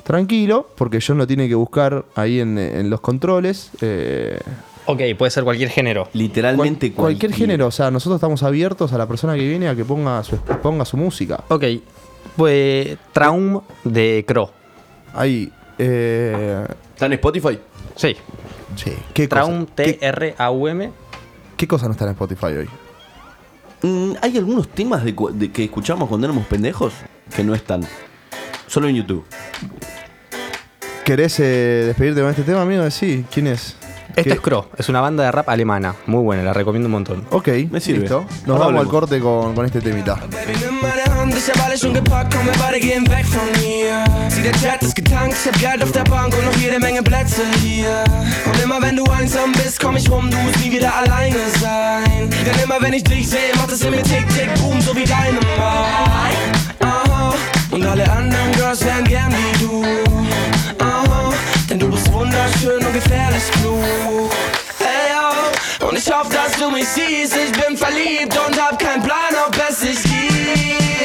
tranquilo, 0.04 0.68
porque 0.76 1.00
John 1.04 1.18
lo 1.18 1.26
tiene 1.26 1.48
que 1.48 1.56
buscar 1.56 2.04
ahí 2.14 2.38
en, 2.40 2.56
en 2.58 2.88
los 2.88 3.00
controles. 3.00 3.70
Eh, 3.80 4.38
Ok, 4.86 5.00
puede 5.18 5.30
ser 5.30 5.42
cualquier 5.44 5.68
género. 5.70 6.08
Literalmente 6.12 6.92
Cual- 6.92 6.94
cualquier 7.18 7.32
género, 7.32 7.66
o 7.66 7.70
sea, 7.70 7.90
nosotros 7.90 8.18
estamos 8.18 8.42
abiertos 8.42 8.92
a 8.92 8.98
la 8.98 9.06
persona 9.06 9.34
que 9.34 9.46
viene 9.46 9.68
a 9.68 9.74
que 9.74 9.84
ponga 9.84 10.22
su, 10.22 10.36
ponga 10.38 10.84
su 10.84 10.96
música. 10.96 11.42
Ok, 11.48 11.64
pues 12.36 12.96
Traum 13.12 13.60
de 13.84 14.24
Crow. 14.26 14.50
Ahí, 15.14 15.50
eh, 15.78 16.64
¿Está 16.94 17.06
en 17.06 17.14
Spotify? 17.14 17.58
Sí. 17.96 18.16
Sí. 18.76 18.92
¿Qué 19.12 19.26
Traum, 19.26 19.66
T-R-A-U-M. 19.66 20.90
qué 21.56 21.66
cosa 21.66 21.86
no 21.86 21.92
está 21.92 22.04
en 22.04 22.10
Spotify 22.12 22.46
hoy? 22.46 22.68
Mm, 23.82 24.12
¿Hay 24.22 24.36
algunos 24.38 24.68
temas 24.68 25.02
de 25.04 25.14
que 25.52 25.64
escuchamos 25.64 26.08
cuando 26.08 26.26
éramos 26.26 26.46
pendejos 26.46 26.92
que 27.34 27.42
no 27.42 27.54
están? 27.54 27.82
Solo 28.66 28.88
en 28.88 28.96
YouTube. 28.96 29.24
¿Querés 31.04 31.38
eh, 31.40 31.84
despedirte 31.86 32.20
con 32.20 32.30
este 32.30 32.42
tema, 32.42 32.62
amigo? 32.62 32.88
Sí, 32.90 33.24
¿quién 33.32 33.46
es? 33.46 33.76
Esto 34.14 34.22
¿Qué? 34.22 34.32
es 34.32 34.40
Crow, 34.40 34.64
es 34.78 34.88
una 34.88 35.00
banda 35.00 35.24
de 35.24 35.32
rap 35.32 35.48
alemana. 35.48 35.94
Muy 36.06 36.22
buena, 36.22 36.42
la 36.42 36.52
recomiendo 36.52 36.86
un 36.86 36.92
montón. 36.92 37.26
Ok, 37.30 37.48
Me 37.70 37.80
sirve. 37.80 38.00
listo. 38.00 38.24
Nos 38.46 38.56
Ahora 38.56 38.66
vamos 38.66 38.80
al 38.82 38.88
corte 38.88 39.20
con, 39.20 39.54
con 39.54 39.66
este 39.66 39.80
temita. 39.80 40.14
Baby, 40.14 40.58
nimm 40.64 40.80
meine 40.80 41.02
Hand, 41.20 41.34
ich 41.36 41.48
hab 41.50 41.64
alles 41.66 41.80
schon 41.80 41.92
gepackt, 41.94 42.32
komm, 42.34 42.46
wir 42.46 42.52
beide 42.58 42.78
gehen 42.80 43.06
weg 43.10 43.26
von 43.26 43.48
hier. 43.60 44.04
Sieh, 44.30 44.42
der 44.42 44.52
Chat 44.52 44.82
ist 44.82 44.94
getankt, 44.94 45.36
ich 45.44 45.52
hab 45.52 45.58
Geld 45.60 45.82
auf 45.82 45.92
der 45.92 46.04
Bank 46.04 46.34
und 46.36 46.44
noch 46.44 46.56
jede 46.56 46.78
Menge 46.78 47.02
Plätze 47.02 47.42
hier. 47.60 48.04
Und 48.46 48.62
immer 48.62 48.80
wenn 48.80 48.96
du 48.96 49.04
einsam 49.04 49.52
bist, 49.52 49.80
komm 49.80 49.96
ich 49.96 50.10
rum, 50.10 50.30
du 50.30 50.36
musst 50.38 50.64
nie 50.64 50.72
wieder 50.72 50.94
alleine 50.94 51.36
sein. 51.60 52.30
Denn 52.30 52.62
immer 52.64 52.80
wenn 52.80 52.92
ich 52.94 53.04
dich 53.04 53.28
sehe, 53.28 53.54
macht 53.56 53.72
es 53.72 53.82
in 53.82 53.90
mir 53.90 54.02
tick, 54.02 54.26
tick, 54.30 54.54
boom, 54.60 54.80
so 54.80 54.94
wie 54.96 55.04
deine 55.04 55.38
Aha, 56.80 57.34
und 57.70 57.84
alle 57.84 58.10
anderen 58.10 58.52
Girls 58.52 58.84
wären 58.84 59.04
gern 59.04 59.30
wie 59.32 59.64
du. 59.64 59.84
Wunderschön 62.56 62.86
und 62.86 62.92
gefährlich 62.94 63.42
klug. 63.60 64.30
Ey, 64.80 65.12
yo, 65.12 65.88
und 65.88 65.98
ich 65.98 66.10
hoffe, 66.10 66.32
dass 66.32 66.52
du 66.58 66.70
mich 66.70 66.88
siehst. 66.88 67.36
Ich 67.36 67.52
bin 67.52 67.76
verliebt 67.76 68.36
und 68.46 68.60
hab 68.60 68.78
keinen 68.78 69.02
Plan, 69.02 69.34
ob 69.46 69.54
es 69.68 69.80
sich 69.80 70.02
gibt. 70.02 70.95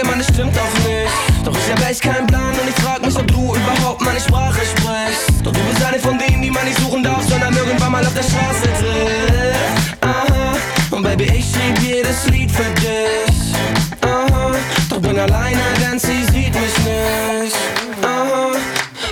Sage, 0.00 0.06
man, 0.06 0.18
das 0.18 0.28
stimmt 0.28 0.56
doch 0.56 0.74
nicht. 0.84 1.44
Doch 1.44 1.56
ich 1.56 1.72
hab 1.72 1.90
echt 1.90 2.02
keinen 2.02 2.26
Plan 2.26 2.50
und 2.50 2.68
ich 2.68 2.74
frag 2.82 3.04
mich, 3.04 3.16
ob 3.16 3.26
du 3.26 3.54
überhaupt 3.54 4.00
meine 4.00 4.20
Sprache 4.20 4.60
sprichst. 4.60 5.44
Doch 5.44 5.52
du 5.52 5.60
bist 5.60 5.84
eine 5.84 5.98
von 5.98 6.18
denen, 6.18 6.42
die 6.42 6.50
man 6.50 6.64
nicht 6.64 6.78
suchen 6.78 7.02
darf, 7.02 7.22
sondern 7.28 7.54
irgendwann 7.56 7.92
mal 7.92 8.04
auf 8.04 8.14
der 8.14 8.22
Straße 8.22 8.62
trifft. 8.78 10.02
Aha, 10.02 10.56
und 10.90 11.02
Baby, 11.02 11.24
ich 11.24 11.46
schrieb 11.52 11.78
jedes 11.80 12.26
Lied 12.26 12.50
für 12.50 12.70
dich. 12.80 13.54
Aha, 14.02 14.52
doch 14.88 15.00
bin 15.00 15.18
alleine, 15.18 15.60
denn 15.80 15.98
sie 15.98 16.24
sieht 16.24 16.54
mich 16.54 16.76
nicht. 16.78 17.56
Aha, 18.02 18.52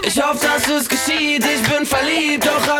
ich 0.02 0.22
hoffe, 0.22 0.46
dass 0.46 0.68
es 0.68 0.88
geschieht, 0.88 1.44
ich 1.44 1.62
bin 1.68 1.84
verliebt, 1.86 2.46
doch 2.46 2.77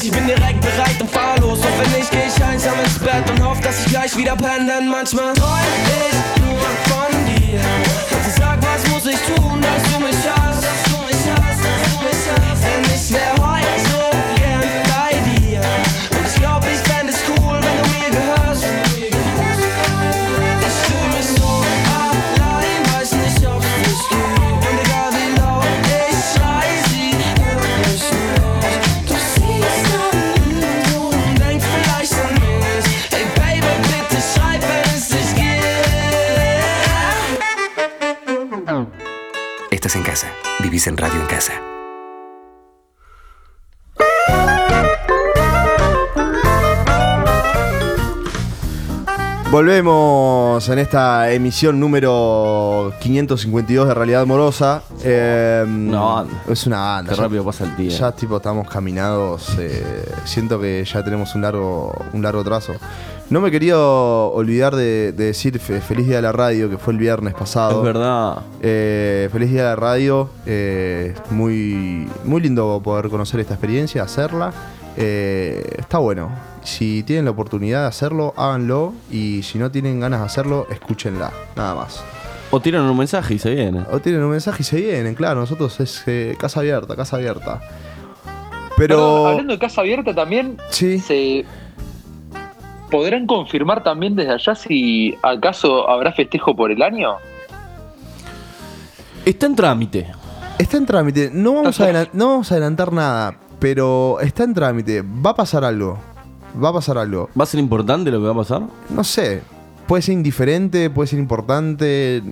mich, 0.00 0.10
ich 0.10 0.12
bin 0.12 0.26
direkt 0.26 0.60
bereit 0.60 1.00
und 1.00 1.10
fahr 1.10 1.38
los. 1.40 1.58
Und 1.58 1.78
wenn 1.78 1.98
nicht, 1.98 2.10
geh 2.10 2.18
ich 2.26 2.44
einsam 2.44 2.78
ins 2.84 2.98
Bett 2.98 3.28
und 3.30 3.42
hoffe, 3.44 3.62
dass 3.62 3.80
ich 3.80 3.86
gleich 3.86 4.16
wieder 4.16 4.36
penne, 4.36 4.66
denn 4.66 4.88
manchmal 4.88 5.32
träum 5.34 5.50
ich 5.84 6.42
nur 6.42 6.60
von 6.88 7.24
dir. 7.26 7.60
Und 7.60 8.34
sag, 8.36 8.58
was 8.62 8.86
muss 8.90 9.06
ich 9.06 9.20
tun, 9.34 9.60
dass 9.60 9.82
du 9.92 10.00
mich 10.00 10.16
hast, 10.28 10.39
Volvemos 49.50 50.68
en 50.68 50.78
esta 50.78 51.32
emisión 51.32 51.80
número 51.80 52.92
552 53.00 53.88
de 53.88 53.94
Realidad 53.94 54.24
Morosa. 54.24 54.82
Eh, 55.02 55.64
Una 55.66 56.00
banda. 56.00 56.42
Es 56.48 56.66
una 56.68 56.78
banda. 56.80 57.10
Qué 57.10 57.16
Ya- 57.16 57.22
rápido 57.24 57.44
pasa 57.44 57.64
el 57.64 57.74
tiempo. 57.74 57.94
Ya 57.96 58.12
tipo 58.12 58.36
estamos 58.36 58.68
caminados. 58.68 59.56
eh, 59.58 60.08
siento 60.24 60.60
que 60.60 60.84
ya 60.84 61.02
tenemos 61.02 61.34
un 61.34 61.42
largo, 61.42 61.92
un 62.12 62.22
largo 62.22 62.44
trazo. 62.44 62.74
No 63.28 63.40
me 63.40 63.50
quería 63.50 63.76
olvidar 63.76 64.76
de, 64.76 65.10
de 65.12 65.24
decir 65.24 65.58
fe- 65.58 65.80
feliz 65.80 66.06
día 66.06 66.16
de 66.16 66.22
la 66.22 66.32
radio, 66.32 66.70
que 66.70 66.78
fue 66.78 66.92
el 66.92 67.00
viernes 67.00 67.34
pasado. 67.34 67.78
Es 67.80 67.84
verdad. 67.84 68.38
Eh, 68.62 69.28
feliz 69.32 69.50
día 69.50 69.62
de 69.64 69.68
la 69.70 69.76
radio. 69.76 70.30
eh, 70.46 71.12
muy, 71.30 72.08
muy 72.24 72.40
lindo 72.40 72.80
poder 72.84 73.08
conocer 73.10 73.40
esta 73.40 73.54
experiencia, 73.54 74.04
hacerla. 74.04 74.52
Está 74.96 75.98
bueno. 75.98 76.30
Si 76.62 77.02
tienen 77.02 77.24
la 77.24 77.30
oportunidad 77.32 77.82
de 77.82 77.88
hacerlo, 77.88 78.34
háganlo. 78.36 78.92
Y 79.10 79.42
si 79.42 79.58
no 79.58 79.70
tienen 79.70 80.00
ganas 80.00 80.20
de 80.20 80.26
hacerlo, 80.26 80.66
escúchenla. 80.70 81.32
Nada 81.56 81.74
más. 81.74 82.04
O 82.50 82.60
tiran 82.60 82.82
un 82.82 82.96
mensaje 82.96 83.34
y 83.34 83.38
se 83.38 83.54
viene. 83.54 83.84
O 83.92 84.00
tienen 84.00 84.22
un 84.22 84.30
mensaje 84.30 84.62
y 84.62 84.64
se 84.64 84.76
vienen, 84.80 85.14
claro. 85.14 85.40
Nosotros 85.40 85.78
es 85.80 86.02
eh, 86.06 86.36
casa 86.38 86.60
abierta, 86.60 86.96
casa 86.96 87.16
abierta. 87.16 87.60
Pero. 88.76 88.96
Perdón, 88.96 89.26
hablando 89.30 89.52
de 89.54 89.58
casa 89.58 89.80
abierta 89.80 90.14
también, 90.14 90.56
Sí. 90.70 90.98
se 90.98 91.44
podrán 92.90 93.26
confirmar 93.26 93.82
también 93.84 94.16
desde 94.16 94.32
allá 94.32 94.54
si 94.54 95.16
acaso 95.22 95.88
habrá 95.88 96.12
festejo 96.12 96.56
por 96.56 96.72
el 96.72 96.82
año. 96.82 97.14
Está 99.24 99.46
en 99.46 99.54
trámite. 99.54 100.10
Está 100.58 100.76
en 100.76 100.86
trámite. 100.86 101.30
No 101.32 101.54
vamos, 101.54 101.80
a 101.80 102.08
no 102.12 102.28
vamos 102.30 102.50
a 102.50 102.54
adelantar 102.56 102.92
nada, 102.92 103.36
pero 103.60 104.18
está 104.20 104.44
en 104.44 104.54
trámite. 104.54 105.02
Va 105.02 105.30
a 105.30 105.34
pasar 105.36 105.64
algo. 105.64 105.98
Va 106.62 106.70
a 106.70 106.72
pasar 106.72 106.98
algo. 106.98 107.28
¿Va 107.38 107.44
a 107.44 107.46
ser 107.46 107.60
importante 107.60 108.10
lo 108.10 108.18
que 108.18 108.26
va 108.26 108.32
a 108.32 108.36
pasar? 108.36 108.62
No 108.88 109.04
sé. 109.04 109.42
Puede 109.86 110.02
ser 110.02 110.14
indiferente, 110.14 110.90
puede 110.90 111.06
ser 111.08 111.18
importante. 111.18 112.22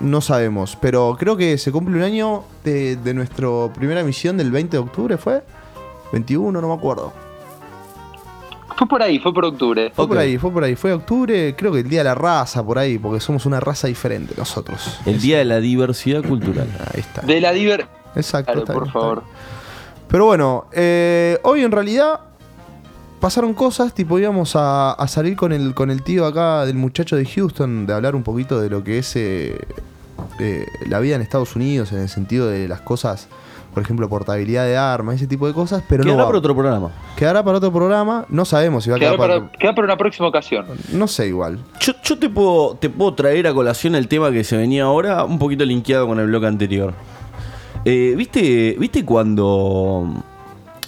No 0.00 0.20
sabemos. 0.20 0.76
Pero 0.80 1.16
creo 1.18 1.36
que 1.36 1.56
se 1.58 1.72
cumple 1.72 1.96
un 1.96 2.02
año 2.02 2.44
de, 2.64 2.96
de 2.96 3.14
nuestra 3.14 3.48
primera 3.74 4.00
emisión 4.00 4.36
del 4.36 4.50
20 4.50 4.76
de 4.76 4.82
octubre, 4.82 5.16
¿fue? 5.16 5.42
21, 6.12 6.60
no 6.60 6.68
me 6.68 6.74
acuerdo. 6.74 7.12
Fue 8.76 8.86
por 8.86 9.02
ahí, 9.02 9.18
fue 9.18 9.32
por 9.32 9.46
octubre. 9.46 9.90
Fue 9.94 10.06
por 10.06 10.18
ahí, 10.18 10.36
fue 10.36 10.50
por 10.50 10.62
ahí. 10.62 10.76
Fue 10.76 10.92
octubre, 10.92 11.54
creo 11.56 11.72
que 11.72 11.80
el 11.80 11.88
día 11.88 12.00
de 12.00 12.04
la 12.04 12.14
raza, 12.14 12.62
por 12.62 12.78
ahí, 12.78 12.98
porque 12.98 13.20
somos 13.20 13.46
una 13.46 13.58
raza 13.58 13.88
diferente 13.88 14.34
nosotros. 14.36 15.00
El 15.06 15.18
día 15.18 15.38
de 15.38 15.46
la 15.46 15.60
diversidad 15.60 16.22
cultural. 16.22 16.68
Ahí 16.92 17.00
está. 17.00 17.22
De 17.22 17.40
la 17.40 17.52
diver... 17.52 17.86
Exacto. 18.14 18.52
Claro, 18.52 18.60
está 18.60 18.72
por 18.74 18.82
bien, 18.82 18.88
está 18.88 19.00
favor. 19.00 19.22
bien. 19.22 19.36
Pero 20.08 20.26
bueno, 20.26 20.66
eh, 20.72 21.38
hoy 21.42 21.62
en 21.62 21.72
realidad 21.72 22.20
pasaron 23.20 23.54
cosas, 23.54 23.94
tipo 23.94 24.18
íbamos 24.18 24.56
a, 24.56 24.92
a 24.92 25.08
salir 25.08 25.36
con 25.36 25.52
el, 25.52 25.74
con 25.74 25.90
el 25.90 26.02
tío 26.02 26.26
acá 26.26 26.64
del 26.66 26.76
muchacho 26.76 27.16
de 27.16 27.24
Houston, 27.26 27.86
de 27.86 27.92
hablar 27.94 28.14
un 28.14 28.22
poquito 28.22 28.60
de 28.60 28.70
lo 28.70 28.84
que 28.84 28.98
es 28.98 29.16
eh, 29.16 29.58
eh, 30.40 30.66
la 30.88 31.00
vida 31.00 31.16
en 31.16 31.22
Estados 31.22 31.56
Unidos, 31.56 31.92
en 31.92 31.98
el 32.00 32.08
sentido 32.08 32.46
de 32.48 32.68
las 32.68 32.80
cosas, 32.80 33.28
por 33.74 33.82
ejemplo, 33.82 34.08
portabilidad 34.08 34.64
de 34.64 34.76
armas, 34.76 35.16
ese 35.16 35.26
tipo 35.26 35.46
de 35.46 35.52
cosas, 35.52 35.82
pero 35.88 36.02
Quedará 36.02 36.16
no 36.16 36.22
va- 36.24 36.28
para 36.28 36.38
otro 36.38 36.54
programa. 36.54 36.90
Quedará 37.16 37.42
para 37.44 37.58
otro 37.58 37.72
programa, 37.72 38.24
no 38.30 38.44
sabemos 38.44 38.84
si 38.84 38.90
va 38.90 38.96
a 38.96 38.98
Queda 38.98 39.10
quedar 39.10 39.18
para... 39.28 39.40
para, 39.40 39.52
queda 39.58 39.74
para 39.74 39.84
una 39.86 39.96
próxima 39.98 40.28
ocasión. 40.28 40.64
No 40.92 41.06
sé 41.08 41.26
igual. 41.28 41.58
Yo, 41.80 41.92
yo 42.02 42.18
te, 42.18 42.30
puedo, 42.30 42.76
te 42.76 42.88
puedo 42.88 43.12
traer 43.14 43.46
a 43.46 43.52
colación 43.54 43.94
el 43.94 44.08
tema 44.08 44.30
que 44.30 44.44
se 44.44 44.56
venía 44.56 44.84
ahora, 44.84 45.24
un 45.24 45.38
poquito 45.38 45.64
linkeado 45.64 46.06
con 46.06 46.18
el 46.20 46.26
bloque 46.26 46.46
anterior. 46.46 46.94
Eh, 47.84 48.14
¿viste, 48.16 48.76
¿Viste 48.78 49.04
cuando... 49.04 50.22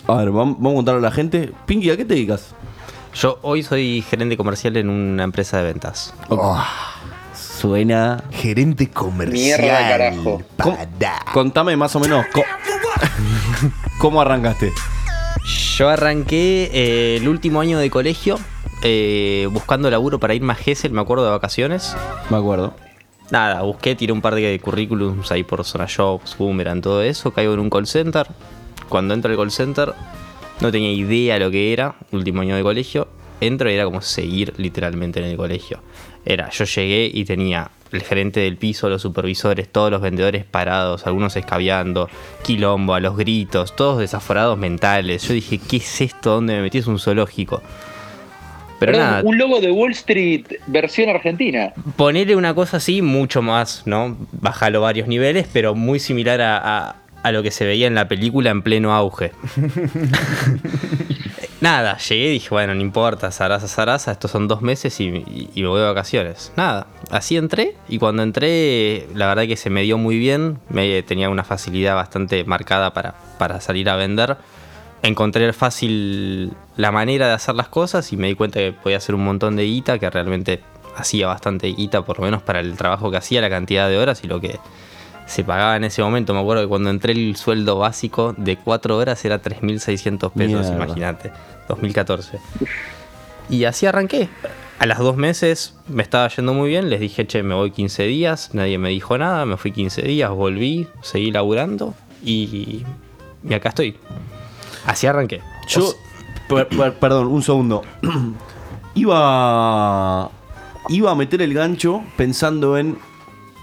A 0.08 0.14
ver, 0.16 0.28
vam- 0.30 0.56
vamos 0.58 0.72
a 0.72 0.76
contarle 0.76 0.98
a 1.00 1.10
la 1.10 1.10
gente. 1.10 1.52
Pinky, 1.66 1.90
¿a 1.90 1.96
qué 1.96 2.04
te 2.04 2.14
dedicas? 2.14 2.54
Yo 3.14 3.38
hoy 3.42 3.62
soy 3.62 4.02
gerente 4.08 4.36
comercial 4.36 4.76
en 4.76 4.88
una 4.90 5.24
empresa 5.24 5.58
de 5.58 5.64
ventas. 5.64 6.14
Suena... 7.34 8.22
Gerente 8.30 8.88
comercial. 8.90 9.60
Mierda, 9.60 9.88
carajo. 9.88 10.42
¿Cómo- 10.62 10.78
Contame 11.32 11.76
más 11.76 11.94
o 11.96 12.00
menos 12.00 12.24
co- 12.32 12.42
cómo 14.00 14.20
arrancaste. 14.20 14.72
Yo 15.76 15.88
arranqué 15.88 16.70
eh, 16.72 17.16
el 17.16 17.28
último 17.28 17.60
año 17.60 17.78
de 17.78 17.90
colegio 17.90 18.38
eh, 18.82 19.48
buscando 19.50 19.90
laburo 19.90 20.18
para 20.18 20.34
irme 20.34 20.52
a 20.52 20.56
Gessel, 20.56 20.92
me 20.92 21.00
acuerdo 21.00 21.24
de 21.24 21.30
vacaciones. 21.30 21.96
Me 22.30 22.36
acuerdo. 22.36 22.74
Nada, 23.30 23.62
busqué, 23.62 23.94
tiré 23.94 24.12
un 24.12 24.20
par 24.22 24.34
de 24.34 24.58
currículums 24.60 25.30
ahí 25.32 25.42
por 25.44 25.62
Zona 25.64 25.86
Jobs, 25.94 26.36
Boomerang, 26.38 26.80
todo 26.80 27.02
eso. 27.02 27.30
Caigo 27.32 27.52
en 27.54 27.60
un 27.60 27.68
call 27.70 27.86
center. 27.86 28.26
Cuando 28.88 29.14
entro 29.14 29.30
al 29.30 29.36
call 29.36 29.50
center, 29.50 29.92
no 30.60 30.70
tenía 30.72 30.92
idea 30.92 31.38
lo 31.38 31.50
que 31.50 31.72
era, 31.72 31.94
último 32.12 32.40
año 32.42 32.56
de 32.56 32.62
colegio. 32.62 33.08
Entro 33.40 33.70
y 33.70 33.74
era 33.74 33.84
como 33.84 34.00
seguir 34.02 34.52
literalmente 34.56 35.20
en 35.20 35.26
el 35.26 35.36
colegio. 35.36 35.80
Era, 36.24 36.50
yo 36.50 36.64
llegué 36.64 37.08
y 37.12 37.24
tenía 37.24 37.70
el 37.92 38.02
gerente 38.02 38.40
del 38.40 38.56
piso, 38.56 38.88
los 38.88 39.00
supervisores, 39.00 39.68
todos 39.70 39.90
los 39.90 40.00
vendedores 40.00 40.44
parados, 40.44 41.06
algunos 41.06 41.36
escabeando, 41.36 42.08
quilombo, 42.44 42.94
a 42.94 43.00
los 43.00 43.16
gritos, 43.16 43.76
todos 43.76 44.00
desaforados 44.00 44.58
mentales. 44.58 45.22
Yo 45.28 45.34
dije, 45.34 45.58
¿qué 45.58 45.76
es 45.76 46.00
esto? 46.00 46.32
¿Dónde 46.34 46.54
me 46.56 46.62
metí? 46.62 46.78
Es 46.78 46.86
un 46.88 46.98
zoológico. 46.98 47.62
Pero 48.80 48.92
Perdón, 48.92 49.08
nada, 49.10 49.22
Un 49.24 49.38
logo 49.38 49.60
de 49.60 49.70
Wall 49.72 49.92
Street 49.92 50.44
versión 50.66 51.08
argentina. 51.08 51.72
ponerle 51.96 52.36
una 52.36 52.54
cosa 52.54 52.76
así, 52.76 53.02
mucho 53.02 53.40
más, 53.42 53.82
¿no? 53.86 54.16
Bájalo 54.32 54.80
varios 54.82 55.08
niveles, 55.08 55.46
pero 55.52 55.74
muy 55.74 55.98
similar 55.98 56.40
a, 56.40 56.56
a- 56.88 56.96
a 57.28 57.32
lo 57.32 57.42
que 57.42 57.50
se 57.50 57.64
veía 57.64 57.86
en 57.86 57.94
la 57.94 58.08
película 58.08 58.50
en 58.50 58.62
pleno 58.62 58.94
auge. 58.94 59.32
Nada, 61.60 61.98
llegué 61.98 62.28
y 62.28 62.32
dije, 62.34 62.48
bueno, 62.50 62.72
no 62.74 62.80
importa, 62.80 63.32
zaraza, 63.32 63.66
zaraza, 63.66 64.12
estos 64.12 64.30
son 64.30 64.46
dos 64.46 64.62
meses 64.62 65.00
y, 65.00 65.06
y- 65.08 65.50
y 65.56 65.62
me 65.62 65.68
voy 65.68 65.80
de 65.80 65.86
vacaciones. 65.86 66.52
Nada, 66.56 66.86
así 67.10 67.36
entré 67.36 67.74
y 67.88 67.98
cuando 67.98 68.22
entré, 68.22 69.08
la 69.14 69.26
verdad 69.26 69.44
que 69.46 69.56
se 69.56 69.68
me 69.68 69.82
dio 69.82 69.98
muy 69.98 70.18
bien, 70.18 70.58
me, 70.68 71.02
tenía 71.02 71.28
una 71.30 71.42
facilidad 71.42 71.96
bastante 71.96 72.44
marcada 72.44 72.92
para, 72.92 73.14
para 73.38 73.60
salir 73.60 73.90
a 73.90 73.96
vender. 73.96 74.36
Encontré 75.02 75.52
fácil 75.52 76.52
la 76.76 76.92
manera 76.92 77.26
de 77.26 77.32
hacer 77.32 77.56
las 77.56 77.68
cosas 77.68 78.12
y 78.12 78.16
me 78.16 78.28
di 78.28 78.34
cuenta 78.36 78.60
que 78.60 78.72
podía 78.72 78.98
hacer 78.98 79.16
un 79.16 79.24
montón 79.24 79.56
de 79.56 79.64
guita, 79.64 79.98
que 79.98 80.08
realmente 80.10 80.60
hacía 80.96 81.26
bastante 81.26 81.66
guita, 81.68 82.02
por 82.04 82.18
lo 82.20 82.24
menos 82.24 82.42
para 82.42 82.60
el 82.60 82.76
trabajo 82.76 83.10
que 83.10 83.16
hacía, 83.16 83.40
la 83.40 83.50
cantidad 83.50 83.88
de 83.88 83.98
horas 83.98 84.22
y 84.22 84.28
lo 84.28 84.40
que 84.40 84.60
se 85.28 85.44
pagaba 85.44 85.76
en 85.76 85.84
ese 85.84 86.02
momento. 86.02 86.34
Me 86.34 86.40
acuerdo 86.40 86.62
que 86.64 86.68
cuando 86.68 86.90
entré 86.90 87.12
el 87.12 87.36
sueldo 87.36 87.78
básico 87.78 88.34
de 88.36 88.56
4 88.56 88.96
horas 88.96 89.24
era 89.24 89.40
3.600 89.40 90.32
pesos, 90.32 90.66
imagínate, 90.68 91.30
2014. 91.68 92.38
Y 93.50 93.64
así 93.64 93.86
arranqué. 93.86 94.28
A 94.80 94.86
las 94.86 94.98
dos 94.98 95.16
meses 95.16 95.74
me 95.88 96.02
estaba 96.02 96.28
yendo 96.28 96.54
muy 96.54 96.68
bien, 96.68 96.88
les 96.90 97.00
dije, 97.00 97.26
che, 97.26 97.42
me 97.42 97.54
voy 97.54 97.70
15 97.72 98.04
días, 98.04 98.50
nadie 98.54 98.78
me 98.78 98.88
dijo 98.90 99.16
nada, 99.18 99.44
me 99.44 99.56
fui 99.56 99.72
15 99.72 100.02
días, 100.02 100.30
volví, 100.30 100.86
seguí 101.02 101.30
laburando 101.30 101.94
y, 102.24 102.84
y 103.48 103.54
acá 103.54 103.70
estoy. 103.70 103.96
Así 104.86 105.06
arranqué. 105.06 105.40
Yo, 105.68 105.92
per- 106.48 106.68
per- 106.68 106.94
perdón, 106.94 107.26
un 107.26 107.42
segundo. 107.42 107.82
iba, 108.94 110.30
iba 110.88 111.10
a 111.10 111.14
meter 111.14 111.42
el 111.42 111.54
gancho 111.54 112.02
pensando 112.16 112.78
en. 112.78 112.98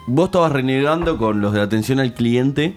Vos 0.07 0.25
estabas 0.25 0.51
renegando 0.51 1.17
con 1.17 1.41
los 1.41 1.53
de 1.53 1.61
atención 1.61 1.99
al 1.99 2.13
cliente 2.13 2.75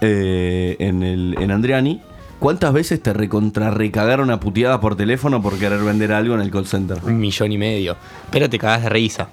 eh, 0.00 0.76
en, 0.78 1.02
el, 1.02 1.36
en 1.38 1.50
Andreani. 1.50 2.02
¿Cuántas 2.38 2.72
veces 2.72 3.02
te 3.02 3.12
recontra 3.12 3.70
recagaron 3.70 4.30
a 4.30 4.38
puteadas 4.38 4.78
por 4.78 4.96
teléfono 4.96 5.42
por 5.42 5.58
querer 5.58 5.80
vender 5.80 6.12
algo 6.12 6.34
en 6.34 6.40
el 6.40 6.50
call 6.50 6.66
center? 6.66 6.98
Un 7.02 7.18
millón 7.18 7.50
y 7.50 7.58
medio. 7.58 7.96
Pero 8.30 8.48
te 8.48 8.58
cagas 8.58 8.82
de 8.82 8.90
risa. 8.90 9.30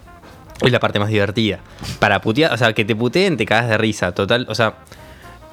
Es 0.62 0.72
la 0.72 0.80
parte 0.80 0.98
más 0.98 1.10
divertida. 1.10 1.60
Para 2.00 2.22
putear, 2.22 2.54
o 2.54 2.58
sea, 2.58 2.74
que 2.74 2.86
te 2.86 2.96
puteen, 2.96 3.38
te 3.38 3.46
cagas 3.46 3.70
de 3.70 3.78
risa. 3.78 4.14
Total, 4.14 4.48
o 4.50 4.56
sea, 4.56 4.78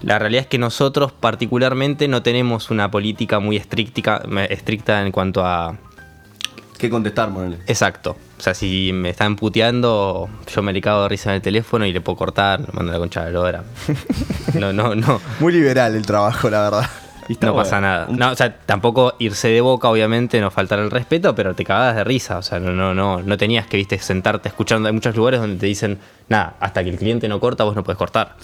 la 0.00 0.18
realidad 0.18 0.42
es 0.42 0.48
que 0.48 0.58
nosotros 0.58 1.12
particularmente 1.12 2.08
no 2.08 2.22
tenemos 2.22 2.70
una 2.70 2.90
política 2.90 3.38
muy 3.40 3.56
estricta 3.56 5.02
en 5.04 5.12
cuanto 5.12 5.44
a... 5.44 5.76
¿Qué 6.82 6.90
contestar, 6.90 7.30
Morales? 7.30 7.60
Exacto. 7.68 8.16
O 8.38 8.42
sea, 8.42 8.54
si 8.54 8.90
me 8.92 9.10
están 9.10 9.36
puteando, 9.36 10.28
yo 10.52 10.62
me 10.62 10.72
le 10.72 10.80
cago 10.80 11.04
de 11.04 11.08
risa 11.10 11.30
en 11.30 11.36
el 11.36 11.40
teléfono 11.40 11.86
y 11.86 11.92
le 11.92 12.00
puedo 12.00 12.16
cortar, 12.16 12.58
le 12.60 12.66
mando 12.72 12.90
la 12.90 12.98
concha 12.98 13.24
de 13.24 13.30
la. 13.32 13.62
No, 14.54 14.72
no, 14.72 14.96
no. 14.96 15.20
Muy 15.38 15.52
liberal 15.52 15.94
el 15.94 16.04
trabajo, 16.04 16.50
la 16.50 16.62
verdad. 16.62 16.90
No 17.40 17.54
pasa 17.54 17.80
nada. 17.80 18.08
No, 18.10 18.32
o 18.32 18.34
sea, 18.34 18.52
tampoco 18.66 19.14
irse 19.20 19.46
de 19.46 19.60
boca, 19.60 19.88
obviamente, 19.88 20.40
no 20.40 20.50
faltar 20.50 20.80
el 20.80 20.90
respeto, 20.90 21.36
pero 21.36 21.54
te 21.54 21.64
cagabas 21.64 21.94
de 21.94 22.02
risa. 22.02 22.36
O 22.38 22.42
sea, 22.42 22.58
no, 22.58 22.72
no, 22.72 22.94
no, 22.94 23.22
no 23.22 23.36
tenías 23.38 23.68
que, 23.68 23.76
viste, 23.76 23.96
sentarte 24.00 24.48
escuchando. 24.48 24.88
Hay 24.88 24.92
muchos 24.92 25.14
lugares 25.14 25.40
donde 25.40 25.56
te 25.56 25.66
dicen, 25.66 25.98
nada, 26.28 26.56
hasta 26.58 26.82
que 26.82 26.90
el 26.90 26.98
cliente 26.98 27.28
no 27.28 27.38
corta, 27.38 27.62
vos 27.62 27.76
no 27.76 27.84
puedes 27.84 27.96
cortar. 27.96 28.34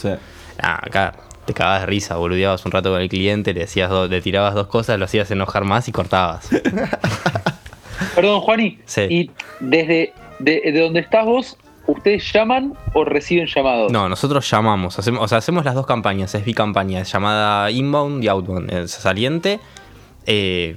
Ah, 0.63 0.79
acá 0.81 1.13
te 1.45 1.55
cagabas 1.55 1.81
de 1.81 1.87
risa, 1.87 2.15
boludeabas 2.17 2.65
un 2.67 2.71
rato 2.73 2.93
con 2.93 3.01
el 3.01 3.09
cliente, 3.09 3.53
le 3.53 3.61
decías 3.63 3.91
dos- 3.91 4.09
le 4.09 4.21
tirabas 4.23 4.55
dos 4.55 4.69
cosas, 4.69 4.97
lo 4.99 5.07
hacías 5.07 5.29
enojar 5.33 5.65
más 5.65 5.89
y 5.89 5.93
cortabas. 5.93 6.49
Perdón, 8.15 8.41
Juani. 8.41 8.79
Sí. 8.85 9.03
Y 9.03 9.31
desde 9.61 10.13
de, 10.39 10.61
de 10.73 10.81
donde 10.81 11.01
estás 11.01 11.25
vos, 11.25 11.57
¿ustedes 11.87 12.33
llaman 12.33 12.75
o 12.93 13.05
reciben 13.05 13.47
llamados? 13.47 13.91
No, 13.91 14.09
nosotros 14.09 14.49
llamamos, 14.49 14.99
hacemos, 14.99 15.23
o 15.23 15.29
sea, 15.29 15.39
hacemos 15.39 15.65
las 15.65 15.75
dos 15.75 15.87
campañas, 15.87 16.35
es 16.35 16.45
bicampaña, 16.45 17.01
es 17.01 17.13
llamada 17.13 17.71
inbound 17.71 18.23
y 18.23 18.29
outbound, 18.29 18.71
es 18.73 18.93
saliente, 18.93 19.59
eh, 20.27 20.77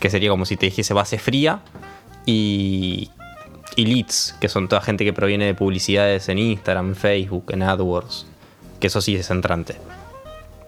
que 0.00 0.10
sería 0.10 0.30
como 0.30 0.44
si 0.44 0.56
te 0.56 0.66
dijese 0.66 0.94
base 0.94 1.18
fría, 1.18 1.60
y, 2.26 3.10
y 3.76 3.86
leads, 3.86 4.36
que 4.40 4.48
son 4.48 4.68
toda 4.68 4.82
gente 4.82 5.04
que 5.04 5.12
proviene 5.12 5.46
de 5.46 5.54
publicidades 5.54 6.28
en 6.28 6.38
Instagram, 6.38 6.88
en 6.88 6.96
Facebook, 6.96 7.44
en 7.50 7.62
AdWords, 7.62 8.26
que 8.80 8.88
eso 8.88 9.00
sí 9.00 9.16
es 9.16 9.30
entrante. 9.30 9.76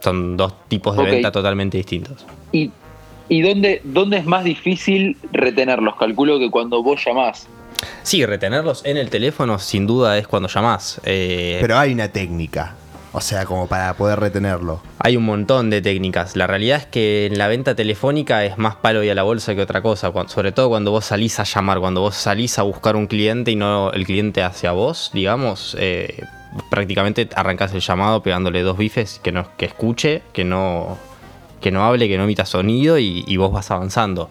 Son 0.01 0.37
dos 0.37 0.55
tipos 0.69 0.97
de 0.97 1.03
venta 1.03 1.31
totalmente 1.31 1.77
distintos. 1.77 2.25
¿Y, 2.53 2.71
y 3.31 3.41
dónde, 3.41 3.81
dónde 3.85 4.19
es 4.19 4.27
más 4.27 4.45
difícil 4.45 5.17
retenerlos? 5.33 5.97
Calculo 5.97 6.39
que 6.39 6.51
cuando 6.51 6.83
vos 6.83 7.01
llamás. 7.03 7.49
Sí, 8.03 8.27
retenerlos 8.27 8.85
en 8.85 8.99
el 8.99 9.09
teléfono 9.09 9.59
sin 9.59 9.87
duda 9.87 10.19
es 10.19 10.27
cuando 10.29 10.49
llamás. 10.49 11.01
eh, 11.05 11.57
Pero 11.63 11.79
hay 11.79 11.95
una 11.95 12.09
técnica. 12.09 12.75
O 13.13 13.21
sea, 13.21 13.45
como 13.45 13.67
para 13.67 13.95
poder 13.95 14.21
retenerlo. 14.21 14.81
Hay 14.99 15.17
un 15.17 15.25
montón 15.25 15.69
de 15.71 15.83
técnicas. 15.83 16.37
La 16.37 16.47
realidad 16.47 16.79
es 16.79 16.87
que 16.87 17.27
en 17.27 17.39
la 17.39 17.49
venta 17.49 17.75
telefónica 17.75 18.45
es 18.45 18.57
más 18.59 18.77
palo 18.77 19.03
y 19.03 19.09
a 19.11 19.15
la 19.15 19.25
bolsa 19.25 19.55
que 19.55 19.63
otra 19.63 19.83
cosa. 19.83 20.13
Sobre 20.29 20.53
todo 20.53 20.69
cuando 20.69 20.93
vos 20.93 21.07
salís 21.07 21.41
a 21.41 21.45
llamar, 21.45 21.81
cuando 21.81 22.03
vos 22.03 22.15
salís 22.15 22.59
a 22.59 22.63
buscar 22.63 22.95
un 22.95 23.07
cliente 23.09 23.51
y 23.51 23.57
no 23.57 23.91
el 23.93 24.07
cliente 24.07 24.43
hacia 24.45 24.71
vos, 24.73 25.11
digamos, 25.13 25.77
eh, 25.81 26.23
prácticamente 26.71 27.29
arrancás 27.35 27.73
el 27.75 27.81
llamado 27.81 28.23
pegándole 28.23 28.63
dos 28.63 28.77
bifes 28.77 29.21
que, 29.23 29.33
no, 29.33 29.49
que 29.57 29.67
escuche, 29.67 30.23
que 30.33 30.45
no, 30.45 30.97
que 31.61 31.71
no 31.71 31.85
hable, 31.85 32.09
que 32.09 32.17
no 32.17 32.25
emita 32.25 32.45
sonido 32.45 32.99
y, 32.99 33.25
y 33.27 33.37
vos 33.37 33.53
vas 33.53 33.71
avanzando. 33.71 34.31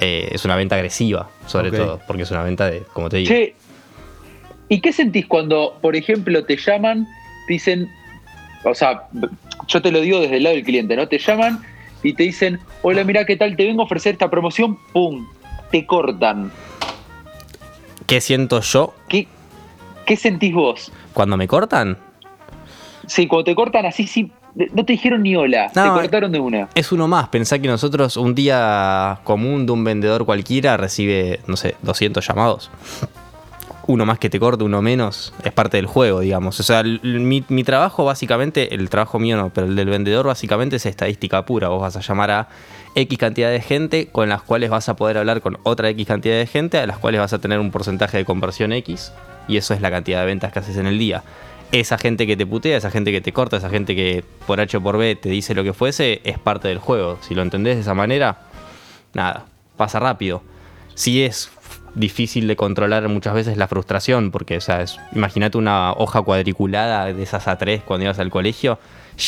Eh, 0.00 0.30
es 0.32 0.44
una 0.44 0.56
venta 0.56 0.74
agresiva, 0.74 1.30
sobre 1.46 1.70
todo, 1.70 2.00
porque 2.06 2.22
es 2.24 2.30
una 2.30 2.42
venta 2.42 2.68
de, 2.68 2.82
como 2.92 3.08
te 3.08 3.18
digo. 3.18 3.28
Che, 3.28 3.54
¿y 4.68 4.80
qué 4.80 4.92
sentís 4.92 5.26
cuando, 5.26 5.78
por 5.80 5.94
ejemplo, 5.94 6.44
te 6.44 6.56
llaman, 6.56 7.06
te 7.46 7.52
dicen, 7.52 7.88
o 8.64 8.74
sea, 8.74 9.04
yo 9.68 9.82
te 9.82 9.92
lo 9.92 10.00
digo 10.00 10.20
desde 10.20 10.38
el 10.38 10.42
lado 10.42 10.56
del 10.56 10.64
cliente, 10.64 10.96
¿no? 10.96 11.06
Te 11.06 11.18
llaman 11.18 11.62
y 12.02 12.12
te 12.12 12.24
dicen, 12.24 12.58
hola, 12.82 13.04
mira, 13.04 13.24
¿qué 13.24 13.36
tal? 13.36 13.56
Te 13.56 13.64
vengo 13.66 13.82
a 13.82 13.84
ofrecer 13.84 14.14
esta 14.14 14.28
promoción, 14.28 14.76
¡pum! 14.92 15.26
Te 15.70 15.86
cortan. 15.86 16.50
¿Qué 18.06 18.20
siento 18.20 18.60
yo 18.60 18.94
¿Qué, 19.08 19.26
qué 20.04 20.16
sentís 20.16 20.52
vos? 20.52 20.92
cuando 21.14 21.36
me 21.36 21.46
cortan? 21.46 21.96
Sí, 23.06 23.26
cuando 23.26 23.44
te 23.44 23.54
cortan 23.54 23.86
así, 23.86 24.06
sí, 24.06 24.30
no 24.54 24.84
te 24.84 24.92
dijeron 24.92 25.22
ni 25.22 25.34
hola, 25.34 25.70
te 25.72 25.80
No, 25.80 25.94
cortaron 25.94 26.30
de 26.30 26.38
una. 26.38 26.68
Es 26.74 26.92
uno 26.92 27.08
más. 27.08 27.28
Pensá 27.28 27.58
que 27.58 27.68
nosotros 27.68 28.16
un 28.16 28.34
día 28.34 29.20
común 29.24 29.66
de 29.66 29.72
un 29.72 29.84
vendedor 29.84 30.24
cualquiera 30.24 30.76
recibe, 30.76 31.40
no 31.46 31.56
sé, 31.56 31.76
200 31.82 32.26
llamados. 32.26 32.70
Uno 33.86 34.06
más 34.06 34.18
que 34.18 34.30
te 34.30 34.40
corte, 34.40 34.64
uno 34.64 34.80
menos, 34.80 35.34
es 35.44 35.52
parte 35.52 35.76
del 35.76 35.84
juego, 35.86 36.20
digamos. 36.20 36.58
O 36.58 36.62
sea, 36.62 36.82
mi, 36.82 37.44
mi 37.48 37.64
trabajo 37.64 38.04
básicamente, 38.04 38.74
el 38.74 38.88
trabajo 38.88 39.18
mío 39.18 39.36
no, 39.36 39.50
pero 39.50 39.66
el 39.66 39.76
del 39.76 39.90
vendedor 39.90 40.26
básicamente 40.26 40.76
es 40.76 40.86
estadística 40.86 41.44
pura. 41.44 41.68
Vos 41.68 41.82
vas 41.82 41.96
a 41.96 42.00
llamar 42.00 42.30
a 42.30 42.48
X 42.94 43.18
cantidad 43.18 43.50
de 43.50 43.60
gente 43.60 44.08
con 44.10 44.28
las 44.30 44.40
cuales 44.40 44.70
vas 44.70 44.88
a 44.88 44.96
poder 44.96 45.18
hablar 45.18 45.42
con 45.42 45.58
otra 45.64 45.90
X 45.90 46.06
cantidad 46.06 46.36
de 46.36 46.46
gente, 46.46 46.78
a 46.78 46.86
las 46.86 46.98
cuales 46.98 47.20
vas 47.20 47.34
a 47.34 47.40
tener 47.40 47.58
un 47.58 47.70
porcentaje 47.70 48.16
de 48.16 48.24
conversión 48.24 48.72
X, 48.72 49.12
y 49.48 49.58
eso 49.58 49.74
es 49.74 49.82
la 49.82 49.90
cantidad 49.90 50.20
de 50.20 50.26
ventas 50.26 50.52
que 50.52 50.60
haces 50.60 50.76
en 50.76 50.86
el 50.86 50.98
día. 50.98 51.22
Esa 51.74 51.98
gente 51.98 52.28
que 52.28 52.36
te 52.36 52.46
putea, 52.46 52.76
esa 52.76 52.88
gente 52.92 53.10
que 53.10 53.20
te 53.20 53.32
corta, 53.32 53.56
esa 53.56 53.68
gente 53.68 53.96
que 53.96 54.22
por 54.46 54.60
H 54.60 54.76
o 54.76 54.80
por 54.80 54.96
B 54.96 55.16
te 55.16 55.28
dice 55.28 55.56
lo 55.56 55.64
que 55.64 55.72
fuese, 55.72 56.20
es 56.22 56.38
parte 56.38 56.68
del 56.68 56.78
juego. 56.78 57.18
Si 57.20 57.34
lo 57.34 57.42
entendés 57.42 57.74
de 57.74 57.80
esa 57.80 57.94
manera, 57.94 58.42
nada, 59.12 59.46
pasa 59.76 59.98
rápido. 59.98 60.40
Sí 60.94 61.24
es 61.24 61.50
difícil 61.96 62.46
de 62.46 62.54
controlar 62.54 63.08
muchas 63.08 63.34
veces 63.34 63.56
la 63.56 63.66
frustración, 63.66 64.30
porque, 64.30 64.58
o 64.58 64.60
sea, 64.60 64.84
imagínate 65.16 65.58
una 65.58 65.90
hoja 65.94 66.22
cuadriculada 66.22 67.12
de 67.12 67.20
esas 67.20 67.48
A3 67.48 67.82
cuando 67.82 68.04
ibas 68.04 68.20
al 68.20 68.30
colegio, 68.30 68.78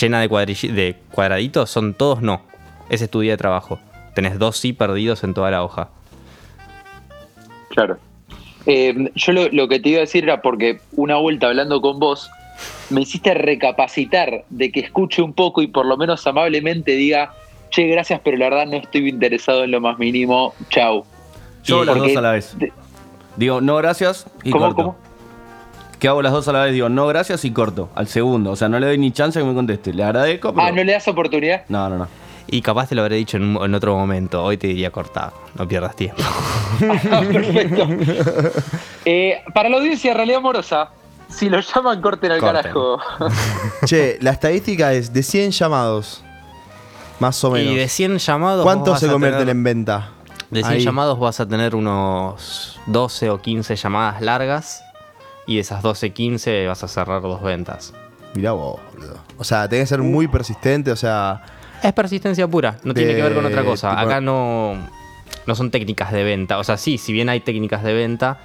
llena 0.01 0.21
de, 0.21 0.97
cuadraditos, 1.11 1.69
son 1.69 1.95
todos 1.95 2.23
no. 2.23 2.43
Ese 2.91 3.07
es 3.07 3.11
tu 3.11 3.23
día 3.23 3.33
de 3.33 3.39
trabajo. 3.39 3.81
Tenés 4.15 4.39
dos 4.39 4.57
sí 4.57 4.73
perdidos 4.73 5.25
en 5.25 5.35
toda 5.35 5.51
la 5.51 5.65
hoja. 5.65 5.89
Claro. 7.71 7.99
Eh, 8.67 9.11
yo 9.17 9.33
lo 9.33 9.67
que 9.67 9.81
te 9.81 9.89
iba 9.89 9.99
a 9.99 10.01
decir 10.03 10.23
era 10.23 10.43
porque 10.43 10.79
una 10.93 11.17
vuelta 11.17 11.49
hablando 11.49 11.81
con 11.81 11.99
vos, 11.99 12.31
me 12.91 13.01
hiciste 13.03 13.35
recapacitar 13.35 14.45
de 14.51 14.71
que 14.73 14.81
escuche 14.81 15.23
un 15.23 15.33
poco 15.33 15.63
y 15.63 15.67
por 15.67 15.87
lo 15.87 15.97
menos 15.97 16.27
amablemente 16.27 16.93
diga, 16.93 17.33
che, 17.71 17.87
gracias, 17.87 18.21
pero 18.23 18.37
la 18.37 18.49
verdad 18.51 18.67
no 18.67 18.77
estoy 18.77 19.09
interesado 19.09 19.65
en 19.65 19.71
lo 19.73 19.81
más 19.81 19.99
mínimo, 19.99 20.55
chau. 20.71 21.05
Yo 21.65 21.77
hago 21.77 21.85
las 21.87 21.97
dos 21.99 22.17
a 22.17 22.21
la 22.21 22.31
vez. 22.33 22.57
Digo, 23.37 23.61
no, 23.61 23.77
gracias 23.77 24.27
y 24.45 24.51
¿Cómo, 24.51 24.67
corto. 24.67 24.77
cómo? 24.83 24.97
Que 25.99 26.09
hago 26.09 26.21
las 26.23 26.33
dos 26.33 26.47
a 26.49 26.53
la 26.53 26.65
vez, 26.65 26.73
digo, 26.75 26.89
no, 26.89 27.07
gracias 27.07 27.45
y 27.45 27.51
corto. 27.51 27.89
Al 27.95 28.07
segundo. 28.07 28.51
O 28.53 28.57
sea, 28.57 28.69
no 28.69 28.79
le 28.79 28.87
doy 28.87 28.99
ni 28.99 29.11
chance 29.13 29.39
que 29.41 29.45
me 29.45 29.55
conteste. 29.55 29.93
Le 29.95 30.05
agradezco, 30.05 30.53
pero. 30.55 30.67
Ah, 30.67 30.71
¿no 30.71 30.85
le 30.85 30.93
das 30.93 31.09
oportunidad? 31.09 31.63
No, 31.69 31.89
no, 31.89 31.97
no. 31.99 32.09
Y 32.49 32.61
capaz 32.63 32.89
te 32.89 32.95
lo 32.95 33.01
habré 33.03 33.17
dicho 33.17 33.39
en, 33.39 33.57
un- 33.57 33.65
en 33.65 33.75
otro 33.75 33.97
momento. 33.97 34.45
Hoy 34.45 34.57
te 34.59 34.69
diría 34.69 34.91
cortar. 34.91 35.33
No 35.57 35.67
pierdas 35.67 35.97
tiempo. 35.97 36.23
Ah, 37.11 37.23
perfecto. 37.33 37.89
Eh, 39.05 39.41
para 39.55 39.69
la 39.69 39.77
audiencia 39.79 40.11
de 40.11 40.17
realidad 40.17 40.39
amorosa, 40.39 40.91
si 41.29 41.49
lo 41.49 41.61
llaman, 41.61 42.01
corten 42.01 42.33
al 42.33 42.41
Corten. 42.41 42.63
carajo. 42.63 42.99
Che, 43.87 44.19
la 44.21 44.31
estadística 44.31 44.93
es 44.93 45.13
de 45.13 45.23
100 45.23 45.51
llamados. 45.53 46.23
Más 47.19 47.43
o 47.45 47.51
menos. 47.51 47.73
Y 47.73 47.77
de 47.77 47.89
100 47.89 48.19
llamados. 48.19 48.63
¿Cuántos 48.63 49.01
se 49.01 49.09
convierten 49.09 49.41
tener- 49.41 49.57
en 49.57 49.65
venta? 49.65 50.09
De 50.51 50.61
100 50.61 50.73
Ahí. 50.75 50.85
llamados 50.85 51.19
vas 51.19 51.41
a 51.41 51.49
tener 51.49 51.75
unos 51.75 52.79
12 52.87 53.31
o 53.31 53.41
15 53.41 53.75
llamadas 53.77 54.21
largas. 54.21 54.83
Y 55.47 55.55
de 55.57 55.61
esas 55.61 55.83
12, 55.83 56.13
15 56.13 56.67
vas 56.67 56.83
a 56.85 56.89
cerrar 56.89 57.23
dos 57.23 57.41
ventas. 57.43 57.93
Mirá 58.35 58.53
vos, 58.53 58.81
boludo. 58.93 59.19
O 59.39 59.45
sea, 59.45 59.69
tenés 59.69 59.85
que 59.85 59.89
ser 59.89 60.03
muy 60.03 60.29
persistente, 60.29 60.91
o 60.93 60.97
sea. 60.97 61.43
Es 61.83 61.93
persistencia 61.93 62.47
pura, 62.49 62.77
no 62.85 62.93
tiene 62.95 63.15
que 63.15 63.23
ver 63.23 63.35
con 63.35 63.47
otra 63.47 63.65
cosa. 63.65 63.91
tipo- 63.91 64.01
Acá 64.03 64.21
no, 64.21 64.75
no 65.47 65.55
son 65.55 65.71
técnicas 65.71 66.11
de 66.13 66.25
venta. 66.25 66.59
O 66.59 66.65
sea, 66.65 66.77
sí, 66.77 66.99
si 66.99 67.13
bien 67.13 67.29
hay 67.29 67.41
técnicas 67.41 67.83
de 67.83 67.93
venta, 67.95 68.39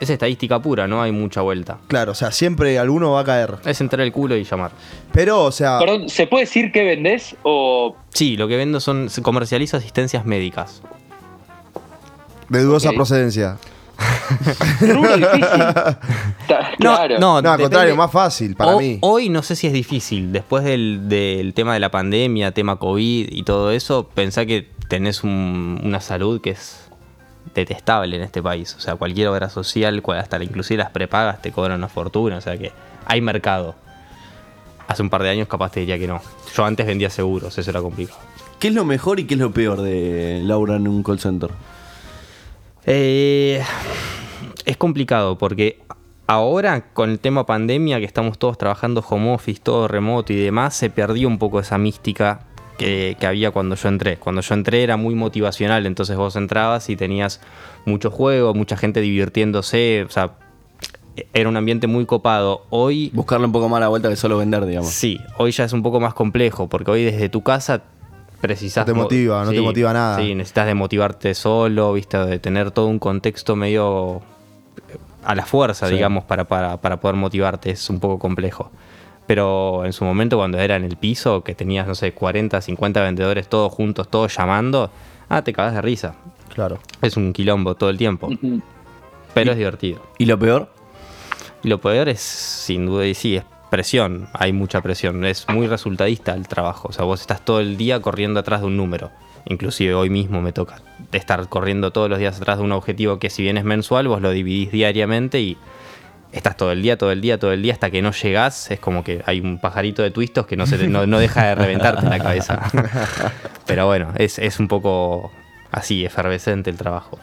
es 0.00 0.10
estadística 0.10 0.60
pura, 0.60 0.86
no 0.86 1.02
hay 1.02 1.12
mucha 1.12 1.40
vuelta. 1.40 1.78
Claro, 1.88 2.12
o 2.12 2.14
sea, 2.14 2.30
siempre 2.30 2.78
alguno 2.78 3.12
va 3.12 3.20
a 3.20 3.24
caer. 3.24 3.56
Es 3.64 3.80
entrar 3.80 4.00
el 4.02 4.12
culo 4.12 4.36
y 4.36 4.44
llamar. 4.44 4.70
Pero, 5.12 5.42
o 5.44 5.52
sea. 5.52 5.78
Perdón, 5.78 6.08
¿se 6.08 6.26
puede 6.26 6.44
decir 6.44 6.70
que 6.72 6.84
vendés 6.84 7.36
o 7.42 7.96
Sí, 8.14 8.36
lo 8.36 8.48
que 8.48 8.56
vendo 8.56 8.80
son. 8.80 9.08
Comercializo 9.22 9.76
asistencias 9.76 10.24
médicas. 10.24 10.82
De 12.48 12.62
dudosa 12.62 12.90
Ok. 12.90 12.94
procedencia. 12.96 13.58
rubro 14.80 15.16
difícil? 15.16 15.40
Ta- 15.40 16.70
claro. 16.78 17.18
No, 17.18 17.38
al 17.38 17.60
contrario, 17.60 17.96
más 17.96 18.10
fácil 18.12 18.54
para 18.54 18.76
mí. 18.76 18.98
Hoy 19.02 19.28
no 19.28 19.42
sé 19.42 19.56
si 19.56 19.66
es 19.66 19.72
difícil. 19.72 20.32
Después 20.32 20.64
del, 20.64 21.08
del 21.08 21.52
tema 21.54 21.74
de 21.74 21.80
la 21.80 21.90
pandemia, 21.90 22.52
tema 22.52 22.76
COVID 22.76 23.28
y 23.30 23.42
todo 23.42 23.72
eso, 23.72 24.08
pensá 24.14 24.46
que 24.46 24.68
tenés 24.88 25.24
un- 25.24 25.80
una 25.82 26.00
salud 26.00 26.40
que 26.40 26.50
es 26.50 26.87
detestable 27.58 28.16
en 28.16 28.22
este 28.22 28.42
país. 28.42 28.74
O 28.76 28.80
sea, 28.80 28.96
cualquier 28.96 29.28
obra 29.28 29.48
social, 29.48 30.02
hasta 30.16 30.42
inclusive 30.42 30.78
las 30.78 30.90
prepagas, 30.90 31.42
te 31.42 31.52
cobran 31.52 31.78
una 31.78 31.88
fortuna. 31.88 32.36
O 32.36 32.40
sea 32.40 32.56
que 32.56 32.72
hay 33.04 33.20
mercado. 33.20 33.74
Hace 34.86 35.02
un 35.02 35.10
par 35.10 35.22
de 35.22 35.30
años 35.30 35.48
capaz 35.48 35.72
te 35.72 35.80
diría 35.80 35.98
que 35.98 36.06
no. 36.06 36.20
Yo 36.54 36.64
antes 36.64 36.86
vendía 36.86 37.10
seguros, 37.10 37.56
eso 37.58 37.70
era 37.70 37.80
complicado. 37.82 38.18
¿Qué 38.58 38.68
es 38.68 38.74
lo 38.74 38.84
mejor 38.84 39.20
y 39.20 39.24
qué 39.24 39.34
es 39.34 39.40
lo 39.40 39.52
peor 39.52 39.82
de 39.82 40.40
Laura 40.44 40.76
en 40.76 40.88
un 40.88 41.02
call 41.02 41.20
center? 41.20 41.50
Eh, 42.86 43.62
es 44.64 44.76
complicado 44.76 45.38
porque 45.38 45.80
ahora 46.26 46.92
con 46.92 47.10
el 47.10 47.20
tema 47.20 47.46
pandemia, 47.46 47.98
que 47.98 48.04
estamos 48.04 48.38
todos 48.38 48.58
trabajando 48.58 49.04
home 49.08 49.32
office, 49.32 49.60
todo 49.62 49.88
remoto 49.88 50.32
y 50.32 50.36
demás, 50.36 50.74
se 50.74 50.90
perdió 50.90 51.28
un 51.28 51.38
poco 51.38 51.60
esa 51.60 51.78
mística 51.78 52.46
que, 52.78 53.16
que 53.20 53.26
había 53.26 53.50
cuando 53.50 53.74
yo 53.74 53.88
entré. 53.90 54.16
Cuando 54.16 54.40
yo 54.40 54.54
entré 54.54 54.82
era 54.82 54.96
muy 54.96 55.14
motivacional, 55.14 55.84
entonces 55.84 56.16
vos 56.16 56.34
entrabas 56.36 56.88
y 56.88 56.96
tenías 56.96 57.40
mucho 57.84 58.10
juego, 58.10 58.54
mucha 58.54 58.76
gente 58.76 59.00
divirtiéndose, 59.02 60.04
o 60.06 60.10
sea, 60.10 60.30
era 61.34 61.48
un 61.48 61.56
ambiente 61.56 61.86
muy 61.88 62.06
copado. 62.06 62.62
Hoy... 62.70 63.10
Buscarle 63.12 63.46
un 63.46 63.52
poco 63.52 63.68
más 63.68 63.80
la 63.80 63.88
vuelta 63.88 64.08
que 64.08 64.16
solo 64.16 64.38
vender, 64.38 64.64
digamos. 64.64 64.88
Sí, 64.90 65.20
hoy 65.36 65.50
ya 65.50 65.64
es 65.64 65.72
un 65.72 65.82
poco 65.82 65.98
más 66.00 66.14
complejo, 66.14 66.68
porque 66.68 66.90
hoy 66.90 67.04
desde 67.04 67.28
tu 67.28 67.42
casa 67.42 67.82
precisas... 68.40 68.86
No 68.86 68.92
te 68.92 68.96
mo- 68.96 69.02
motiva, 69.02 69.44
no 69.44 69.50
te 69.50 69.60
motiva 69.60 69.92
nada. 69.92 70.18
Sí, 70.18 70.34
necesitas 70.36 70.66
de 70.66 70.74
motivarte 70.74 71.34
solo, 71.34 71.92
viste, 71.92 72.16
de 72.18 72.38
tener 72.38 72.70
todo 72.70 72.86
un 72.86 73.00
contexto 73.00 73.56
medio 73.56 74.18
eh, 74.88 74.96
a 75.24 75.34
la 75.34 75.44
fuerza, 75.44 75.88
Sí. 75.88 75.94
digamos, 75.94 76.22
para, 76.22 76.44
para, 76.44 76.76
para 76.76 77.00
poder 77.00 77.16
motivarte. 77.16 77.70
Es 77.70 77.90
un 77.90 77.98
poco 77.98 78.20
complejo. 78.20 78.70
Pero 79.28 79.84
en 79.84 79.92
su 79.92 80.06
momento, 80.06 80.38
cuando 80.38 80.58
era 80.58 80.76
en 80.76 80.84
el 80.84 80.96
piso, 80.96 81.44
que 81.44 81.54
tenías, 81.54 81.86
no 81.86 81.94
sé, 81.94 82.12
40, 82.12 82.62
50 82.62 83.02
vendedores 83.02 83.46
todos 83.46 83.70
juntos, 83.70 84.08
todos 84.08 84.34
llamando, 84.34 84.90
ah, 85.28 85.42
te 85.42 85.52
cagas 85.52 85.74
de 85.74 85.82
risa. 85.82 86.14
Claro. 86.54 86.78
Es 87.02 87.18
un 87.18 87.34
quilombo 87.34 87.74
todo 87.74 87.90
el 87.90 87.98
tiempo. 87.98 88.30
Pero 89.34 89.52
es 89.52 89.58
divertido. 89.58 90.00
¿Y 90.16 90.24
lo 90.24 90.38
peor? 90.38 90.70
Y 91.62 91.68
lo 91.68 91.78
peor 91.78 92.08
es, 92.08 92.20
sin 92.20 92.86
duda, 92.86 93.06
y 93.06 93.12
sí, 93.12 93.36
es 93.36 93.44
presión. 93.70 94.28
Hay 94.32 94.54
mucha 94.54 94.80
presión. 94.80 95.22
Es 95.26 95.46
muy 95.50 95.66
resultadista 95.66 96.32
el 96.32 96.48
trabajo. 96.48 96.88
O 96.88 96.92
sea, 96.92 97.04
vos 97.04 97.20
estás 97.20 97.44
todo 97.44 97.60
el 97.60 97.76
día 97.76 98.00
corriendo 98.00 98.40
atrás 98.40 98.62
de 98.62 98.68
un 98.68 98.78
número. 98.78 99.10
Inclusive 99.44 99.94
hoy 99.94 100.08
mismo 100.08 100.40
me 100.40 100.54
toca 100.54 100.80
estar 101.12 101.46
corriendo 101.50 101.90
todos 101.90 102.08
los 102.08 102.18
días 102.18 102.40
atrás 102.40 102.56
de 102.56 102.64
un 102.64 102.72
objetivo 102.72 103.18
que 103.18 103.28
si 103.28 103.42
bien 103.42 103.58
es 103.58 103.64
mensual, 103.64 104.08
vos 104.08 104.22
lo 104.22 104.30
dividís 104.30 104.72
diariamente 104.72 105.40
y 105.40 105.58
estás 106.32 106.56
todo 106.56 106.72
el 106.72 106.82
día, 106.82 106.98
todo 106.98 107.10
el 107.12 107.20
día, 107.20 107.38
todo 107.38 107.52
el 107.52 107.62
día 107.62 107.72
hasta 107.72 107.90
que 107.90 108.02
no 108.02 108.12
llegás. 108.12 108.70
Es 108.70 108.80
como 108.80 109.02
que 109.04 109.22
hay 109.26 109.40
un 109.40 109.58
pajarito 109.60 110.02
de 110.02 110.10
twistos 110.10 110.46
que 110.46 110.56
no, 110.56 110.66
se 110.66 110.78
te- 110.78 110.88
no, 110.88 111.06
no 111.06 111.18
deja 111.18 111.46
de 111.48 111.54
reventarte 111.54 112.04
en 112.04 112.10
la 112.10 112.18
cabeza. 112.18 112.60
Pero 113.66 113.86
bueno, 113.86 114.12
es, 114.16 114.38
es 114.38 114.58
un 114.60 114.68
poco 114.68 115.30
así, 115.70 116.04
efervescente 116.04 116.70
el 116.70 116.76
trabajo. 116.76 117.18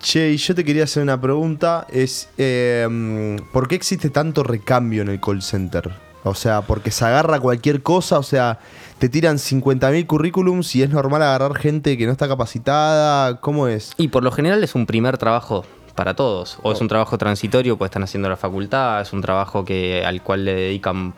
Che, 0.00 0.30
y 0.32 0.36
yo 0.36 0.54
te 0.54 0.64
quería 0.64 0.84
hacer 0.84 1.02
una 1.02 1.20
pregunta. 1.20 1.86
Es, 1.90 2.28
eh, 2.36 3.36
¿por 3.52 3.68
qué 3.68 3.74
existe 3.74 4.10
tanto 4.10 4.42
recambio 4.42 5.02
en 5.02 5.08
el 5.08 5.20
call 5.20 5.40
center? 5.42 5.90
O 6.24 6.34
sea, 6.34 6.62
porque 6.62 6.90
se 6.90 7.04
agarra 7.04 7.38
cualquier 7.38 7.82
cosa, 7.82 8.18
o 8.18 8.22
sea, 8.22 8.58
te 8.98 9.10
tiran 9.10 9.36
50.000 9.36 10.06
currículums 10.06 10.74
y 10.74 10.82
es 10.82 10.88
normal 10.90 11.22
agarrar 11.22 11.54
gente 11.54 11.98
que 11.98 12.06
no 12.06 12.12
está 12.12 12.28
capacitada. 12.28 13.40
¿Cómo 13.40 13.68
es? 13.68 13.92
Y 13.98 14.08
por 14.08 14.22
lo 14.22 14.30
general 14.30 14.64
es 14.64 14.74
un 14.74 14.86
primer 14.86 15.18
trabajo 15.18 15.64
para 15.94 16.14
todos. 16.14 16.58
O 16.62 16.72
es 16.72 16.80
un 16.80 16.88
trabajo 16.88 17.16
transitorio, 17.18 17.76
pues 17.78 17.90
están 17.90 18.02
haciendo 18.02 18.28
la 18.28 18.36
facultad, 18.36 19.00
es 19.00 19.12
un 19.12 19.20
trabajo 19.22 19.64
que, 19.64 20.04
al 20.04 20.22
cual 20.22 20.44
le 20.44 20.54
dedican 20.54 21.14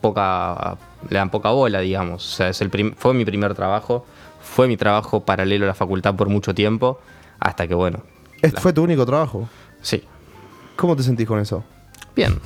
poca. 0.00 0.76
le 1.08 1.16
dan 1.18 1.30
poca 1.30 1.50
bola, 1.50 1.80
digamos. 1.80 2.24
O 2.32 2.36
sea, 2.36 2.48
es 2.48 2.60
el 2.60 2.70
prim- 2.70 2.94
fue 2.96 3.14
mi 3.14 3.24
primer 3.24 3.54
trabajo. 3.54 4.06
Fue 4.42 4.68
mi 4.68 4.76
trabajo 4.76 5.20
paralelo 5.24 5.64
a 5.64 5.68
la 5.68 5.74
facultad 5.74 6.14
por 6.14 6.28
mucho 6.28 6.54
tiempo. 6.54 7.00
Hasta 7.40 7.66
que 7.66 7.74
bueno. 7.74 8.00
¿Este 8.42 8.60
fue 8.60 8.72
tu 8.72 8.82
único 8.82 9.04
trabajo? 9.06 9.48
Sí. 9.82 10.02
¿Cómo 10.76 10.94
te 10.96 11.02
sentís 11.02 11.26
con 11.26 11.38
eso? 11.40 11.64
Bien. 12.14 12.38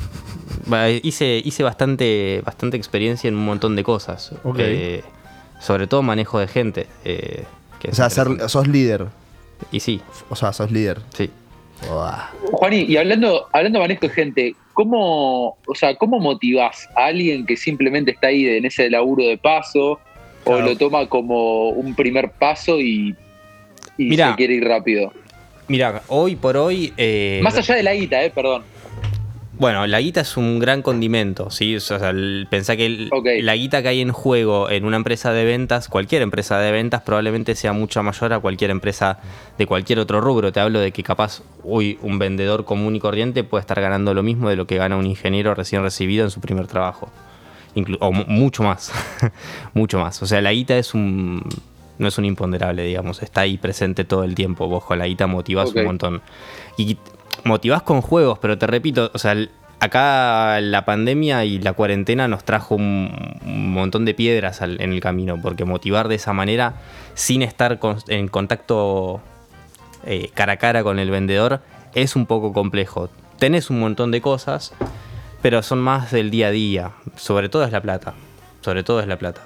Hice, 1.03 1.41
hice 1.45 1.63
bastante, 1.63 2.43
bastante 2.45 2.77
experiencia 2.77 3.29
en 3.29 3.35
un 3.37 3.45
montón 3.45 3.75
de 3.77 3.83
cosas. 3.85 4.33
Eh, 4.59 5.03
sobre 5.61 5.87
todo 5.87 6.03
manejo 6.03 6.39
de 6.39 6.47
gente. 6.49 6.87
eh, 7.05 7.45
que 7.81 7.91
O 7.91 7.95
sea, 7.95 8.11
ser- 8.11 8.49
sos 8.49 8.67
líder. 8.69 9.07
Y 9.73 9.81
sí. 9.81 10.01
O 10.31 10.37
sea, 10.37 10.53
sos 10.53 10.71
líder. 10.71 11.01
Sí. 11.15 11.31
Juani, 12.53 12.85
y 12.89 12.97
hablando, 12.97 13.47
hablando 13.53 13.79
manejo 13.79 14.03
de 14.03 14.09
gente, 14.11 14.55
¿cómo, 14.75 15.57
o 15.67 15.75
sea, 15.75 15.95
¿cómo 15.95 16.19
motivás 16.19 16.89
a 16.97 17.07
alguien 17.07 17.47
que 17.47 17.57
simplemente 17.57 18.11
está 18.13 18.29
ahí 18.29 18.47
en 18.47 18.65
ese 18.65 18.91
laburo 18.91 19.25
de 19.25 19.39
paso 19.39 19.99
o 20.45 20.61
lo 20.61 20.77
toma 20.77 21.07
como 21.09 21.71
un 21.71 21.95
primer 21.95 22.31
paso 22.31 22.81
y, 22.81 23.15
y 23.97 24.05
Mirá. 24.05 24.31
se 24.31 24.37
quiere 24.37 24.55
ir 24.55 24.65
rápido? 24.65 25.13
Mira, 25.69 26.03
hoy 26.09 26.35
por 26.37 26.57
hoy. 26.57 26.93
eh, 26.97 27.41
Más 27.43 27.57
allá 27.57 27.75
de 27.75 27.83
la 27.83 27.93
guita, 27.95 28.25
eh, 28.25 28.31
perdón. 28.31 28.65
Bueno, 29.59 29.87
la 29.87 30.01
guita 30.01 30.21
es 30.21 30.37
un 30.37 30.59
gran 30.61 30.83
condimento, 30.83 31.51
¿sí? 31.51 31.75
O 31.77 31.81
sea, 31.81 32.13
pensá 32.49 32.77
que 32.77 32.87
el- 32.87 33.11
la 33.43 33.57
guita 33.57 33.83
que 33.83 33.89
hay 33.89 34.01
en 34.01 34.13
juego 34.13 34.71
en 34.71 34.85
una 34.85 34.97
empresa 34.97 35.33
de 35.33 35.45
ventas, 35.45 35.89
cualquier 35.89 36.23
empresa 36.23 36.59
de 36.61 36.71
ventas, 36.71 37.03
probablemente 37.03 37.55
sea 37.57 37.73
mucho 37.73 38.03
mayor 38.03 38.33
a 38.35 38.39
cualquier 38.39 38.71
empresa 38.71 39.19
de 39.59 39.67
cualquier 39.67 39.99
otro 39.99 40.21
rubro. 40.21 40.53
Te 40.53 40.61
hablo 40.61 40.79
de 40.79 40.93
que 40.93 41.03
capaz, 41.03 41.43
uy, 41.65 41.99
un 42.03 42.19
vendedor 42.19 42.65
común 42.65 42.95
y 42.97 43.01
corriente 43.01 43.43
puede 43.43 43.61
estar 43.63 43.81
ganando 43.81 44.15
lo 44.15 44.23
mismo 44.23 44.49
de 44.49 44.57
lo 44.57 44.67
que 44.67 44.77
gana 44.77 44.97
un 44.97 45.07
ingeniero 45.07 45.55
recién 45.55 45.83
recibido 45.83 46.25
en 46.25 46.31
su 46.31 46.41
primer 46.41 46.67
trabajo. 46.69 47.11
Inclu- 47.75 47.99
o 48.01 48.13
mu- 48.13 48.25
mucho 48.27 48.63
más. 48.63 48.93
mucho 49.75 49.99
más. 49.99 50.23
O 50.23 50.27
sea, 50.27 50.41
la 50.41 50.53
guita 50.53 50.79
es 50.79 50.95
un. 50.95 51.43
No 51.99 52.07
es 52.07 52.17
un 52.17 52.25
imponderable, 52.25 52.85
digamos. 52.85 53.23
Está 53.25 53.41
ahí 53.41 53.59
presente 53.59 54.05
todo 54.05 54.23
el 54.23 54.37
tiempo. 54.37 54.69
Vos 54.69 54.85
con 54.85 55.01
la 55.01 55.07
guita 55.09 55.27
motivás 55.27 55.71
Ok. 55.71 55.77
un 55.79 55.85
montón. 55.85 56.23
Y 56.77 56.97
motivás 57.45 57.83
con 57.83 58.01
juegos, 58.01 58.39
pero 58.39 58.59
te 58.59 58.67
repito, 58.67 59.11
o 59.15 59.19
sea, 59.19 59.37
acá 59.81 60.61
la 60.61 60.85
pandemia 60.85 61.45
y 61.45 61.59
la 61.59 61.73
cuarentena 61.73 62.29
nos 62.29 62.45
trajo 62.45 62.75
un, 62.75 63.39
montón 63.45 64.05
de 64.05 64.15
piedras 64.15 64.61
al- 64.63 64.81
en 64.81 64.93
el 64.93 65.01
camino, 65.01 65.41
porque 65.41 65.65
motivar 65.65 66.09
de 66.09 66.17
esa 66.17 66.33
manera, 66.33 66.75
sin 67.15 67.43
estar 67.43 67.79
en 68.09 68.29
contacto 68.29 69.21
eh, 70.05 70.31
cara 70.35 70.55
a 70.55 70.57
cara 70.57 70.83
con 70.83 70.99
el 70.99 71.11
vendedor, 71.11 71.61
es 71.95 72.17
un 72.17 72.27
poco 72.27 72.53
complejo. 72.53 73.09
Tenés 73.39 73.71
un 73.71 73.79
montón 73.81 74.11
de 74.11 74.21
cosas, 74.21 74.73
pero 75.43 75.63
son 75.63 75.79
más 75.79 76.11
del 76.11 76.31
día 76.31 76.49
a 76.49 76.51
día. 76.51 76.93
Sobre 77.17 77.49
todo 77.49 77.65
es 77.65 77.73
la 77.73 77.81
plata. 77.81 78.15
Sobre 78.61 78.83
todo 78.83 79.01
es 79.01 79.07
la 79.07 79.17
plata. 79.17 79.43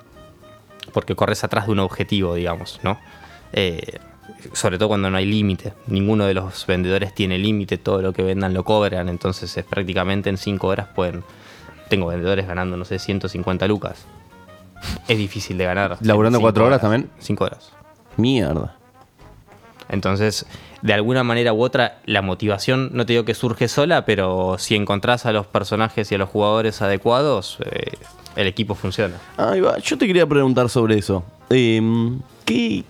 Porque 0.93 1.15
corres 1.15 1.45
atrás 1.45 1.67
de 1.67 1.73
un 1.73 1.79
objetivo, 1.81 2.35
digamos, 2.35 2.81
¿no? 2.83 2.99
Eh, 3.53 3.99
sobre 4.53 4.79
todo 4.79 4.89
cuando 4.89 5.11
no 5.11 5.17
hay 5.17 5.27
límite. 5.27 5.73
Ninguno 5.87 6.27
de 6.27 6.35
los 6.35 6.67
vendedores 6.67 7.15
tiene 7.15 7.39
límite, 7.39 7.79
todo 7.79 8.03
lo 8.03 8.13
que 8.13 8.23
vendan 8.23 8.55
lo 8.55 8.65
cobran, 8.65 9.09
entonces 9.09 9.57
es 9.57 9.65
prácticamente 9.65 10.31
en 10.31 10.37
5 10.37 10.67
horas 10.67 10.89
pueden... 10.95 11.25
Tengo 11.89 12.07
vendedores 12.07 12.47
ganando, 12.47 12.77
no 12.77 12.85
sé, 12.85 12.99
150 12.99 13.67
lucas. 13.69 14.07
Es 15.09 15.19
difícil 15.19 15.59
de 15.59 15.65
ganar. 15.65 15.99
¿Laburando 16.01 16.39
en 16.39 16.43
cuatro 16.43 16.63
cinco 16.63 16.67
horas 16.69 16.81
también? 16.81 17.11
5 17.19 17.45
horas. 17.45 17.73
Mierda. 18.17 18.77
Entonces, 19.89 20.47
de 20.81 20.95
alguna 20.95 21.23
manera 21.23 21.53
u 21.53 21.63
otra, 21.63 22.01
la 22.07 22.23
motivación, 22.23 22.91
no 22.93 23.05
te 23.05 23.13
digo 23.13 23.25
que 23.25 23.35
surge 23.35 23.69
sola, 23.69 24.07
pero 24.07 24.57
si 24.59 24.75
encontrás 24.75 25.27
a 25.27 25.33
los 25.33 25.47
personajes 25.47 26.11
y 26.11 26.15
a 26.15 26.19
los 26.19 26.31
jugadores 26.31 26.81
adecuados, 26.81 27.59
eh, 27.67 27.93
el 28.37 28.47
equipo 28.47 28.75
funciona. 28.75 29.17
Ahí 29.37 29.61
va. 29.61 29.79
Yo 29.79 29.99
te 29.99 30.07
quería 30.07 30.27
preguntar 30.27 30.71
sobre 30.71 30.97
eso. 30.97 31.25
Em, 31.51 32.21
¿qué, 32.47 32.85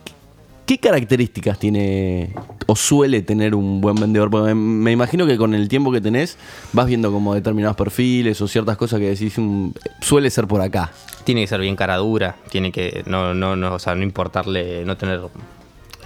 qué 0.78 0.88
características 0.88 1.58
tiene 1.58 2.32
o 2.66 2.76
suele 2.76 3.22
tener 3.22 3.54
un 3.54 3.80
buen 3.80 3.94
vendedor? 3.96 4.30
Porque 4.30 4.54
me, 4.54 4.54
me 4.54 4.92
imagino 4.92 5.26
que 5.26 5.36
con 5.36 5.54
el 5.54 5.68
tiempo 5.68 5.92
que 5.92 6.00
tenés 6.00 6.36
vas 6.72 6.86
viendo 6.86 7.10
como 7.12 7.34
determinados 7.34 7.76
perfiles 7.76 8.40
o 8.40 8.48
ciertas 8.48 8.76
cosas 8.76 9.00
que 9.00 9.10
decís, 9.10 9.34
mm, 9.36 9.70
suele 10.00 10.30
ser 10.30 10.46
por 10.46 10.60
acá. 10.60 10.90
Tiene 11.24 11.42
que 11.42 11.46
ser 11.46 11.60
bien 11.60 11.76
cara 11.76 11.96
dura, 11.96 12.36
tiene 12.50 12.72
que 12.72 13.02
no, 13.06 13.34
no, 13.34 13.56
no, 13.56 13.74
o 13.74 13.78
sea, 13.78 13.94
no 13.94 14.02
importarle, 14.02 14.84
no 14.84 14.96
tener... 14.96 15.20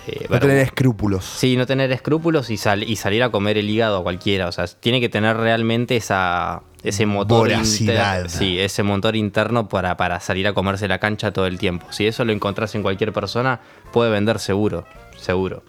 eh, 0.07 0.27
No 0.29 0.39
tener 0.41 0.59
escrúpulos. 0.59 1.25
Sí, 1.25 1.57
no 1.57 1.67
tener 1.67 1.91
escrúpulos 1.93 2.51
y, 2.51 2.57
sal- 2.57 2.83
y 2.83 2.97
salir 2.97 3.23
a 3.23 3.31
comer 3.31 3.57
el 3.59 3.69
hígado 3.71 3.99
a 3.99 4.03
cualquiera. 4.03 4.49
O 4.49 4.53
sea, 4.53 4.67
tiene 4.67 5.01
que 5.01 5.09
tener 5.09 5.37
realmente 5.37 5.97
esa, 5.97 6.63
ese 6.89 7.07
motor 7.07 7.49
Voracidad. 7.49 8.17
inter- 8.23 8.31
sí, 8.31 8.59
ese 8.59 8.83
motor 8.83 9.17
interno 9.17 9.69
para, 9.69 9.97
para 9.97 10.21
salir 10.21 10.47
a 10.47 10.53
comerse 10.55 10.89
la 10.89 10.99
cancha 10.99 11.33
todo 11.33 11.47
el 11.47 11.59
tiempo. 11.59 11.87
Si 11.91 12.07
eso 12.07 12.25
lo 12.25 12.33
encontrás 12.33 12.75
en 12.75 12.83
cualquier 12.83 13.13
persona, 13.13 13.61
puede 13.93 14.11
vender 14.11 14.39
seguro. 14.39 14.85
Seguro. 15.19 15.63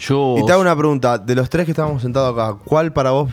Yo. 0.00 0.36
Y 0.38 0.44
te 0.44 0.52
hago 0.52 0.60
una 0.60 0.76
pregunta, 0.76 1.18
de 1.18 1.34
los 1.34 1.48
tres 1.48 1.64
que 1.64 1.70
estamos 1.70 2.02
sentados 2.02 2.36
acá, 2.38 2.58
¿cuál 2.64 2.92
para 2.92 3.10
vos 3.12 3.30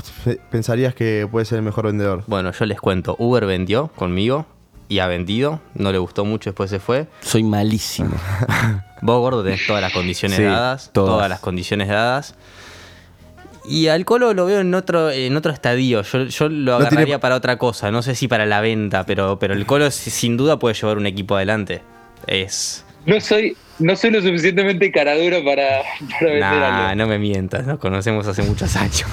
pensarías 0.52 0.94
que 0.94 1.28
puede 1.30 1.46
ser 1.46 1.58
el 1.58 1.64
mejor 1.64 1.88
vendedor? 1.88 2.24
Bueno, 2.28 2.52
yo 2.52 2.66
les 2.66 2.80
cuento. 2.80 3.16
Uber 3.20 3.46
vendió 3.46 3.88
conmigo 3.96 4.46
y 4.88 5.00
ha 5.00 5.08
vendido. 5.08 5.60
No 5.74 5.92
le 5.92 5.98
gustó 5.98 6.24
mucho, 6.24 6.52
después 6.52 6.70
se 6.70 6.80
fue. 6.80 7.08
Soy 7.22 7.44
malísimo. 7.44 8.12
Vos, 9.02 9.20
gordo, 9.20 9.44
tenés 9.44 9.66
todas 9.66 9.82
las 9.82 9.92
condiciones 9.92 10.38
Sí, 10.38 10.44
dadas. 10.44 10.92
todas. 10.94 11.10
Todas 11.16 11.30
las 11.30 11.40
condiciones 11.40 11.88
dadas. 11.88 12.36
Y 13.64 13.88
al 13.88 14.06
Colo 14.06 14.34
lo 14.34 14.46
veo 14.46 14.62
en 14.62 14.74
otro, 14.74 15.12
en 15.12 15.36
otro 15.36 15.52
estadio. 15.52 16.02
Yo, 16.02 16.24
yo 16.26 16.50
lo 16.50 16.72
No 16.74 16.78
tiene- 16.80 16.88
agarraría 16.88 17.20
para 17.20 17.36
otra 17.36 17.58
cosa. 17.58 17.92
No 17.92 18.02
sé 18.02 18.16
si 18.16 18.28
para 18.28 18.46
la 18.46 18.60
venta, 18.62 19.06
pero, 19.06 19.38
pero 19.40 19.54
el 19.54 19.66
Colo 19.66 19.90
si- 19.92 20.10
sin 20.10 20.36
duda 20.38 20.58
puede 20.60 20.76
llevar 20.76 20.98
un 20.98 21.06
equipo 21.06 21.36
adelante. 21.36 21.82
Es. 22.28 22.84
No 23.06 23.20
soy, 23.20 23.56
no 23.80 23.96
soy 23.96 24.12
lo 24.12 24.22
suficientemente 24.22 24.92
caraduro 24.92 25.44
para, 25.44 25.82
para 26.20 26.26
vender 26.32 26.40
Nah, 26.42 26.96
no 26.96 27.08
me 27.08 27.18
mientas, 27.20 27.66
nos 27.66 27.80
conocemos 27.80 28.28
hace 28.28 28.44
muchos 28.44 28.76
años. 28.76 29.06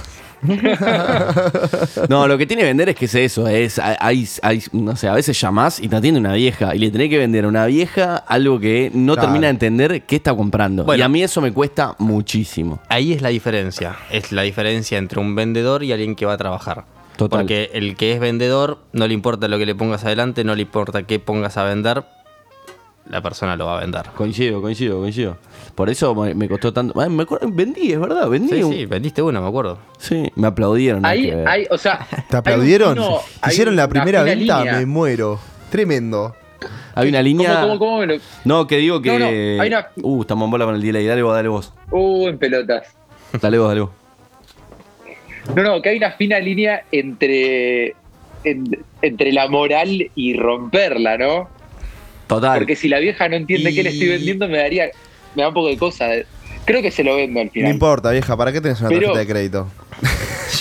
No, 2.09 2.27
lo 2.29 2.39
que 2.39 2.47
tiene 2.47 2.63
que 2.63 2.69
vender 2.69 2.89
es 2.91 2.97
que 2.97 3.05
es 3.07 3.15
eso, 3.15 3.47
es 3.49 3.79
hay, 3.79 4.27
hay- 4.43 4.63
no 4.73 4.97
sé, 4.97 5.09
a 5.09 5.15
veces 5.15 5.39
llamás 5.41 5.81
y 5.81 5.89
te 5.89 5.97
atiende 5.97 6.21
una 6.21 6.33
vieja 6.35 6.75
y 6.75 6.79
le 6.79 6.91
tenés 6.91 7.11
que 7.11 7.19
vender 7.19 7.45
a 7.45 7.49
una 7.49 7.67
vieja 7.67 8.17
algo 8.17 8.59
que 8.61 8.91
no 8.95 9.15
Claro. 9.15 9.29
termina 9.29 9.47
de 9.47 9.51
entender 9.51 10.03
qué 10.07 10.17
está 10.17 10.35
comprando. 10.35 10.85
Bueno. 10.85 10.99
y 11.01 11.03
a 11.03 11.09
mí 11.09 11.23
eso 11.23 11.41
me 11.41 11.53
cuesta 11.53 11.95
muchísimo. 11.99 12.81
Ahí 12.89 13.13
es 13.13 13.23
la 13.23 13.29
diferencia. 13.31 13.97
Es 14.11 14.33
la 14.33 14.43
diferencia 14.43 14.99
entre 14.99 15.21
un 15.21 15.35
vendedor 15.35 15.83
y 15.83 15.93
alguien 15.93 16.15
que 16.15 16.27
va 16.27 16.35
a 16.35 16.39
trabajar. 16.39 16.85
Total. 17.17 17.41
Porque 17.41 17.71
el 17.75 17.97
que 17.97 18.13
es 18.13 18.21
vendedor, 18.21 18.79
no 18.93 19.09
le 19.09 19.15
importa 19.15 19.49
lo 19.49 19.59
que 19.59 19.67
le 19.67 19.75
pongas 19.75 20.05
adelante, 20.05 20.45
no 20.45 20.55
le 20.55 20.63
importa 20.63 21.03
qué 21.03 21.19
pongas 21.19 21.57
a 21.57 21.65
vender, 21.65 22.05
la 23.09 23.21
persona 23.23 23.57
lo 23.57 23.67
va 23.67 23.79
a 23.79 23.81
vender. 23.81 24.03
Coincido, 24.15 24.61
coincido, 24.61 24.99
coincido. 24.99 25.37
Por 25.75 25.89
eso 25.91 26.15
me, 26.15 26.35
me 26.35 26.49
costó 26.49 26.73
tanto. 26.73 27.01
Ay, 27.01 27.09
me 27.11 27.23
acuerdo- 27.23 27.49
vendí, 27.51 27.93
es 27.93 28.01
verdad, 28.01 28.29
vendí. 28.29 28.55
Sí, 28.57 28.63
un- 28.63 28.73
sí, 28.73 28.87
vendiste 28.87 29.23
uno, 29.23 29.41
me 29.41 29.49
acuerdo. 29.49 29.79
Sí, 29.99 30.31
me 30.35 30.47
aplaudieron. 30.49 31.05
Ahí, 31.07 31.31
hay, 31.47 31.67
o 31.71 31.79
sea. 31.79 32.07
¿Te 32.29 32.37
aplaudieron? 32.37 32.99
uno- 32.99 33.21
Hicieron 33.49 33.77
la 33.77 33.89
primera 33.89 34.23
venta, 34.23 34.59
línea. 34.65 34.79
me 34.79 34.87
muero. 34.87 35.39
Tremendo. 35.71 36.35
Hay 36.95 37.09
una 37.11 37.23
línea. 37.23 37.61
¿Cómo, 37.61 37.67
cómo, 37.67 37.79
cómo 37.79 37.99
me 38.01 38.07
lo.? 38.07 38.15
No, 38.45 38.67
que 38.67 38.79
digo 38.79 39.01
que. 39.01 39.13
No, 39.13 39.19
no, 39.21 39.27
hay 39.63 39.69
una- 39.69 39.87
Uh, 40.03 40.23
estamos 40.23 40.47
en 40.47 40.51
bola 40.51 40.65
con 40.65 40.75
el 40.75 40.83
delay. 40.83 41.07
Dale 41.07 41.23
vos, 41.23 41.35
dale 41.35 41.49
vos. 41.49 41.73
Uh, 41.91 42.29
en 42.29 42.39
pelotas. 42.39 42.95
Dale 43.41 43.59
vos, 43.59 43.69
dale 43.69 43.81
vos. 43.83 43.91
No, 45.55 45.63
no, 45.63 45.81
que 45.81 45.91
hay 45.91 45.97
una 45.99 46.13
fina 46.13 46.39
línea 46.41 46.83
entre. 46.93 47.95
en- 48.45 48.85
entre 49.03 49.33
la 49.33 49.49
moral 49.49 50.11
y 50.15 50.35
romperla, 50.35 51.17
¿no? 51.19 51.49
Total. 52.29 52.59
Porque 52.59 52.77
si 52.77 52.89
la 52.89 52.99
vieja 53.01 53.29
no 53.29 53.35
entiende 53.37 53.75
qué 53.75 53.83
le 53.83 53.91
estoy 53.91 54.09
vendiendo, 54.09 54.47
me 54.49 54.59
daría. 54.59 54.87
Me 55.35 55.43
da 55.43 55.49
un 55.49 55.55
poco 55.55 55.69
de 55.69 55.77
cosa. 55.77 56.07
Creo 56.65 56.83
que 56.83 56.91
se 56.91 57.03
lo 57.03 57.17
vendo 57.17 57.41
al 57.41 57.47
No 57.47 57.53
final. 57.53 57.73
importa, 57.73 58.11
vieja, 58.11 58.37
¿para 58.37 58.53
qué 58.53 58.61
tenés 58.61 58.79
una 58.81 58.91
Pero- 58.91 59.01
tarjeta 59.15 59.19
de 59.21 59.27
crédito? 59.27 59.69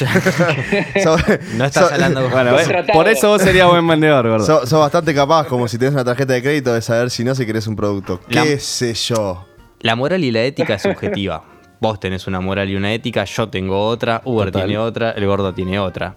So- 1.04 1.18
No 1.56 1.66
estás 1.66 1.88
so- 1.88 1.94
hablando 1.94 2.22
con- 2.30 2.32
Bueno, 2.32 2.58
por 2.94 3.08
eso 3.08 3.30
vos 3.30 3.42
serías 3.42 3.68
buen 3.68 3.86
vendedor, 3.88 4.24
¿verdad? 4.30 4.46
Sos 4.46 4.70
sos 4.70 4.80
bastante 4.80 5.14
capaz, 5.14 5.48
como 5.48 5.68
si 5.68 5.78
tenés 5.78 5.94
una 5.94 6.04
tarjeta 6.06 6.34
de 6.34 6.42
crédito, 6.42 6.74
de 6.74 6.82
saber 6.82 7.10
si 7.10 7.24
no, 7.24 7.36
si 7.36 7.46
querés 7.46 7.68
un 7.68 7.76
producto. 7.76 8.20
La- 8.30 8.44
¿Qué 8.44 8.60
sé 8.60 8.94
yo? 8.94 9.46
La 9.82 9.96
moral 9.96 10.24
y 10.24 10.32
la 10.32 10.44
ética 10.44 10.76
es 10.76 10.82
subjetiva. 10.82 11.44
Vos 11.80 12.00
tenés 12.00 12.26
una 12.28 12.40
moral 12.42 12.70
y 12.70 12.76
una 12.76 12.94
ética, 12.94 13.24
yo 13.26 13.50
tengo 13.50 13.80
otra, 13.88 14.22
Uber 14.26 14.48
Total. 14.52 14.66
tiene 14.68 14.80
otra, 14.80 15.12
el 15.12 15.26
gordo 15.28 15.54
tiene 15.54 15.80
otra. 15.80 16.16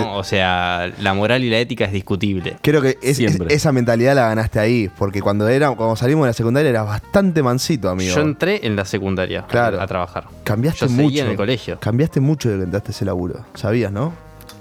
¿No? 0.00 0.16
O 0.16 0.24
sea, 0.24 0.90
la 1.00 1.14
moral 1.14 1.44
y 1.44 1.50
la 1.50 1.58
ética 1.58 1.84
es 1.84 1.92
discutible. 1.92 2.56
Creo 2.62 2.80
que 2.82 2.90
es- 2.90 2.96
es- 3.02 3.16
Siempre. 3.18 3.54
esa 3.54 3.72
mentalidad 3.72 4.14
la 4.14 4.28
ganaste 4.28 4.58
ahí, 4.58 4.90
porque 4.98 5.20
cuando 5.22 5.48
era, 5.48 5.70
cuando 5.72 5.96
salimos 5.96 6.24
de 6.24 6.28
la 6.30 6.32
secundaria 6.34 6.70
eras 6.70 6.86
bastante 6.86 7.42
mansito, 7.42 7.88
amigo. 7.90 8.14
Yo 8.14 8.22
entré 8.22 8.66
en 8.66 8.76
la 8.76 8.84
secundaria 8.84 9.40
a- 9.40 9.46
Claro. 9.46 9.80
a, 9.80 9.86
trabajar. 9.86 10.24
Cambiaste 10.44 10.86
yo 10.86 10.92
mucho. 10.92 11.18
en 11.20 11.26
el 11.28 11.36
colegio. 11.36 11.78
Cambiaste 11.80 12.20
mucho 12.20 12.50
de 12.50 12.56
que 12.58 12.64
entraste 12.64 12.90
ese 12.92 13.04
laburo. 13.04 13.44
¿Sabías, 13.54 13.92
no? 13.92 14.12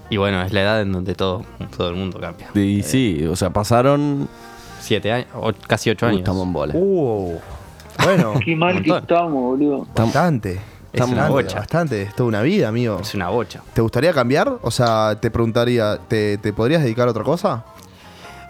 Y 0.09 0.17
bueno, 0.17 0.41
es 0.43 0.51
la 0.51 0.61
edad 0.61 0.81
en 0.81 0.91
donde 0.91 1.15
todo, 1.15 1.43
todo 1.77 1.89
el 1.89 1.95
mundo 1.95 2.19
cambia. 2.19 2.49
Y 2.53 2.83
sí, 2.83 3.25
o 3.25 3.35
sea, 3.35 3.49
pasaron. 3.49 4.27
Siete 4.81 5.11
años, 5.11 5.27
o 5.35 5.51
casi 5.67 5.89
ocho 5.91 6.05
Uy, 6.07 6.09
años. 6.09 6.19
estamos 6.21 6.45
en 6.47 6.53
bola. 6.53 6.73
Uh, 6.75 7.37
bueno, 8.03 8.33
Qué 8.43 8.55
mal 8.55 8.81
que 8.81 8.89
estamos, 8.97 9.31
boludo. 9.33 9.87
bastante. 9.95 10.59
Es 10.93 11.01
una 11.07 11.29
bocha. 11.29 11.59
Bastante, 11.59 12.01
es 12.03 12.15
toda 12.15 12.27
una 12.29 12.41
vida, 12.41 12.67
amigo. 12.67 12.99
Es 13.01 13.13
una 13.15 13.29
bocha. 13.29 13.61
¿Te 13.73 13.81
gustaría 13.81 14.13
cambiar? 14.13 14.57
O 14.61 14.71
sea, 14.71 15.17
te 15.21 15.31
preguntaría, 15.31 15.97
¿te, 16.07 16.37
te 16.37 16.51
podrías 16.53 16.83
dedicar 16.83 17.07
a 17.07 17.11
otra 17.11 17.23
cosa? 17.23 17.63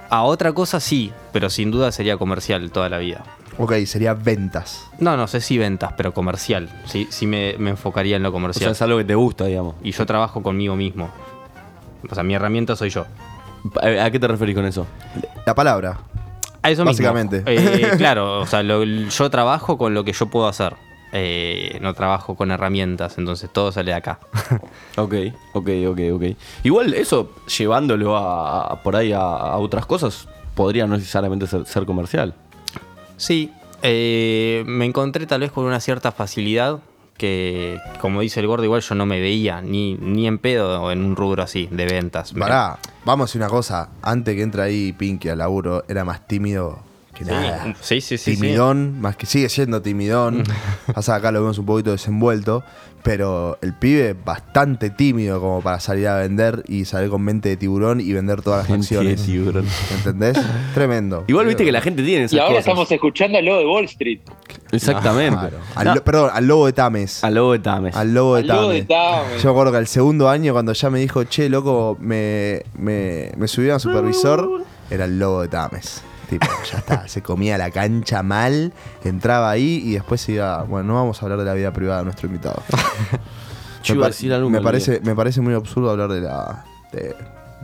A 0.10 0.24
otra 0.24 0.52
cosa 0.54 0.80
sí, 0.80 1.12
pero 1.32 1.50
sin 1.50 1.72
duda 1.72 1.92
sería 1.92 2.18
comercial 2.18 2.72
toda 2.72 2.89
la 2.89 2.98
vida. 2.98 3.24
Ok, 3.58 3.74
sería 3.86 4.14
ventas. 4.14 4.88
No, 5.00 5.16
no 5.18 5.28
sé 5.28 5.39
si 5.39 5.58
ventas, 5.58 5.94
pero 5.96 6.14
comercial. 6.14 6.70
Sí, 6.86 7.08
sí 7.12 7.28
me, 7.28 7.56
me 7.60 7.70
enfocaría 7.72 8.16
en 8.16 8.24
lo 8.24 8.30
O 8.30 8.32
sea, 8.32 8.39
comercial. 8.42 8.72
es 8.72 8.82
algo 8.82 8.98
que 8.98 9.04
te 9.06 9.16
gusta, 9.16 9.46
digamos. 9.46 9.76
y 9.84 9.92
yo 9.92 10.06
trabajo 10.06 10.42
conmigo 10.42 10.76
mismo. 10.76 11.10
O 12.10 12.16
sea, 12.16 12.24
mi 12.24 12.34
herramienta 12.34 12.76
soy 12.76 12.89
yo. 12.89 13.06
¿A 13.82 14.06
a 14.06 14.10
qué 14.12 14.20
te 14.20 14.28
referís 14.28 14.56
con 14.56 14.66
eso? 14.66 14.88
La 15.46 15.54
palabra. 15.54 16.00
A 16.64 16.70
eso 16.72 16.84
Básicamente. 16.86 17.38
mismo. 17.44 17.70
Eh, 17.70 17.92
claro, 17.98 18.39
o 18.42 18.46
sea, 18.48 18.64
lo- 18.64 18.84
yo 18.84 19.30
trabajo 19.30 19.78
con 19.78 19.94
lo 19.94 20.04
que 20.04 20.14
yo 20.14 20.26
puedo 20.28 20.48
hacer. 20.48 20.76
Eh, 21.14 21.78
no 21.82 21.93
trabajo 21.93 22.36
con 22.36 22.51
herramientas, 22.51 23.18
entonces 23.18 23.49
todo 23.51 23.72
sale 23.72 23.91
de 23.91 23.97
acá. 23.97 24.20
Ok, 24.97 25.14
ok, 25.53 25.70
ok, 25.89 25.99
ok. 26.14 26.24
Igual 26.64 26.93
eso, 26.93 27.32
llevándolo 27.57 28.16
a, 28.18 28.68
a- 28.74 28.82
por 28.84 28.95
ahí 28.95 29.12
a, 29.14 29.20
a 29.20 29.57
otras 29.57 29.86
cosas, 29.86 30.28
podría 30.55 30.86
no 30.88 30.95
necesariamente 30.97 31.47
ser, 31.47 31.66
ser 31.66 31.86
comercial. 31.86 32.34
Sí, 33.18 33.51
eh, 33.82 34.64
me 34.68 34.86
encontré 34.86 35.26
tal 35.26 35.41
vez 35.41 35.51
con 35.51 35.66
una 35.66 35.80
cierta 35.80 36.12
facilidad 36.12 36.80
que, 37.18 37.78
como 37.99 38.22
dice 38.22 38.39
el 38.39 38.47
gordo, 38.47 38.64
igual 38.64 38.82
yo 38.82 38.95
no 38.95 39.05
me 39.05 39.20
veía 39.22 39.62
ni, 39.62 39.93
ni 39.95 40.28
en 40.28 40.39
pedo 40.39 40.91
en 40.91 41.03
un 41.03 41.16
rubro 41.16 41.43
así, 41.43 41.68
de 41.72 41.86
ventas. 41.86 42.34
Pará, 42.34 42.80
vamos 43.05 43.26
a 43.26 43.28
decir 43.30 43.41
una 43.41 43.49
cosa. 43.49 43.89
Antes 44.01 44.36
que 44.36 44.41
entra 44.41 44.64
ahí 44.64 44.91
Pinky 44.93 45.30
al 45.30 45.38
laburo, 45.38 45.84
era 45.88 46.03
más 46.03 46.26
tímido 46.28 46.80
que 47.26 47.32
nada. 47.32 47.76
Sí, 47.82 48.02
sí, 48.02 48.18
sí. 48.18 48.36
sí. 48.36 48.42
timidón, 48.42 49.00
más 49.02 49.16
que 49.16 49.26
sigue 49.26 49.50
siendo 49.50 49.82
timidón. 49.82 50.44
Pasa 50.94 51.14
que 51.14 51.18
acá 51.20 51.32
lo 51.32 51.42
vemos 51.42 51.58
un 51.58 51.66
poquito 51.66 51.92
desenvuelto. 51.92 52.64
Pero 53.04 53.58
el 53.64 53.74
pibe 53.74 54.14
bastante 54.14 54.92
tímido 54.92 55.42
como 55.42 55.60
para 55.62 55.80
salir 55.80 56.08
a 56.08 56.18
vender 56.18 56.64
y 56.68 56.86
salir 56.86 57.10
con 57.10 57.24
mente 57.24 57.50
de 57.50 57.58
tiburón 57.58 58.00
y 58.00 58.14
vender 58.14 58.44
todas 58.44 58.60
las 58.60 58.70
Mente 58.70 58.94
de 58.94 59.00
acciones. 59.14 59.26
tiburón. 59.26 59.66
¿Entendés? 59.98 60.38
Tremendo. 60.76 61.24
Igual 61.26 61.48
viste 61.48 61.66
que 61.66 61.72
la 61.72 61.82
gente 61.82 62.04
tiene 62.04 62.26
esas 62.26 62.34
Y 62.34 62.38
ahora 62.38 62.50
cosas. 62.52 62.60
estamos 62.68 62.92
escuchando 62.92 63.40
al 63.40 63.46
lobo 63.46 63.58
de 63.58 63.66
Wall 63.66 63.86
Street. 63.86 64.20
Exactamente. 64.72 65.36
Claro. 65.40 65.58
Al 65.74 65.96
lo- 65.96 66.04
perdón, 66.04 66.30
al 66.32 66.46
lobo 66.48 66.66
de 66.68 66.74
Tames. 66.74 67.24
Al 67.24 67.34
lobo 67.34 67.54
de 67.54 67.60
Tames. 67.60 67.96
Al 67.96 68.14
lobo 68.14 68.36
de 68.36 68.42
Al 68.42 68.48
lobo 68.48 68.70
de 68.70 68.84
Tames. 68.84 69.24
Tames. 69.28 69.42
Yo 69.42 69.50
me 69.50 69.52
acuerdo 69.52 69.72
que 69.72 69.78
al 69.80 69.88
segundo 69.88 70.30
año, 70.30 70.54
cuando 70.54 70.74
ya 70.74 70.90
me 70.92 71.00
dijo, 71.00 71.24
che, 71.24 71.50
loco, 71.50 71.98
me, 72.00 72.62
me, 72.78 73.32
me 73.36 73.48
subieron 73.48 73.78
a 73.78 73.80
supervisor, 73.80 74.64
era 74.92 75.06
el 75.06 75.18
lobo 75.18 75.42
de 75.42 75.48
Tames. 75.48 76.04
Tipo, 76.32 76.48
ya 76.72 76.78
está, 76.78 77.08
se 77.10 77.22
comía 77.22 77.58
la 77.58 77.70
cancha 77.72 78.24
mal, 78.24 78.72
entraba 79.04 79.52
ahí 79.52 79.82
y 79.86 79.92
después 79.96 80.22
se 80.22 80.32
iba. 80.32 80.64
Bueno, 80.64 80.88
no 80.88 80.96
vamos 80.96 81.22
a 81.22 81.26
hablar 81.26 81.38
de 81.40 81.44
la 81.46 81.54
vida 81.54 81.74
privada 81.74 82.00
de 82.00 82.06
nuestro 82.06 82.28
invitado. 82.28 82.64
Yo 83.84 83.96
me, 83.96 83.98
iba 83.98 84.06
a 84.06 84.08
par- 84.08 84.12
decir 84.14 84.34
algo, 84.34 84.50
me 84.50 84.62
parece, 84.62 85.02
me 85.04 85.14
parece 85.14 85.42
muy 85.42 85.54
absurdo 85.54 85.90
hablar 85.92 86.10
de 86.10 86.22
la. 86.22 86.64
de- 86.94 87.16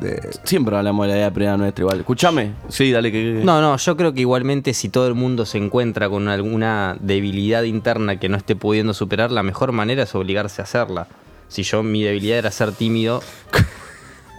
de- 0.01 0.29
Siempre 0.43 0.75
hablamos 0.77 1.05
de 1.07 1.13
la 1.13 1.17
idea 1.17 1.31
privada 1.33 1.55
nuestra 1.57 1.81
igual. 1.83 1.99
Escuchame. 1.99 2.51
Sí, 2.69 2.91
dale 2.91 3.11
que. 3.11 3.39
No, 3.43 3.61
no, 3.61 3.77
yo 3.77 3.95
creo 3.97 4.13
que 4.13 4.19
igualmente 4.21 4.73
si 4.73 4.89
todo 4.89 5.07
el 5.07 5.13
mundo 5.15 5.45
se 5.45 5.57
encuentra 5.57 6.09
con 6.09 6.27
alguna 6.27 6.97
debilidad 6.99 7.63
interna 7.63 8.19
que 8.19 8.27
no 8.29 8.35
esté 8.37 8.55
pudiendo 8.55 8.93
superar, 8.93 9.31
la 9.31 9.43
mejor 9.43 9.71
manera 9.71 10.03
es 10.03 10.13
obligarse 10.13 10.61
a 10.61 10.65
hacerla. 10.65 11.07
Si 11.47 11.63
yo 11.63 11.81
mi 11.83 12.03
debilidad 12.03 12.39
era 12.39 12.51
ser 12.51 12.73
tímido, 12.73 13.21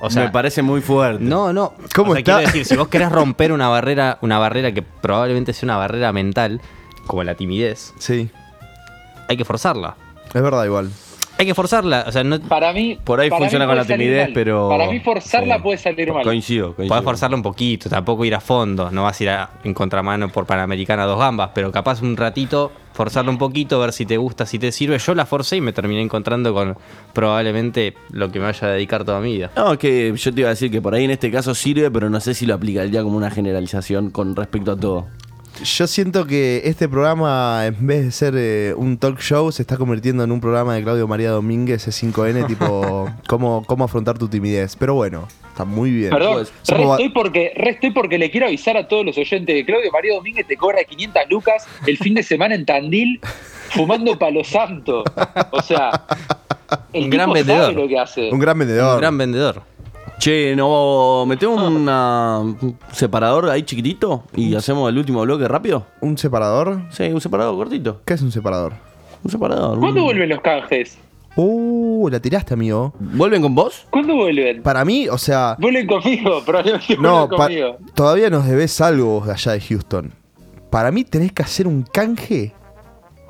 o 0.01 0.11
sea, 0.11 0.25
me 0.25 0.31
parece 0.31 0.63
muy 0.63 0.81
fuerte. 0.81 1.23
no, 1.23 1.53
no. 1.53 1.75
¿Cómo 1.95 2.13
o 2.13 2.15
sea, 2.15 2.21
está? 2.21 2.33
quiero 2.37 2.47
decir, 2.47 2.65
si 2.65 2.77
vos 2.77 2.89
querés 2.89 3.11
romper 3.11 3.53
una 3.53 3.69
barrera, 3.69 4.19
una 4.23 4.39
barrera 4.39 4.73
que 4.73 4.83
probablemente 4.83 5.53
sea 5.53 5.67
una 5.67 5.77
barrera 5.77 6.13
mental, 6.13 6.61
como 7.07 7.25
la 7.25 7.35
timidez, 7.35 7.95
sí, 7.99 8.31
hay 9.29 9.37
que 9.37 9.45
forzarla. 9.45 9.97
es 10.33 10.43
verdad 10.43 10.65
igual. 10.65 10.91
Hay 11.41 11.47
que 11.47 11.55
forzarla, 11.55 12.05
o 12.09 12.11
sea, 12.11 12.25
no 12.25 12.41
Para 12.41 12.73
mí. 12.73 12.99
Por 13.05 13.21
ahí 13.21 13.31
para 13.31 13.39
funciona 13.39 13.65
mí 13.65 13.71
con 13.71 13.77
la 13.77 13.85
timidez, 13.85 14.25
mal. 14.27 14.33
pero- 14.35 14.69
Para 14.69 14.91
mí, 14.91 14.99
forzarla 14.99 15.57
Sí. 15.57 15.63
puede 15.63 15.79
salir 15.79 16.13
mal. 16.13 16.25
Coincido, 16.25 16.75
coincido. 16.75 16.89
Podés 16.89 17.05
forzarla 17.05 17.37
un 17.37 17.43
poquito, 17.45 17.89
tampoco 17.89 18.25
ir 18.25 18.35
a 18.35 18.41
fondo, 18.41 18.91
no 18.91 19.05
vas 19.05 19.21
a 19.21 19.23
ir 19.23 19.31
a- 19.31 19.51
en 19.63 19.73
contramano 19.73 20.29
por 20.31 20.47
Panamericana 20.47 21.05
dos 21.05 21.19
gambas, 21.19 21.51
pero 21.55 21.71
capaz 21.71 22.03
un 22.03 22.17
ratito, 22.17 22.73
forzarla 22.93 23.31
un 23.31 23.39
poquito, 23.39 23.79
ver 23.79 23.93
si 23.93 24.05
te 24.05 24.17
gusta, 24.17 24.47
si 24.47 24.59
te 24.59 24.73
sirve. 24.73 24.99
Yo 24.99 25.15
la 25.15 25.27
forcé 25.27 25.57
y 25.59 25.61
me 25.61 25.73
terminé 25.73 26.03
encontrando 26.03 26.53
con 26.53 26.77
probablemente 27.13 27.95
lo 28.11 28.31
que 28.33 28.41
me 28.41 28.47
vaya 28.47 28.67
a 28.67 28.71
dedicar 28.73 29.05
toda 29.05 29.21
mi 29.21 29.35
vida. 29.35 29.51
No, 29.57 29.73
es 29.75 29.79
que 29.79 30.13
yo 30.17 30.35
te 30.35 30.41
iba 30.41 30.49
a 30.49 30.55
decir 30.55 30.71
que 30.73 30.83
por 30.83 30.95
ahí 30.95 31.05
en 31.05 31.13
este 31.13 31.31
caso 31.31 31.55
sirve, 31.55 31.89
pero 31.91 32.11
no 32.11 32.19
sé 32.21 32.35
si 32.35 32.47
lo 32.47 32.55
aplicaría 32.55 33.03
como 33.03 33.17
una 33.17 33.31
generalización 33.31 34.11
con 34.11 34.35
respecto 34.35 34.73
a 34.73 34.77
todo. 34.77 35.07
Yo 35.65 35.87
siento 35.87 36.27
que 36.27 36.63
este 36.65 36.89
programa, 36.89 37.67
en 37.67 37.87
vez 37.87 38.05
de 38.05 38.11
ser 38.13 38.35
eh, 38.37 38.75
un 38.77 38.97
talk 38.99 39.19
show, 39.21 39.51
se 39.51 39.63
está 39.63 39.77
convirtiendo 39.77 40.23
en 40.23 40.31
un 40.31 40.41
programa 40.41 40.75
de 40.75 40.83
Claudio 40.83 41.09
María 41.09 41.31
Domínguez, 41.31 41.87
C5N, 41.89 42.47
tipo, 42.49 43.11
cómo, 43.27 43.65
cómo 43.67 43.85
afrontar 43.85 44.17
tu 44.19 44.29
timidez. 44.29 44.77
Pero 44.77 44.95
bueno, 44.95 45.27
está 45.51 45.65
muy 45.65 45.91
bien. 45.91 46.11
Perdón, 46.11 46.35
Pues, 46.35 46.53
re 46.69 46.83
estoy, 46.85 47.09
porque, 47.09 47.53
re 47.57 47.71
estoy 47.71 47.91
porque 47.91 48.19
le 48.19 48.31
quiero 48.31 48.47
avisar 48.47 48.77
a 48.77 48.87
todos 48.87 49.05
los 49.05 49.19
oyentes 49.19 49.55
que 49.55 49.65
Claudio 49.65 49.91
María 49.91 50.15
Domínguez 50.15 50.47
te 50.47 50.57
cobra 50.57 50.85
500 50.85 51.23
lucas 51.29 51.67
el 51.87 51.99
fin 51.99 52.15
de 52.15 52.23
semana 52.23 52.55
en 52.55 52.65
Tandil 52.65 53.21
fumando 53.71 54.17
palo 54.19 54.45
santo. 54.45 55.03
O 55.51 55.61
sea, 55.63 55.91
el 56.93 57.05
Un 57.05 57.11
gran 57.11 57.29
sabe 57.29 57.43
vendedor. 57.43 57.75
lo 57.75 57.89
que 57.89 57.99
hace. 57.99 58.31
un 58.31 58.39
gran 58.39 58.59
vendedor. 58.59 58.95
Un 58.95 59.01
gran 59.01 59.19
vendedor. 59.19 59.63
Che, 60.19 60.57
¿no 60.57 61.25
metemos 61.27 61.63
una- 61.63 62.39
un 62.41 62.77
separador 62.93 63.49
ahí 63.51 63.63
chiquitito 63.63 64.25
y 64.35 64.55
hacemos 64.57 64.91
el 64.91 64.99
último 64.99 65.23
bloque 65.23 65.47
rápido? 65.47 65.87
¿Un 66.01 66.19
separador? 66.19 66.81
Sí, 66.91 67.05
un 67.05 67.21
separador 67.21 67.55
cortito. 67.57 68.01
¿Qué 68.05 68.15
es 68.15 68.23
un 68.23 68.33
separador? 68.33 68.73
Un 69.23 69.31
separador. 69.31 69.79
¿Cuándo 69.79 70.01
un- 70.01 70.07
vuelven 70.07 70.29
los 70.29 70.41
canjes? 70.41 70.99
Uh, 71.37 72.09
la 72.11 72.19
tiraste, 72.19 72.55
amigo. 72.55 72.93
¿Vuelven 72.99 73.43
con 73.43 73.55
vos? 73.55 73.87
¿Cuándo 73.91 74.17
vuelven? 74.17 74.61
Para 74.63 74.85
mí, 74.85 75.09
o 75.09 75.17
sea, 75.19 75.55
Vuelven 75.61 75.87
conmigo, 75.87 76.43
probablemente 76.47 76.97
no, 76.97 77.29
vuelven 77.29 77.37
pa- 77.39 77.45
conmigo. 77.47 77.77
todavía 77.95 78.29
nos 78.29 78.45
debes 78.47 78.81
algo 78.81 79.07
vos 79.21 79.27
de 79.27 79.33
allá 79.35 79.53
de 79.53 79.61
Houston. 79.61 80.13
Para 80.69 80.91
mí 80.91 81.05
tenés 81.05 81.31
que 81.33 81.43
hacer 81.45 81.69
un 81.69 81.83
canje 81.83 82.53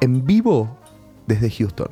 en 0.01 0.25
vivo 0.25 0.79
desde 1.27 1.51
Houston. 1.51 1.89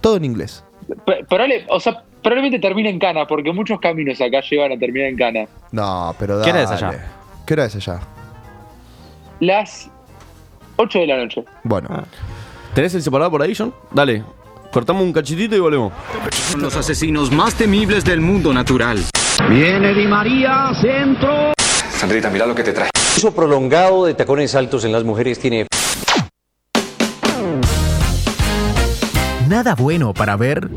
Todo 0.00 0.16
en 0.16 0.24
inglés. 0.26 0.62
P- 1.04 1.24
probable- 1.28 1.66
o 1.68 1.80
sea, 1.80 2.04
probablemente 2.26 2.58
termine 2.58 2.90
en 2.90 2.98
cana, 2.98 3.24
porque 3.24 3.52
muchos 3.52 3.78
caminos 3.78 4.20
acá 4.20 4.40
llevan 4.40 4.72
a 4.72 4.76
terminar 4.76 5.10
en 5.10 5.16
cana. 5.16 5.46
No, 5.70 6.12
pero 6.18 6.42
¿Qué 6.42 6.50
dale. 6.52 6.64
hora 6.64 6.74
es 6.74 6.82
allá? 6.82 7.06
¿Qué 7.46 7.54
hora 7.54 7.64
es 7.66 7.76
allá? 7.76 8.00
Las 9.38 9.88
8 10.74 10.98
de 10.98 11.06
la 11.06 11.16
noche. 11.18 11.44
Bueno, 11.62 11.88
¿Tenés 12.74 12.92
el 12.96 13.02
separador 13.02 13.30
por 13.30 13.42
ahí, 13.42 13.54
John? 13.56 13.72
Dale. 13.92 14.24
Cortamos 14.72 15.04
un 15.04 15.12
cachitito 15.12 15.54
y 15.54 15.60
volvemos. 15.60 15.92
Son 16.50 16.62
los 16.62 16.74
asesinos 16.74 17.30
más 17.30 17.54
temibles 17.54 18.04
del 18.04 18.20
mundo 18.20 18.52
natural. 18.52 18.98
Viene 19.48 19.94
Di 19.94 20.06
María, 20.08 20.72
centro. 20.80 21.52
Sandrita, 21.90 22.28
mira 22.28 22.44
lo 22.44 22.56
que 22.56 22.64
te 22.64 22.72
trae. 22.72 22.90
uso 23.16 23.32
prolongado 23.32 24.04
de 24.04 24.14
tacones 24.14 24.52
altos 24.56 24.84
en 24.84 24.90
las 24.90 25.04
mujeres 25.04 25.38
tiene 25.38 25.68
Nada 29.48 29.76
bueno 29.76 30.12
para 30.12 30.36
ver. 30.36 30.68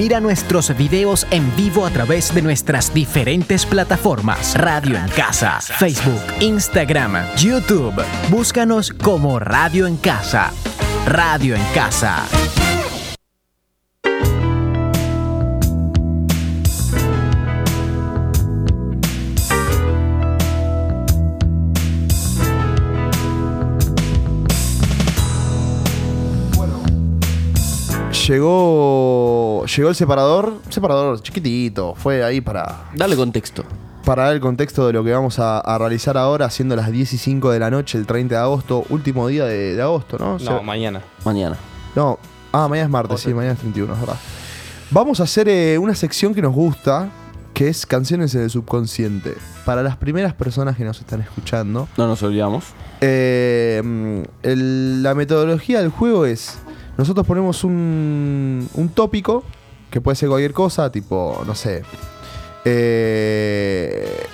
Mira 0.00 0.18
nuestros 0.18 0.74
videos 0.78 1.26
en 1.30 1.54
vivo 1.56 1.84
a 1.84 1.90
través 1.90 2.34
de 2.34 2.40
nuestras 2.40 2.94
diferentes 2.94 3.66
plataformas. 3.66 4.58
Radio 4.58 4.96
en 4.96 5.06
Casa, 5.08 5.60
Facebook, 5.60 6.22
Instagram, 6.40 7.18
YouTube. 7.36 8.02
Búscanos 8.30 8.92
como 8.92 9.38
Radio 9.38 9.86
en 9.86 9.98
Casa. 9.98 10.54
Radio 11.04 11.54
en 11.54 11.62
Casa. 11.74 12.24
Llegó 28.28 29.64
llegó 29.66 29.88
el 29.88 29.94
separador, 29.94 30.58
separador 30.68 31.20
chiquitito, 31.22 31.94
fue 31.94 32.22
ahí 32.24 32.40
para 32.40 32.90
Dale 32.94 33.16
contexto. 33.16 33.64
para 34.04 34.24
dar 34.24 34.34
el 34.34 34.40
contexto 34.40 34.86
de 34.86 34.92
lo 34.92 35.04
que 35.04 35.12
vamos 35.12 35.38
a, 35.38 35.58
a 35.60 35.78
realizar 35.78 36.16
ahora, 36.16 36.50
siendo 36.50 36.76
las 36.76 36.90
10 36.90 37.12
y 37.12 37.18
5 37.18 37.50
de 37.50 37.58
la 37.58 37.70
noche, 37.70 37.98
el 37.98 38.06
30 38.06 38.34
de 38.34 38.40
agosto, 38.40 38.84
último 38.90 39.28
día 39.28 39.44
de, 39.44 39.74
de 39.76 39.82
agosto, 39.82 40.18
¿no? 40.18 40.38
No, 40.38 40.62
mañana. 40.62 41.02
Mañana. 41.24 41.56
No, 41.94 42.18
ah, 42.52 42.68
mañana 42.68 42.86
es 42.86 42.90
martes, 42.90 43.20
sí, 43.20 43.32
mañana 43.34 43.54
es 43.54 43.58
31, 43.60 43.92
es 43.94 44.00
verdad. 44.00 44.16
Vamos 44.90 45.20
a 45.20 45.24
hacer 45.24 45.48
eh, 45.48 45.78
una 45.78 45.94
sección 45.94 46.34
que 46.34 46.42
nos 46.42 46.52
gusta, 46.54 47.08
que 47.54 47.68
es 47.68 47.86
canciones 47.86 48.34
en 48.34 48.42
el 48.42 48.50
subconsciente. 48.50 49.36
Para 49.64 49.82
las 49.82 49.96
primeras 49.96 50.34
personas 50.34 50.76
que 50.76 50.84
nos 50.84 50.98
están 50.98 51.20
escuchando, 51.20 51.88
No 51.96 52.08
nos 52.08 52.22
olvidamos. 52.22 52.64
eh, 53.00 53.80
mm, 53.84 54.20
el- 54.42 55.02
la 55.02 55.14
metodología 55.14 55.80
del 55.80 55.90
juego 55.90 56.26
es, 56.26 56.58
nosotros 57.00 57.26
ponemos 57.26 57.64
un, 57.64 58.68
un 58.74 58.88
tópico, 58.90 59.42
que 59.90 60.02
puede 60.02 60.16
ser 60.16 60.28
cualquier 60.28 60.52
cosa, 60.52 60.92
tipo, 60.92 61.42
no 61.46 61.54
sé, 61.54 61.82
eh, 62.66 64.26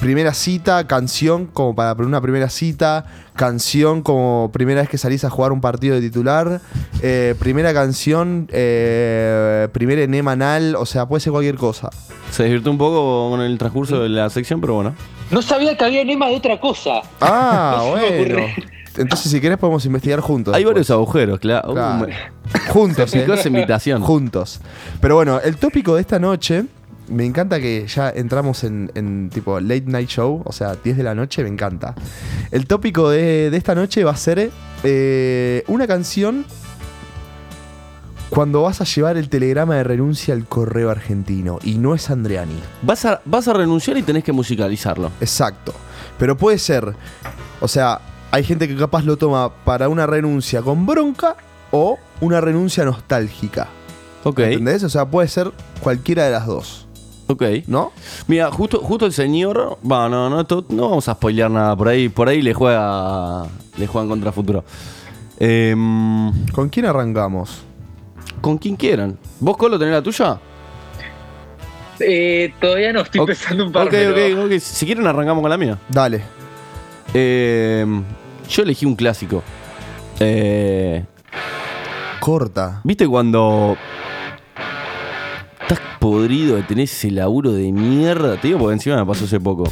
primera 0.00 0.32
cita, 0.32 0.86
canción 0.86 1.44
como 1.44 1.74
para 1.74 1.92
una 2.02 2.22
primera 2.22 2.48
cita, 2.48 3.04
canción 3.36 4.00
como 4.00 4.50
primera 4.54 4.80
vez 4.80 4.88
que 4.88 4.96
salís 4.96 5.22
a 5.26 5.28
jugar 5.28 5.52
un 5.52 5.60
partido 5.60 5.96
de 5.96 6.00
titular, 6.00 6.62
eh, 7.02 7.34
primera 7.38 7.74
canción, 7.74 8.48
eh, 8.52 9.68
primer 9.72 9.98
enema 9.98 10.32
anal, 10.32 10.76
o 10.76 10.86
sea, 10.86 11.04
puede 11.04 11.20
ser 11.20 11.30
cualquier 11.30 11.56
cosa. 11.56 11.90
Se 12.30 12.44
desvirtió 12.44 12.70
un 12.70 12.78
poco 12.78 13.28
con 13.32 13.42
el 13.42 13.58
transcurso 13.58 14.02
de 14.02 14.08
la 14.08 14.30
sección, 14.30 14.62
pero 14.62 14.76
bueno. 14.76 14.94
No 15.30 15.42
sabía 15.42 15.76
que 15.76 15.84
había 15.84 16.00
enema 16.00 16.28
de 16.28 16.36
otra 16.36 16.58
cosa. 16.58 17.02
Ah, 17.20 17.84
bueno. 17.90 18.46
Entonces, 18.96 19.30
si 19.30 19.40
querés, 19.40 19.58
podemos 19.58 19.84
investigar 19.86 20.20
juntos. 20.20 20.54
Hay 20.54 20.62
después. 20.62 20.74
varios 20.74 20.90
agujeros, 20.90 21.38
claro. 21.40 21.72
Uh, 21.72 22.06
Juntos, 22.72 23.10
Se 23.10 23.20
picó 23.20 23.32
¿eh? 23.32 23.40
esa 23.40 23.48
invitación. 23.48 24.02
Juntos. 24.02 24.60
Pero 25.00 25.16
bueno, 25.16 25.40
el 25.40 25.56
tópico 25.56 25.94
de 25.94 26.00
esta 26.00 26.18
noche, 26.18 26.64
me 27.08 27.24
encanta 27.24 27.60
que 27.60 27.86
ya 27.86 28.10
entramos 28.10 28.64
en, 28.64 28.90
en 28.94 29.30
tipo 29.30 29.60
late 29.60 29.84
night 29.86 30.08
show, 30.08 30.42
o 30.44 30.52
sea, 30.52 30.74
10 30.76 30.96
de 30.96 31.02
la 31.02 31.14
noche, 31.14 31.42
me 31.42 31.48
encanta. 31.48 31.94
El 32.50 32.66
tópico 32.66 33.10
de, 33.10 33.50
de 33.50 33.56
esta 33.56 33.74
noche 33.74 34.04
va 34.04 34.12
a 34.12 34.16
ser 34.16 34.50
eh, 34.82 35.64
una 35.66 35.86
canción 35.86 36.44
cuando 38.30 38.62
vas 38.62 38.80
a 38.80 38.84
llevar 38.84 39.16
el 39.16 39.28
telegrama 39.28 39.76
de 39.76 39.84
renuncia 39.84 40.34
al 40.34 40.44
correo 40.46 40.90
argentino, 40.90 41.58
y 41.62 41.78
no 41.78 41.94
es 41.94 42.10
Andreani. 42.10 42.58
Vas 42.82 43.04
a, 43.04 43.22
vas 43.24 43.46
a 43.46 43.52
renunciar 43.52 43.96
y 43.96 44.02
tenés 44.02 44.24
que 44.24 44.32
musicalizarlo. 44.32 45.12
Exacto. 45.20 45.72
Pero 46.18 46.36
puede 46.36 46.58
ser, 46.58 46.94
o 47.60 47.68
sea, 47.68 48.00
hay 48.34 48.42
gente 48.42 48.66
que 48.66 48.74
capaz 48.76 49.04
lo 49.04 49.16
toma 49.16 49.48
para 49.64 49.88
una 49.88 50.06
renuncia 50.06 50.60
con 50.60 50.86
bronca 50.86 51.36
o 51.70 51.98
una 52.20 52.40
renuncia 52.40 52.84
nostálgica. 52.84 53.68
Ok. 54.24 54.40
¿Entendés? 54.40 54.82
O 54.82 54.88
sea, 54.88 55.04
puede 55.06 55.28
ser 55.28 55.52
cualquiera 55.80 56.24
de 56.24 56.32
las 56.32 56.44
dos. 56.46 56.88
Ok. 57.28 57.42
¿No? 57.68 57.92
Mira, 58.26 58.50
justo, 58.50 58.80
justo 58.80 59.06
el 59.06 59.12
señor. 59.12 59.78
Bueno, 59.82 60.08
no, 60.08 60.30
no, 60.30 60.64
no 60.68 60.88
vamos 60.88 61.08
a 61.08 61.14
spoilear 61.14 61.48
nada. 61.50 61.76
Por 61.76 61.86
ahí, 61.88 62.08
por 62.08 62.28
ahí 62.28 62.42
le 62.42 62.54
juega. 62.54 63.44
Le 63.76 63.86
juegan 63.86 64.08
contra 64.08 64.32
futuro. 64.32 64.64
Em, 65.38 66.32
¿Con 66.52 66.68
quién 66.70 66.86
arrancamos? 66.86 67.62
con 68.40 68.58
quien 68.58 68.76
quieran. 68.76 69.16
¿Vos, 69.40 69.56
Colo, 69.56 69.78
tenés 69.78 69.94
la 69.94 70.02
tuya? 70.02 70.38
Eh, 72.00 72.52
todavía 72.60 72.92
no 72.92 73.00
estoy 73.02 73.24
pensando 73.24 73.64
un 73.64 73.72
par. 73.72 73.86
Ok, 73.86 73.90
pero- 73.92 74.44
ok, 74.44 74.52
ok. 74.52 74.58
Si 74.60 74.84
quieren, 74.86 75.06
arrancamos 75.06 75.40
con 75.40 75.50
la 75.50 75.56
mía. 75.56 75.78
Dale. 75.88 76.22
Em, 77.14 78.02
yo 78.48 78.62
elegí 78.62 78.86
un 78.86 78.96
clásico. 78.96 79.42
Eh, 80.20 81.04
Corta. 82.20 82.80
¿Viste 82.84 83.06
cuando 83.06 83.76
estás 85.60 85.80
podrido 85.98 86.56
de 86.56 86.62
tener 86.62 86.84
ese 86.84 87.10
laburo 87.10 87.52
de 87.52 87.70
mierda? 87.72 88.36
Te 88.40 88.48
digo 88.48 88.60
porque 88.60 88.74
encima 88.74 88.96
me 88.96 89.04
pasó 89.06 89.24
hace 89.24 89.40
poco. 89.40 89.64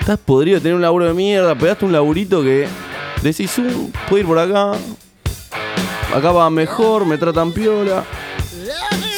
Estás 0.00 0.18
podrido 0.18 0.56
de 0.56 0.62
tener 0.62 0.74
un 0.76 0.82
laburo 0.82 1.06
de 1.06 1.14
mierda, 1.14 1.54
pegaste 1.54 1.84
un 1.84 1.92
laburito 1.92 2.42
que 2.42 2.66
decís, 3.22 3.56
"Uh, 3.58 3.90
puedo 4.08 4.20
ir 4.20 4.26
por 4.26 4.38
acá. 4.38 4.72
Acá 6.14 6.30
va 6.32 6.50
mejor, 6.50 7.06
me 7.06 7.18
tratan 7.18 7.52
piola. 7.52 8.04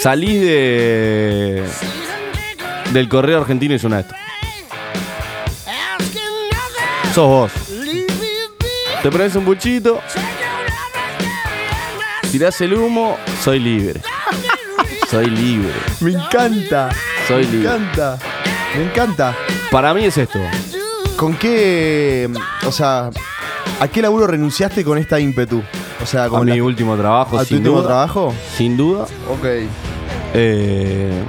Salís 0.01 0.41
de. 0.41 1.65
del 2.93 3.09
correo 3.09 3.41
argentino 3.41 3.75
y 3.75 3.79
suena 3.79 4.01
esto. 4.01 4.15
Sos 7.15 7.27
vos. 7.29 7.53
Te 9.07 9.13
pones 9.13 9.37
un 9.37 9.45
buchito. 9.45 10.01
Tirás 12.33 12.61
el 12.61 12.75
humo, 12.75 13.17
soy 13.41 13.61
libre. 13.61 14.01
Soy 15.09 15.27
libre. 15.27 15.71
Me 16.01 16.11
encanta. 16.11 16.89
Soy 17.29 17.47
Me 17.47 17.53
libre. 17.53 17.69
encanta. 17.69 18.19
Me 18.77 18.83
encanta. 18.83 19.37
Para 19.71 19.95
mí 19.95 20.05
es 20.07 20.19
esto. 20.19 20.41
¿Con 21.15 21.37
qué. 21.37 22.29
O 22.67 22.73
sea, 22.73 23.11
¿a 23.79 23.87
qué 23.87 24.03
laburo 24.03 24.27
renunciaste 24.27 24.83
con 24.83 24.99
esta 24.99 25.21
ímpetu? 25.21 25.63
O 26.03 26.05
sea, 26.07 26.25
A 26.25 26.29
con 26.29 26.45
mi 26.45 26.57
la- 26.57 26.65
último 26.65 26.97
trabajo, 26.97 27.39
¿A 27.39 27.45
tu 27.45 27.55
último 27.55 27.83
trabajo? 27.85 28.35
Sin 28.57 28.77
duda. 28.77 29.05
Ok. 29.31 29.45
Eh, 30.35 31.23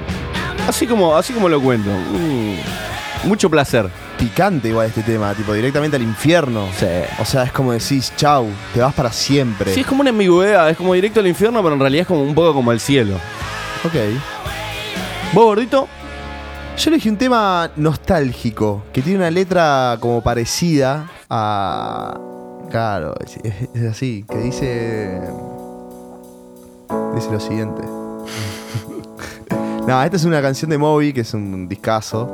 así, 0.66 0.84
como, 0.84 1.14
así 1.16 1.32
como 1.32 1.48
lo 1.48 1.60
cuento. 1.60 1.90
Mm, 1.90 3.28
mucho 3.28 3.48
placer. 3.48 3.88
Picante 4.18 4.68
igual 4.68 4.88
este 4.88 5.02
tema, 5.04 5.32
tipo 5.34 5.52
directamente 5.52 5.96
al 5.96 6.02
infierno. 6.02 6.66
Sí. 6.76 6.86
O 7.20 7.24
sea, 7.24 7.44
es 7.44 7.52
como 7.52 7.72
decís, 7.72 8.12
chau, 8.16 8.46
te 8.74 8.80
vas 8.80 8.92
para 8.92 9.12
siempre. 9.12 9.72
Sí, 9.72 9.80
es 9.80 9.86
como 9.86 10.00
una 10.00 10.10
ambigüedad, 10.10 10.68
es 10.70 10.76
como 10.76 10.92
directo 10.94 11.20
al 11.20 11.28
infierno, 11.28 11.62
pero 11.62 11.74
en 11.74 11.80
realidad 11.80 12.02
es 12.02 12.08
como 12.08 12.22
un 12.22 12.34
poco 12.34 12.52
como 12.52 12.72
el 12.72 12.80
cielo. 12.80 13.14
Ok. 13.84 13.94
¿Vos, 15.32 15.44
gordito? 15.44 15.86
Yo 16.76 16.90
elegí 16.90 17.08
un 17.08 17.16
tema 17.16 17.70
nostálgico, 17.76 18.82
que 18.92 19.02
tiene 19.02 19.18
una 19.18 19.30
letra 19.30 19.96
como 20.00 20.20
parecida 20.22 21.08
a... 21.30 22.18
Claro, 22.70 23.14
es, 23.24 23.36
es- 23.44 23.68
es 23.74 23.90
así, 23.90 24.24
que 24.28 24.38
dice... 24.38 25.20
Dice 27.14 27.30
lo 27.32 27.40
siguiente. 27.40 27.82
no, 29.86 30.02
esta 30.02 30.16
es 30.16 30.24
una 30.24 30.42
canción 30.42 30.70
de 30.70 30.78
Moby, 30.78 31.12
que 31.12 31.20
es 31.22 31.34
un 31.34 31.68
discazo, 31.68 32.30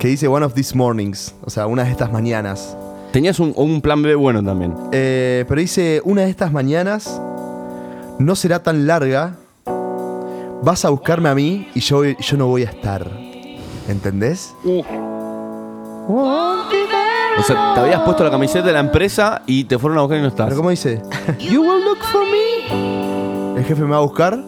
que 0.00 0.08
dice 0.08 0.26
One 0.26 0.46
of 0.46 0.54
These 0.54 0.74
Mornings, 0.74 1.34
o 1.44 1.50
sea, 1.50 1.66
una 1.66 1.84
de 1.84 1.90
estas 1.90 2.10
mañanas. 2.10 2.74
Tenías 3.12 3.38
un, 3.38 3.52
un 3.54 3.82
plan 3.82 4.02
B 4.02 4.14
bueno 4.14 4.42
también. 4.42 4.74
Eh, 4.92 5.44
pero 5.46 5.60
dice, 5.60 6.00
una 6.04 6.22
de 6.22 6.30
estas 6.30 6.52
mañanas 6.52 7.20
no 8.18 8.34
será 8.34 8.62
tan 8.62 8.86
larga, 8.86 9.34
vas 10.62 10.86
a 10.86 10.88
buscarme 10.88 11.28
a 11.28 11.34
mí 11.34 11.68
y 11.74 11.80
yo, 11.80 12.02
yo 12.02 12.36
no 12.38 12.46
voy 12.46 12.62
a 12.62 12.70
estar. 12.70 13.06
¿Entendés? 13.88 14.54
O 14.66 14.82
sea, 17.42 17.74
te 17.74 17.80
habías 17.80 18.00
puesto 18.00 18.24
la 18.24 18.30
camiseta 18.30 18.66
de 18.66 18.72
la 18.72 18.80
empresa 18.80 19.42
y 19.44 19.64
te 19.64 19.78
fueron 19.78 19.98
a 19.98 20.00
buscar 20.00 20.18
y 20.18 20.22
no 20.22 20.28
estás. 20.28 20.46
¿Pero 20.46 20.56
cómo 20.56 20.70
dice? 20.70 21.02
You 21.38 21.60
will 21.60 21.84
look 21.84 21.98
for 22.10 22.22
me. 22.22 23.58
El 23.58 23.64
jefe 23.66 23.82
me 23.82 23.90
va 23.90 23.98
a 23.98 24.00
buscar. 24.00 24.42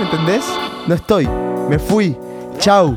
¿Entendés? 0.00 0.44
No 0.86 0.94
estoy. 0.94 1.28
Me 1.68 1.78
fui. 1.78 2.16
Chau. 2.58 2.96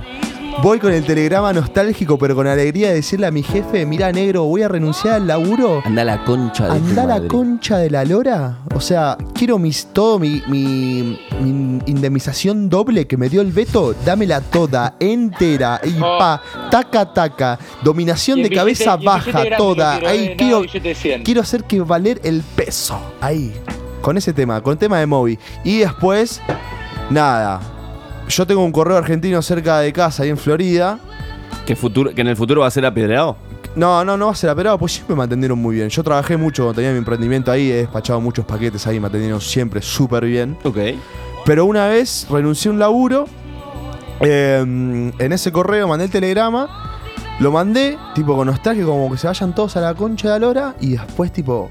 Voy 0.63 0.79
con 0.79 0.93
el 0.93 1.03
telegrama 1.03 1.51
nostálgico, 1.51 2.17
pero 2.17 2.33
con 2.33 2.47
alegría 2.47 2.87
de 2.87 2.95
decirle 2.95 3.27
a 3.27 3.31
mi 3.31 3.43
jefe, 3.43 3.85
mira 3.85 4.09
negro, 4.13 4.45
voy 4.45 4.61
a 4.63 4.69
renunciar 4.69 5.15
al 5.15 5.27
laburo. 5.27 5.81
Anda 5.83 6.05
la 6.05 6.23
concha 6.23 6.63
de 6.69 6.69
tu 6.69 6.75
Anda 6.87 7.01
la 7.05 7.15
madre. 7.15 7.27
concha 7.27 7.77
de 7.77 7.89
la 7.89 8.05
lora. 8.05 8.59
O 8.73 8.79
sea, 8.79 9.17
quiero 9.33 9.59
mis, 9.59 9.87
todo 9.87 10.17
mi, 10.17 10.41
mi- 10.47 11.19
mi 11.41 11.81
indemnización 11.87 12.69
doble 12.69 13.05
que 13.05 13.17
me 13.17 13.27
dio 13.27 13.41
el 13.41 13.51
veto. 13.51 13.93
Dámela 14.05 14.39
toda, 14.39 14.95
entera. 15.01 15.81
Y 15.83 15.91
pa, 15.99 16.41
taca, 16.71 17.13
taca. 17.13 17.59
Dominación 17.83 18.39
Y 18.39 18.43
de 18.43 18.49
cabeza 18.51 18.95
baja, 18.95 19.43
toda. 19.57 19.99
quiero, 19.99 20.09
Ahí 20.09 20.23
nada 20.23 20.37
quiero, 20.37 20.55
de 20.61 20.67
billete 20.67 20.87
de 20.89 20.95
100. 20.95 21.23
quiero 21.23 21.41
hacer 21.41 21.63
que 21.65 21.81
valer 21.81 22.21
el 22.23 22.41
peso. 22.55 22.97
Ahí. 23.19 23.53
Con 24.01 24.15
ese 24.17 24.31
tema, 24.31 24.61
con 24.61 24.71
el 24.71 24.77
tema 24.79 24.99
de 24.99 25.05
Moby. 25.05 25.37
Y 25.65 25.79
después, 25.79 26.41
nada. 27.09 27.59
Yo 28.27 28.47
tengo 28.47 28.63
un 28.63 28.71
correo 28.71 28.97
argentino 28.97 29.41
cerca 29.41 29.79
de 29.79 29.93
casa, 29.93 30.23
ahí 30.23 30.29
en 30.29 30.37
Florida. 30.37 30.99
¿Que, 31.65 31.75
futuro, 31.75 32.13
¿Que 32.13 32.21
en 32.21 32.27
el 32.27 32.35
futuro 32.35 32.61
va 32.61 32.67
a 32.67 32.71
ser 32.71 32.85
apedreado? 32.85 33.37
No, 33.75 34.05
no, 34.05 34.15
no 34.15 34.27
va 34.27 34.31
a 34.31 34.35
ser 34.35 34.49
aperado, 34.49 34.77
pues 34.77 34.93
siempre 34.93 35.15
me 35.15 35.23
atendieron 35.23 35.59
muy 35.59 35.75
bien. 35.75 35.89
Yo 35.89 36.01
trabajé 36.01 36.37
mucho 36.37 36.63
cuando 36.63 36.75
tenía 36.75 36.91
mi 36.91 36.97
emprendimiento 36.97 37.51
ahí, 37.51 37.71
he 37.71 37.75
despachado 37.75 38.21
muchos 38.21 38.45
paquetes 38.45 38.87
ahí, 38.87 38.99
me 38.99 39.07
atendieron 39.07 39.41
siempre 39.41 39.81
súper 39.81 40.25
bien. 40.25 40.57
Ok. 40.63 40.77
Pero 41.45 41.65
una 41.65 41.87
vez 41.87 42.25
renuncié 42.29 42.69
a 42.69 42.73
un 42.73 42.79
laburo, 42.79 43.25
eh, 44.21 44.59
en 44.61 45.31
ese 45.33 45.51
correo 45.51 45.89
mandé 45.89 46.05
el 46.05 46.11
telegrama, 46.11 47.01
lo 47.39 47.51
mandé, 47.51 47.97
tipo 48.13 48.35
con 48.35 48.47
nostalgia, 48.47 48.85
como 48.85 49.11
que 49.11 49.17
se 49.17 49.27
vayan 49.27 49.53
todos 49.53 49.75
a 49.75 49.81
la 49.81 49.93
concha 49.93 50.29
de 50.29 50.39
la 50.39 50.45
lora, 50.47 50.75
y 50.79 50.91
después 50.91 51.33
tipo, 51.33 51.69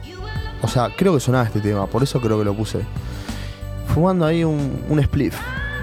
o 0.61 0.69
sea, 0.69 0.91
creo 0.95 1.15
que 1.15 1.21
sonaba 1.21 1.45
este 1.45 1.61
tema, 1.61 1.87
por 1.87 2.03
eso 2.03 2.21
creo 2.21 2.39
que 2.39 2.45
lo 2.45 2.55
puse. 2.55 2.81
Fumando 3.95 4.27
ahí 4.27 4.45
un, 4.45 4.85
un 4.91 5.03
spliff. 5.03 5.37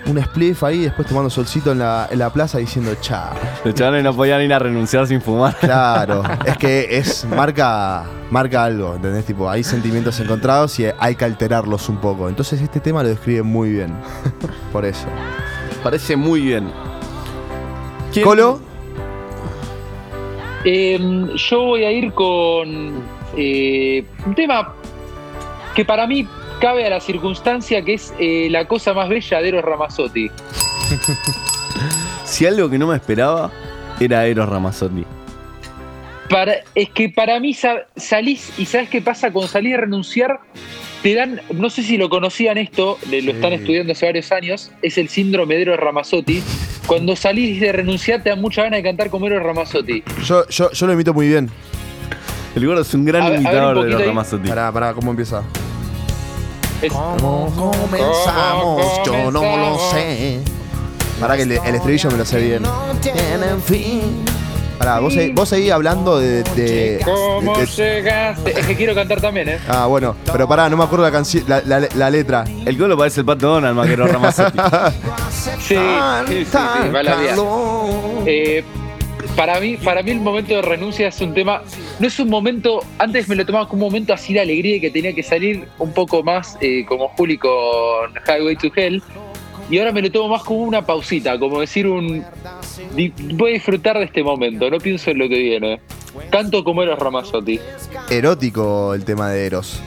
Un 0.07 0.21
spliff 0.21 0.63
ahí, 0.63 0.79
después 0.79 1.07
tomando 1.07 1.29
solcito 1.29 1.71
en 1.73 1.79
la, 1.79 2.07
en 2.11 2.17
la 2.19 2.31
plaza 2.31 2.57
diciendo 2.57 2.91
chao. 3.01 3.29
Los 3.63 3.75
chavales 3.75 4.03
no 4.03 4.13
podían 4.15 4.41
ir 4.41 4.51
a 4.53 4.59
renunciar 4.59 5.05
sin 5.07 5.21
fumar. 5.21 5.55
Claro, 5.59 6.23
es 6.45 6.57
que 6.57 6.97
es 6.97 7.25
marca 7.25 8.03
marca 8.31 8.63
algo, 8.63 8.95
¿entendés? 8.95 9.25
Tipo, 9.25 9.49
hay 9.49 9.63
sentimientos 9.63 10.19
encontrados 10.19 10.79
y 10.79 10.87
hay 10.97 11.15
que 11.15 11.25
alterarlos 11.25 11.87
un 11.89 11.97
poco. 11.97 12.29
Entonces 12.29 12.61
este 12.61 12.79
tema 12.79 13.03
lo 13.03 13.09
describe 13.09 13.43
muy 13.43 13.69
bien. 13.71 13.93
Por 14.71 14.85
eso. 14.85 15.05
Parece 15.83 16.15
muy 16.15 16.41
bien. 16.41 16.71
¿Quién- 18.11 18.25
Colo, 18.25 18.59
Em, 20.63 21.27
yo 21.35 21.61
voy 21.63 21.83
a 21.83 21.91
ir 21.91 22.13
con 22.13 23.01
eh, 23.35 24.05
un 24.25 24.35
tema 24.35 24.73
que 25.75 25.83
para 25.83 26.05
mí 26.05 26.27
cabe 26.61 26.85
a 26.85 26.89
la 26.89 27.01
circunstancia 27.01 27.83
que 27.83 27.95
es 27.95 28.13
eh, 28.19 28.47
la 28.49 28.65
cosa 28.65 28.93
más 28.93 29.09
bella 29.09 29.41
de 29.41 29.49
Eros 29.49 29.65
Ramazzotti. 29.65 30.29
Si 32.25 32.45
algo 32.45 32.69
que 32.69 32.77
no 32.77 32.87
me 32.87 32.95
esperaba 32.95 33.51
era 33.99 34.25
Eros 34.25 34.47
Ramazzotti. 34.47 35.03
Para, 36.29 36.53
es 36.75 36.89
que 36.91 37.09
para 37.09 37.39
mí 37.41 37.53
sa- 37.53 37.85
salís 37.97 38.53
y 38.57 38.65
sabes 38.65 38.87
qué 38.89 39.01
pasa 39.01 39.33
con 39.33 39.49
salir 39.49 39.75
a 39.75 39.79
renunciar, 39.81 40.39
te 41.03 41.13
dan, 41.13 41.41
no 41.53 41.69
sé 41.69 41.83
si 41.83 41.97
lo 41.97 42.07
conocían 42.09 42.57
esto, 42.57 42.97
le- 43.09 43.21
lo 43.21 43.31
están 43.33 43.51
estudiando 43.51 43.91
hace 43.91 44.05
varios 44.05 44.31
años, 44.31 44.71
es 44.81 44.97
el 44.97 45.09
síndrome 45.09 45.55
de 45.55 45.63
Eros 45.63 45.79
Ramazzotti. 45.79 46.41
Cuando 46.87 47.15
salís 47.17 47.59
de 47.59 47.73
renunciar 47.73 48.23
te 48.23 48.29
dan 48.29 48.39
mucha 48.39 48.63
ganas 48.63 48.77
de 48.77 48.83
cantar 48.83 49.09
como 49.09 49.27
Eros 49.27 49.43
Ramazzotti. 49.43 50.03
yo, 50.23 50.47
yo, 50.47 50.71
yo 50.71 50.87
lo 50.87 50.93
imito 50.93 51.13
muy 51.13 51.27
bien. 51.27 51.49
El 52.55 52.65
gordo 52.65 52.81
es 52.81 52.93
un 52.93 53.03
gran 53.03 53.23
A 53.23 53.29
ver- 53.29 53.39
a 53.39 53.39
ver 53.41 53.47
un 53.47 53.53
imitador 53.55 53.83
de 53.85 53.89
Eros. 53.91 54.05
Ramazzotti. 54.05 54.47
Pará, 54.47 54.71
pará, 54.71 54.93
¿cómo 54.93 55.11
empieza? 55.11 55.43
Es- 56.81 56.91
comenzamos? 56.93 58.81
Yo 59.05 59.31
no 59.31 59.41
lo 59.57 59.79
sé. 59.91 60.39
Pará 61.19 61.35
que 61.37 61.43
el, 61.43 61.51
el 61.51 61.75
estribillo 61.75 62.09
me 62.11 62.17
lo 62.17 62.25
sé 62.25 62.39
bien. 62.39 62.63
Tienen 63.01 63.61
fin. 63.61 64.25
Pará, 64.79 64.99
vos, 64.99 65.13
seguí- 65.13 65.31
vos 65.33 65.47
seguí 65.47 65.69
hablando 65.69 66.17
de. 66.19 66.41
de- 66.41 66.99
¿Cómo 67.05 67.53
de- 67.55 67.65
de- 67.67 67.67
llegaste? 67.67 68.59
Es 68.59 68.65
que 68.65 68.75
quiero 68.75 68.95
cantar 68.95 69.21
también, 69.21 69.47
¿eh? 69.49 69.59
Ah, 69.69 69.85
bueno, 69.85 70.15
pero 70.31 70.47
pará, 70.47 70.67
no 70.69 70.77
me 70.77 70.83
acuerdo 70.83 71.05
la 71.05 71.11
canción, 71.11 71.43
la, 71.47 71.61
la- 71.63 71.87
la 71.93 72.09
letra. 72.09 72.43
El 72.65 72.75
golo 72.79 72.97
parece 72.97 73.19
el 73.19 73.27
pato 73.27 73.47
Donald 73.47 73.77
más 73.77 73.87
que 73.87 73.95
Ramazzotti. 73.95 74.57
Sí, 75.41 75.49
sí, 75.67 75.75
sí, 76.27 76.45
sí, 76.45 76.89
va 76.93 77.03
la 77.03 77.15
vida. 77.15 77.35
Eh, 78.25 78.63
para 79.35 79.59
mí, 79.59 79.77
para 79.77 80.03
mí 80.03 80.11
el 80.11 80.19
momento 80.19 80.55
de 80.55 80.61
renuncia 80.61 81.07
es 81.07 81.21
un 81.21 81.33
tema, 81.33 81.61
no 81.99 82.07
es 82.07 82.19
un 82.19 82.29
momento, 82.29 82.81
antes 82.97 83.27
me 83.27 83.35
lo 83.35 83.45
tomaba 83.45 83.67
como 83.67 83.85
un 83.85 83.91
momento 83.91 84.13
así 84.13 84.33
de 84.33 84.41
alegría 84.41 84.77
y 84.77 84.81
que 84.81 84.91
tenía 84.91 85.13
que 85.13 85.23
salir 85.23 85.67
un 85.79 85.93
poco 85.93 86.23
más 86.23 86.57
eh, 86.61 86.85
como 86.87 87.09
Juli 87.09 87.37
con 87.37 87.51
Highway 88.27 88.55
to 88.55 88.71
Hell. 88.75 89.01
Y 89.69 89.79
ahora 89.79 89.93
me 89.93 90.01
lo 90.01 90.11
tomo 90.11 90.27
más 90.27 90.43
como 90.43 90.63
una 90.63 90.85
pausita, 90.85 91.39
como 91.39 91.61
decir 91.61 91.87
un... 91.87 92.25
Voy 93.35 93.51
a 93.51 93.53
disfrutar 93.53 93.97
de 93.97 94.03
este 94.03 94.21
momento, 94.21 94.69
no 94.69 94.77
pienso 94.79 95.11
en 95.11 95.19
lo 95.19 95.29
que 95.29 95.39
viene. 95.39 95.79
Tanto 96.29 96.63
como 96.63 96.83
Eros 96.83 96.99
Ramazzotti. 96.99 97.57
Erótico 98.09 98.93
el 98.93 99.05
tema 99.05 99.31
de 99.31 99.45
Eros. 99.45 99.81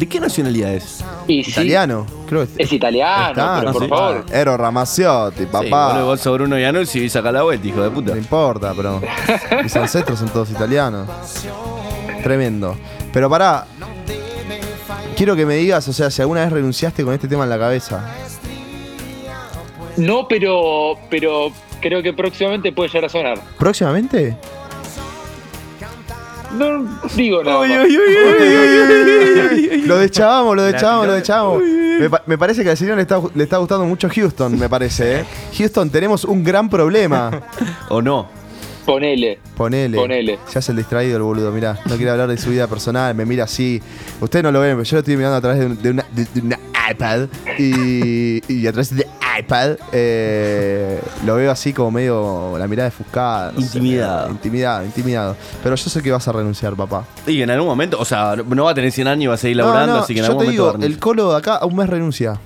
¿De 0.00 0.08
qué 0.08 0.18
nacionalidad 0.18 0.72
es? 0.72 1.04
Y 1.28 1.44
sí, 1.44 1.50
Italiano, 1.50 2.06
creo 2.26 2.46
que 2.46 2.62
es 2.62 2.72
italiano, 2.72 3.28
Está, 3.28 3.54
pero 3.60 3.66
no 3.66 3.72
por 3.74 3.82
sé. 3.82 3.88
favor. 3.90 4.24
Eros 4.32 4.58
Ramazzotti, 4.58 5.40
Sí, 5.40 5.46
papá. 5.46 5.86
bueno, 5.88 6.00
igual 6.00 6.18
sobre 6.18 6.44
uno 6.44 6.58
y 6.58 6.64
Anuel 6.64 6.86
si 6.86 7.06
saca 7.10 7.30
la 7.30 7.42
vuelta, 7.42 7.66
hijo 7.68 7.82
de 7.82 7.90
puta. 7.90 8.12
No 8.12 8.16
importa, 8.16 8.72
pero 8.74 8.98
mis 9.62 9.76
ancestros 9.76 10.18
son 10.18 10.30
todos 10.30 10.50
italianos. 10.50 11.06
Tremendo. 12.22 12.76
Pero 13.12 13.28
pará. 13.28 13.66
Quiero 15.18 15.36
que 15.36 15.44
me 15.44 15.56
digas, 15.56 15.86
o 15.86 15.92
sea, 15.92 16.10
si 16.10 16.22
alguna 16.22 16.40
vez 16.44 16.52
renunciaste 16.52 17.04
con 17.04 17.12
este 17.12 17.28
tema 17.28 17.44
en 17.44 17.50
la 17.50 17.58
cabeza. 17.58 18.02
No, 19.98 20.26
pero, 20.26 20.94
pero 21.10 21.52
creo 21.82 22.02
que 22.02 22.14
próximamente 22.14 22.72
puede 22.72 22.88
llegar 22.88 23.04
a 23.04 23.08
sonar. 23.10 23.38
¿Próximamente? 23.58 24.34
No 26.56 26.84
digo 27.16 27.42
nada. 27.44 27.66
Lo 29.86 29.98
deschavamos, 29.98 30.56
lo 30.56 30.62
La 30.62 30.72
deschavamos, 30.72 31.06
lo 31.06 31.12
tiró. 31.12 31.18
deschavamos. 31.18 31.62
Me, 32.00 32.10
pa- 32.10 32.22
me 32.26 32.38
parece 32.38 32.62
que 32.64 32.70
al 32.70 32.76
señor 32.76 32.96
le 32.96 33.02
está, 33.02 33.20
le 33.34 33.44
está 33.44 33.58
gustando 33.58 33.84
mucho 33.84 34.08
Houston, 34.08 34.58
me 34.58 34.68
parece. 34.68 35.20
¿eh? 35.20 35.24
Houston, 35.58 35.90
tenemos 35.90 36.24
un 36.24 36.42
gran 36.42 36.68
problema. 36.70 37.30
¿O 37.88 38.00
no? 38.00 38.28
Ponele. 38.86 39.38
Ponele. 39.56 39.96
Ponele. 39.98 40.38
Se 40.48 40.58
hace 40.58 40.72
el 40.72 40.78
distraído 40.78 41.16
el 41.18 41.22
boludo, 41.22 41.52
mirá. 41.52 41.78
No 41.84 41.96
quiere 41.96 42.10
hablar 42.10 42.28
de 42.28 42.38
su 42.38 42.50
vida 42.50 42.66
personal, 42.66 43.14
me 43.14 43.24
mira 43.26 43.44
así. 43.44 43.80
Ustedes 44.20 44.42
no 44.42 44.50
lo 44.50 44.60
ven, 44.60 44.72
pero 44.72 44.82
yo 44.84 44.96
lo 44.96 45.00
estoy 45.00 45.16
mirando 45.16 45.36
a 45.36 45.40
través 45.40 45.60
de, 45.60 45.66
un- 45.66 45.82
de 45.82 45.90
una, 45.90 46.04
de- 46.12 46.24
de 46.34 46.40
una 46.40 46.58
iPad. 46.90 47.28
Y, 47.58 48.40
y 48.52 48.66
a 48.66 48.72
través 48.72 48.96
de 48.96 49.06
iPad 49.40 49.76
eh, 49.92 51.00
lo 51.26 51.34
veo 51.36 51.50
así 51.50 51.72
como 51.72 51.90
medio 51.90 52.56
la 52.58 52.66
mirada 52.68 52.88
defuscada. 52.88 53.52
no 53.52 53.60
sé, 53.60 53.66
Intimidado. 53.78 54.30
intimidado, 54.30 54.84
intimidado. 54.84 55.36
Pero 55.62 55.74
yo 55.76 55.90
sé 55.90 56.02
que 56.02 56.10
vas 56.12 56.26
a 56.28 56.32
renunciar, 56.32 56.74
papá. 56.74 57.04
Y 57.26 57.42
en 57.42 57.50
algún 57.50 57.68
momento, 57.68 57.98
o 57.98 58.04
sea, 58.04 58.36
no 58.36 58.64
va 58.64 58.70
a 58.70 58.74
tener 58.74 58.92
100 58.92 59.08
años 59.08 59.24
y 59.24 59.26
va 59.26 59.34
a 59.34 59.38
seguir 59.38 59.56
laburando, 59.56 59.94
no, 59.94 59.98
así 60.00 60.14
que 60.14 60.20
en 60.20 60.26
yo 60.26 60.32
algún 60.32 60.46
te 60.46 60.52
momento 60.52 60.78
digo, 60.78 60.86
el 60.94 60.98
colo 60.98 61.30
de 61.32 61.38
acá 61.38 61.56
a 61.56 61.66
un 61.66 61.76
mes 61.76 61.88
renuncia. 61.88 62.38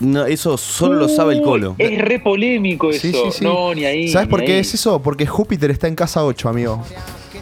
No, 0.00 0.24
eso 0.26 0.56
solo 0.56 0.94
lo 0.94 1.08
sabe 1.08 1.34
el 1.34 1.42
colo. 1.42 1.76
Es 1.78 1.96
re 2.00 2.18
polémico 2.18 2.90
eso. 2.90 3.00
Sí, 3.02 3.12
sí, 3.12 3.30
sí. 3.38 3.44
No, 3.44 3.72
ni 3.72 3.84
ahí. 3.84 4.08
¿Sabes 4.08 4.26
ni 4.26 4.30
por 4.30 4.44
qué 4.44 4.54
ahí. 4.54 4.58
es 4.58 4.74
eso? 4.74 5.00
Porque 5.00 5.26
Júpiter 5.26 5.70
está 5.70 5.86
en 5.86 5.94
casa 5.94 6.24
8, 6.24 6.48
amigo. 6.48 6.82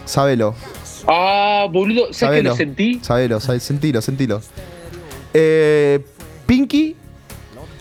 Sábelo. 0.05 0.53
Ah, 1.07 1.65
boludo, 1.71 2.01
¿sabes 2.05 2.13
que 2.13 2.25
Sabelo. 2.25 2.49
lo 2.51 2.55
sentí? 2.55 2.99
Sabelo, 3.01 3.39
sabe- 3.39 3.59
sentilo, 3.59 4.01
sentilo. 4.01 4.41
Eh, 5.33 5.99
Pinky. 6.45 6.95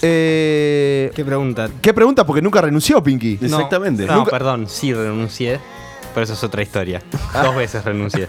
Eh, 0.03 1.11
¿Qué 1.15 1.25
pregunta? 1.25 1.69
¿Qué 1.81 1.93
pregunta? 1.95 2.25
Porque 2.27 2.41
nunca 2.43 2.61
renunció 2.61 3.03
Pinky. 3.03 3.39
No, 3.41 3.47
Exactamente. 3.47 4.07
No, 4.07 4.17
Nunca- 4.17 4.31
perdón, 4.31 4.67
sí 4.69 4.93
renuncié. 4.95 5.61
Pero 6.15 6.25
eso 6.25 6.33
es 6.33 6.43
otra 6.43 6.63
historia. 6.63 7.03
Dos 7.35 7.55
veces 7.55 7.85
renuncié. 7.85 8.29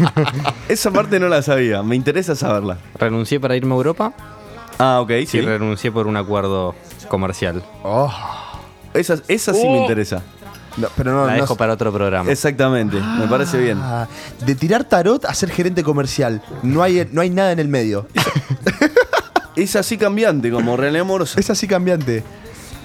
Esa 0.68 0.90
parte 0.90 1.18
no 1.18 1.28
la 1.28 1.40
sabía, 1.42 1.82
me 1.82 1.96
interesa 1.96 2.34
saberla. 2.34 2.76
Renuncié 2.98 3.40
para 3.40 3.56
irme 3.56 3.72
a 3.72 3.76
Europa 3.76 4.12
Ah, 4.78 5.00
ok, 5.00 5.10
y 5.22 5.26
sí. 5.26 5.40
renuncié 5.40 5.90
por 5.90 6.06
un 6.06 6.16
acuerdo 6.18 6.74
comercial. 7.08 7.62
Oh, 7.82 8.12
Esa, 8.92 9.14
esa 9.28 9.54
sí 9.54 9.62
me 9.66 9.78
Oh. 9.78 9.82
interesa. 9.82 10.22
no, 10.76 10.88
pero 10.94 11.12
no, 11.12 11.24
La 11.26 11.36
no- 11.36 11.40
dejo 11.40 11.56
para 11.56 11.72
otro 11.72 11.90
programa. 11.90 12.30
Exactamente, 12.30 12.98
me 13.00 13.26
parece 13.26 13.56
bien. 13.58 13.78
Ah, 13.80 14.06
de 14.44 14.54
tirar 14.54 14.84
tarot 14.84 15.24
a 15.24 15.32
ser 15.32 15.50
gerente 15.50 15.82
comercial. 15.82 16.42
No 16.62 16.82
hay, 16.82 17.08
no 17.12 17.22
hay 17.22 17.30
nada 17.30 17.52
en 17.52 17.60
el 17.60 17.68
medio. 17.68 18.06
Es 19.56 19.74
así 19.76 19.96
cambiante, 19.96 20.50
como 20.50 20.76
René 20.76 20.98
Amoroso. 21.00 21.40
Es 21.40 21.48
así 21.50 21.66
cambiante. 21.66 22.22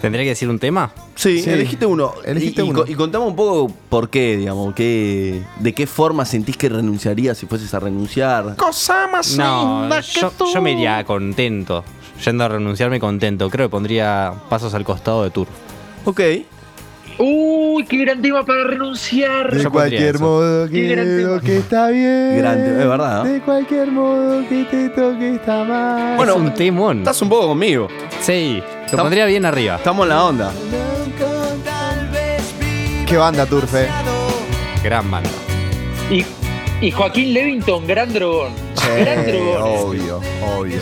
¿Tendría 0.01 0.23
que 0.23 0.29
decir 0.29 0.49
un 0.49 0.57
tema? 0.57 0.91
Sí, 1.15 1.41
Sí. 1.43 1.49
elegiste 1.51 1.85
uno. 1.85 2.13
Elegiste 2.25 2.63
y, 2.63 2.65
y 2.65 2.69
uno. 2.69 2.83
co- 2.85 2.89
y 2.91 2.95
contame 2.95 3.25
un 3.25 3.35
poco 3.35 3.71
por 3.89 4.09
qué, 4.09 4.35
digamos, 4.37 4.73
qué, 4.73 5.43
de 5.59 5.73
qué 5.73 5.85
forma 5.85 6.25
sentís 6.25 6.57
que 6.57 6.69
renunciarías 6.69 7.37
si 7.37 7.45
fueses 7.45 7.71
a 7.75 7.79
renunciar. 7.79 8.55
Cosa 8.55 9.07
más 9.11 9.37
No, 9.37 9.87
yo, 10.01 10.31
yo 10.53 10.61
me 10.61 10.71
iría 10.71 11.03
contento. 11.03 11.83
Yendo 12.25 12.43
a 12.43 12.47
renunciarme 12.47 12.99
contento. 12.99 13.49
Creo 13.49 13.67
que 13.67 13.71
pondría 13.71 14.33
pasos 14.49 14.73
al 14.73 14.83
costado 14.83 15.23
de 15.23 15.29
Tour. 15.29 15.47
Ok. 16.05 16.21
Uy, 17.73 17.85
qué 17.85 17.97
gran 17.99 18.21
tema 18.21 18.43
para 18.43 18.65
renunciar. 18.65 19.49
De 19.55 19.63
Yo 19.63 19.71
cualquier 19.71 20.15
eso. 20.15 20.23
modo 20.23 20.69
que 20.69 20.95
lo 21.23 21.39
que 21.39 21.57
está 21.57 21.87
bien. 21.89 22.37
Grande, 22.37 22.69
es 22.81 22.87
verdad, 22.87 23.23
¿no? 23.23 23.29
De 23.31 23.39
cualquier 23.41 23.87
modo 23.91 24.47
que 24.49 24.65
te 24.65 24.89
toque 24.89 25.35
está 25.35 25.63
mal. 25.63 26.17
Bueno, 26.17 26.33
es 26.33 26.37
un 26.39 26.53
timón. 26.53 26.97
Estás 26.99 27.21
un 27.21 27.29
poco 27.29 27.47
conmigo. 27.47 27.87
Sí, 28.19 28.61
lo 28.61 28.85
Estamos- 28.85 29.03
pondría 29.03 29.25
bien 29.25 29.45
arriba. 29.45 29.77
Estamos 29.77 30.03
en 30.03 30.09
la 30.09 30.25
onda. 30.25 30.51
Qué 33.07 33.17
banda, 33.17 33.45
Turfe. 33.45 33.87
Gran 34.83 35.09
banda. 35.09 35.29
Y, 36.09 36.25
y 36.85 36.91
Joaquín 36.91 37.33
Levington, 37.33 37.87
gran 37.87 38.11
drogón. 38.13 38.51
gran 38.75 39.19
Eh, 39.19 39.31
drogón. 39.31 39.61
obvio, 39.63 40.21
obvio. 40.57 40.79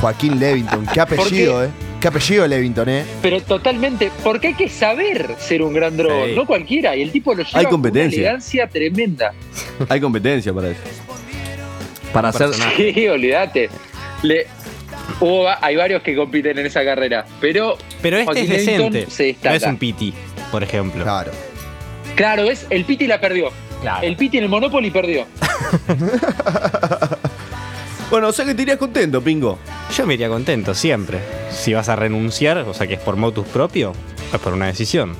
Joaquín 0.00 0.38
Levington, 0.40 0.86
qué 0.92 1.00
apellido, 1.00 1.64
eh. 1.64 1.68
Qué 2.00 2.08
apellido 2.08 2.46
Levington, 2.46 2.88
eh. 2.88 3.04
Pero 3.22 3.40
totalmente, 3.42 4.10
porque 4.22 4.48
hay 4.48 4.54
que 4.54 4.68
saber 4.68 5.34
ser 5.38 5.62
un 5.62 5.72
gran 5.74 5.96
drogón, 5.96 6.28
Sí. 6.28 6.34
no 6.36 6.46
cualquiera. 6.46 6.94
Y 6.94 7.02
el 7.02 7.10
tipo 7.10 7.34
lo 7.34 7.42
lleva 7.42 7.58
Hay 7.58 7.64
con 7.64 7.72
competencia. 7.72 8.18
una 8.20 8.28
elegancia 8.28 8.66
tremenda. 8.68 9.32
Hay 9.88 10.00
competencia 10.00 10.52
para 10.52 10.68
eso. 10.70 10.80
Para 12.12 12.28
hacer. 12.28 12.48
personaje. 12.48 12.92
Sí, 12.94 13.08
olvídate. 13.08 13.68
Le, 14.22 14.46
hubo 15.20 15.44
va- 15.44 15.58
hay 15.60 15.74
varios 15.76 16.02
que 16.02 16.14
compiten 16.14 16.58
en 16.58 16.66
esa 16.66 16.84
carrera, 16.84 17.24
pero 17.40 17.76
Pero 18.00 18.16
este 18.18 18.24
Joaquín 18.26 18.52
es 18.52 18.66
decente. 18.66 19.06
se 19.10 19.36
No 19.44 19.50
es 19.54 19.62
un 19.64 19.76
piti, 19.76 20.14
por 20.52 20.62
ejemplo. 20.62 21.02
Claro. 21.02 21.32
Claro, 22.14 22.44
es 22.44 22.66
el 22.70 22.84
Piti 22.84 23.06
la 23.06 23.20
perdió. 23.20 23.50
Claro. 23.80 24.04
El 24.06 24.16
Piti 24.16 24.38
en 24.38 24.44
el 24.44 24.50
Monopoly 24.50 24.90
perdió. 24.90 25.26
Bueno, 28.10 28.28
o 28.28 28.32
sea 28.32 28.44
que 28.44 28.54
te 28.54 28.62
irías 28.62 28.78
contento, 28.78 29.20
Pingo. 29.20 29.58
Yo 29.94 30.06
me 30.06 30.14
iría 30.14 30.28
contento 30.28 30.74
siempre. 30.74 31.20
Si 31.50 31.74
vas 31.74 31.88
a 31.88 31.96
renunciar, 31.96 32.58
o 32.58 32.72
sea 32.72 32.86
que 32.86 32.94
es 32.94 33.00
por 33.00 33.16
motus 33.16 33.46
propio, 33.46 33.92
es 34.32 34.40
por 34.40 34.54
una 34.54 34.66
decisión. 34.66 35.14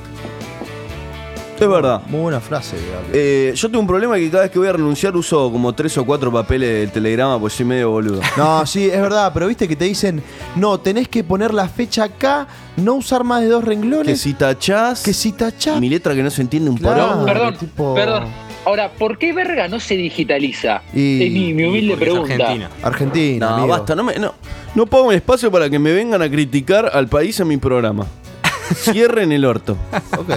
Es 1.61 1.69
verdad. 1.69 2.03
Muy 2.07 2.21
buena 2.21 2.41
frase. 2.41 2.77
Eh, 3.13 3.53
yo 3.57 3.69
tengo 3.69 3.81
un 3.81 3.87
problema 3.89 4.15
que 4.17 4.31
cada 4.31 4.45
vez 4.45 4.53
que 4.53 4.61
voy 4.61 4.69
a 4.69 4.73
renunciar 4.73 5.17
uso 5.17 5.51
como 5.51 5.73
tres 5.75 5.99
o 5.99 6.07
cuatro 6.07 6.31
papeles 6.33 6.71
del 6.71 6.93
telegrama 6.93 7.39
porque 7.41 7.57
soy 7.57 7.67
medio 7.67 7.91
boludo. 7.91 8.21
No, 8.37 8.65
sí, 8.65 8.87
es 8.89 9.01
verdad, 9.03 9.33
pero 9.35 9.49
viste 9.49 9.67
que 9.67 9.75
te 9.75 9.85
dicen, 9.85 10.23
no, 10.55 10.79
tenés 10.79 11.09
que 11.09 11.25
poner 11.25 11.53
la 11.53 11.69
fecha 11.69 12.05
acá, 12.05 12.47
no 12.77 12.95
usar 12.95 13.25
más 13.25 13.41
de 13.43 13.49
dos 13.49 13.65
renglones. 13.65 14.07
Que 14.07 14.17
si 14.17 14.35
tachás, 14.35 15.03
que 15.03 15.13
si 15.13 15.33
tachás. 15.33 15.81
mi 15.81 15.89
letra 15.91 16.15
que 16.15 16.23
no 16.23 16.31
se 16.31 16.43
entiende 16.43 16.71
un 16.71 16.77
Claro. 16.77 17.09
paro. 17.09 17.25
Perdón, 17.27 17.57
tipo- 17.59 17.95
perdón. 17.95 18.48
Ahora, 18.65 18.91
¿por 18.91 19.17
qué 19.19 19.33
verga 19.33 19.67
no 19.69 19.81
se 19.81 19.97
digitaliza? 19.97 20.83
Y- 20.95 21.23
es 21.25 21.33
mi, 21.33 21.55
mi 21.55 21.65
humilde 21.65 21.97
pregunta. 21.97 22.35
Argentina. 22.35 22.71
Argentina. 22.83 23.47
No, 23.49 23.55
amigo. 23.55 23.69
basta, 23.69 23.95
no, 23.95 24.05
me, 24.05 24.15
no, 24.19 24.35
no 24.75 24.87
pongo 24.87 25.13
espacio 25.13 25.51
para 25.51 25.71
que 25.71 25.79
me 25.79 25.93
vengan 25.93 26.21
a 26.23 26.29
criticar 26.29 26.91
al 26.93 27.09
país 27.09 27.39
en 27.41 27.49
mi 27.49 27.57
programa. 27.57 28.07
Cierren 28.75 29.33
el 29.33 29.45
orto. 29.45 29.77
Ok. 30.19 30.31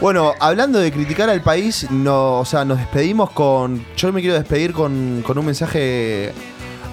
Bueno, 0.00 0.32
hablando 0.38 0.78
de 0.78 0.90
criticar 0.92 1.28
al 1.28 1.42
país, 1.42 1.86
no, 1.90 2.38
o 2.38 2.44
sea, 2.44 2.64
nos 2.64 2.78
despedimos 2.78 3.30
con. 3.32 3.84
Yo 3.96 4.12
me 4.12 4.20
quiero 4.20 4.34
despedir 4.36 4.72
con, 4.72 5.22
con 5.26 5.36
un 5.36 5.44
mensaje 5.46 6.32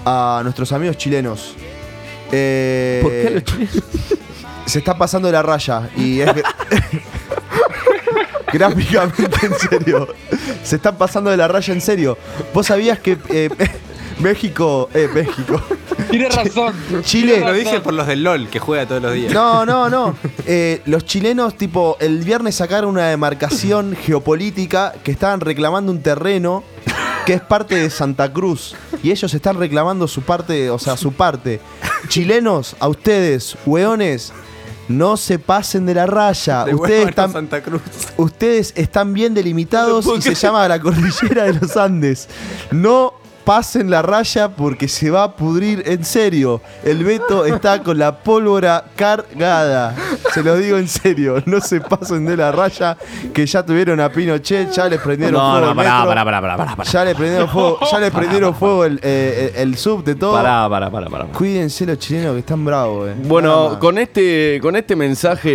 a 0.04 0.40
nuestros 0.42 0.72
amigos 0.72 0.96
chilenos. 0.98 1.54
Eh, 2.32 2.98
¿Por 3.02 3.10
qué 3.12 3.26
a 3.28 3.30
los 3.30 3.44
chilenos? 3.44 3.74
Se 4.66 4.80
está 4.80 4.98
pasando 4.98 5.30
la 5.32 5.42
raya 5.42 5.88
y 5.96 6.20
es. 6.20 6.30
Gráficamente, 8.52 9.46
en 9.46 9.54
serio. 9.58 10.08
Se 10.62 10.76
están 10.76 10.96
pasando 10.96 11.30
de 11.30 11.36
la 11.36 11.48
raya 11.48 11.72
en 11.72 11.80
serio. 11.80 12.16
¿Vos 12.54 12.66
sabías 12.66 12.98
que 12.98 13.18
eh, 13.28 13.50
México. 14.20 14.88
Eh, 14.94 15.08
México. 15.12 15.60
Tienes 16.10 16.34
razón. 16.34 16.74
Chile. 17.02 17.40
Lo 17.40 17.52
dije 17.52 17.80
por 17.80 17.92
los 17.94 18.06
del 18.06 18.22
LOL, 18.22 18.48
que 18.48 18.58
juega 18.58 18.86
todos 18.86 19.02
los 19.02 19.12
días. 19.12 19.32
No, 19.32 19.64
no, 19.64 19.88
no. 19.88 20.16
Eh, 20.46 20.82
los 20.86 21.04
chilenos, 21.04 21.56
tipo, 21.56 21.96
el 22.00 22.18
viernes 22.24 22.56
sacaron 22.56 22.90
una 22.90 23.08
demarcación 23.08 23.96
geopolítica 23.96 24.94
que 25.04 25.10
estaban 25.10 25.40
reclamando 25.40 25.92
un 25.92 26.02
terreno 26.02 26.64
que 27.26 27.34
es 27.34 27.40
parte 27.42 27.74
de 27.74 27.90
Santa 27.90 28.32
Cruz. 28.32 28.74
Y 29.02 29.10
ellos 29.10 29.32
están 29.34 29.58
reclamando 29.58 30.08
su 30.08 30.22
parte, 30.22 30.70
o 30.70 30.78
sea, 30.78 30.96
su 30.96 31.12
parte. 31.12 31.60
Chilenos, 32.08 32.74
a 32.80 32.88
ustedes, 32.88 33.56
hueones, 33.66 34.32
no 34.88 35.16
se 35.16 35.38
pasen 35.38 35.86
de 35.86 35.94
la 35.94 36.06
raya. 36.06 36.64
Ustedes 36.72 37.08
están, 37.08 37.32
Santa 37.32 37.62
Cruz. 37.62 37.82
ustedes 38.16 38.72
están 38.76 39.12
bien 39.12 39.34
delimitados 39.34 40.06
No 40.06 40.16
y 40.16 40.22
se 40.22 40.34
llama 40.34 40.66
la 40.66 40.80
cordillera 40.80 41.44
de 41.44 41.54
los 41.54 41.76
Andes. 41.76 42.28
No 42.70 43.14
pasen 43.48 43.88
la 43.88 44.02
raya 44.02 44.50
porque 44.50 44.88
se 44.88 45.10
va 45.10 45.22
a 45.22 45.32
pudrir 45.34 45.82
en 45.86 46.04
serio. 46.04 46.60
El 46.84 47.02
Beto 47.02 47.46
está 47.46 47.82
con 47.82 47.96
la 47.96 48.18
pólvora 48.18 48.84
cargada. 48.94 49.96
Se 50.34 50.42
lo 50.42 50.54
digo 50.58 50.76
en 50.76 50.86
serio, 50.86 51.42
no 51.46 51.58
se 51.62 51.80
pasen 51.80 52.26
de 52.26 52.36
la 52.36 52.52
raya 52.52 52.98
que 53.32 53.46
ya 53.46 53.62
tuvieron 53.64 54.00
a 54.00 54.10
Pinochet, 54.12 54.70
ya 54.70 54.86
les 54.86 55.00
prendieron 55.00 55.40
No, 55.40 55.50
fuego 55.52 55.64
no, 55.64 55.70
el 55.70 55.76
pará, 55.78 55.92
metro, 56.00 56.08
pará, 56.08 56.40
pará, 56.42 56.76
pará. 56.76 56.90
Ya 56.90 57.04
le 57.06 57.14
prendieron 57.14 57.48
fuego, 57.48 57.78
ya 57.90 57.98
le 57.98 58.10
prendieron 58.18 58.54
fuego 58.54 58.84
el, 58.84 59.00
eh, 59.02 59.52
el, 59.56 59.68
el 59.70 59.78
sub 59.78 60.04
de 60.04 60.14
todo. 60.14 60.34
Pará, 60.34 60.68
pará, 60.68 60.90
pará, 60.90 61.08
pará. 61.08 61.24
Cuídense 61.32 61.86
los 61.86 61.98
chilenos 61.98 62.34
que 62.34 62.40
están 62.40 62.62
bravos, 62.66 63.08
eh. 63.08 63.14
Bueno, 63.24 63.78
con 63.80 63.96
este, 63.96 64.58
con 64.60 64.76
este 64.76 64.94
mensaje 64.94 65.48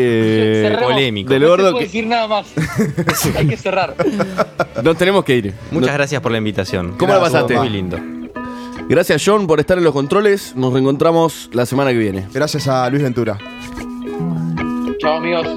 Cerremos. 0.63 0.95
del 1.29 1.41
no 1.43 1.47
puede 1.55 1.73
que 1.73 1.83
decir 1.85 2.07
nada 2.07 2.27
más. 2.27 2.47
Hay 3.37 3.47
que 3.47 3.57
cerrar. 3.57 3.93
nos 4.83 4.97
tenemos 4.97 5.23
que 5.23 5.35
ir. 5.35 5.53
Muchas 5.69 5.89
No- 5.91 5.93
gracias 5.93 6.21
por 6.23 6.31
la 6.31 6.39
invitación. 6.39 6.95
¿Cómo 6.97 7.13
la 7.13 7.19
pasaste? 7.19 7.55
Muy 7.55 7.82
lindo. 7.83 7.97
Gracias 8.89 9.23
John 9.25 9.47
por 9.47 9.59
estar 9.59 9.77
en 9.77 9.83
los 9.83 9.93
controles. 9.93 10.55
Nos 10.55 10.73
reencontramos 10.73 11.49
la 11.53 11.65
semana 11.65 11.91
que 11.91 11.97
viene. 11.97 12.27
Gracias 12.33 12.67
a 12.67 12.89
Luis 12.89 13.03
Ventura. 13.03 13.37
Chao, 14.99 15.17
amigos. 15.17 15.47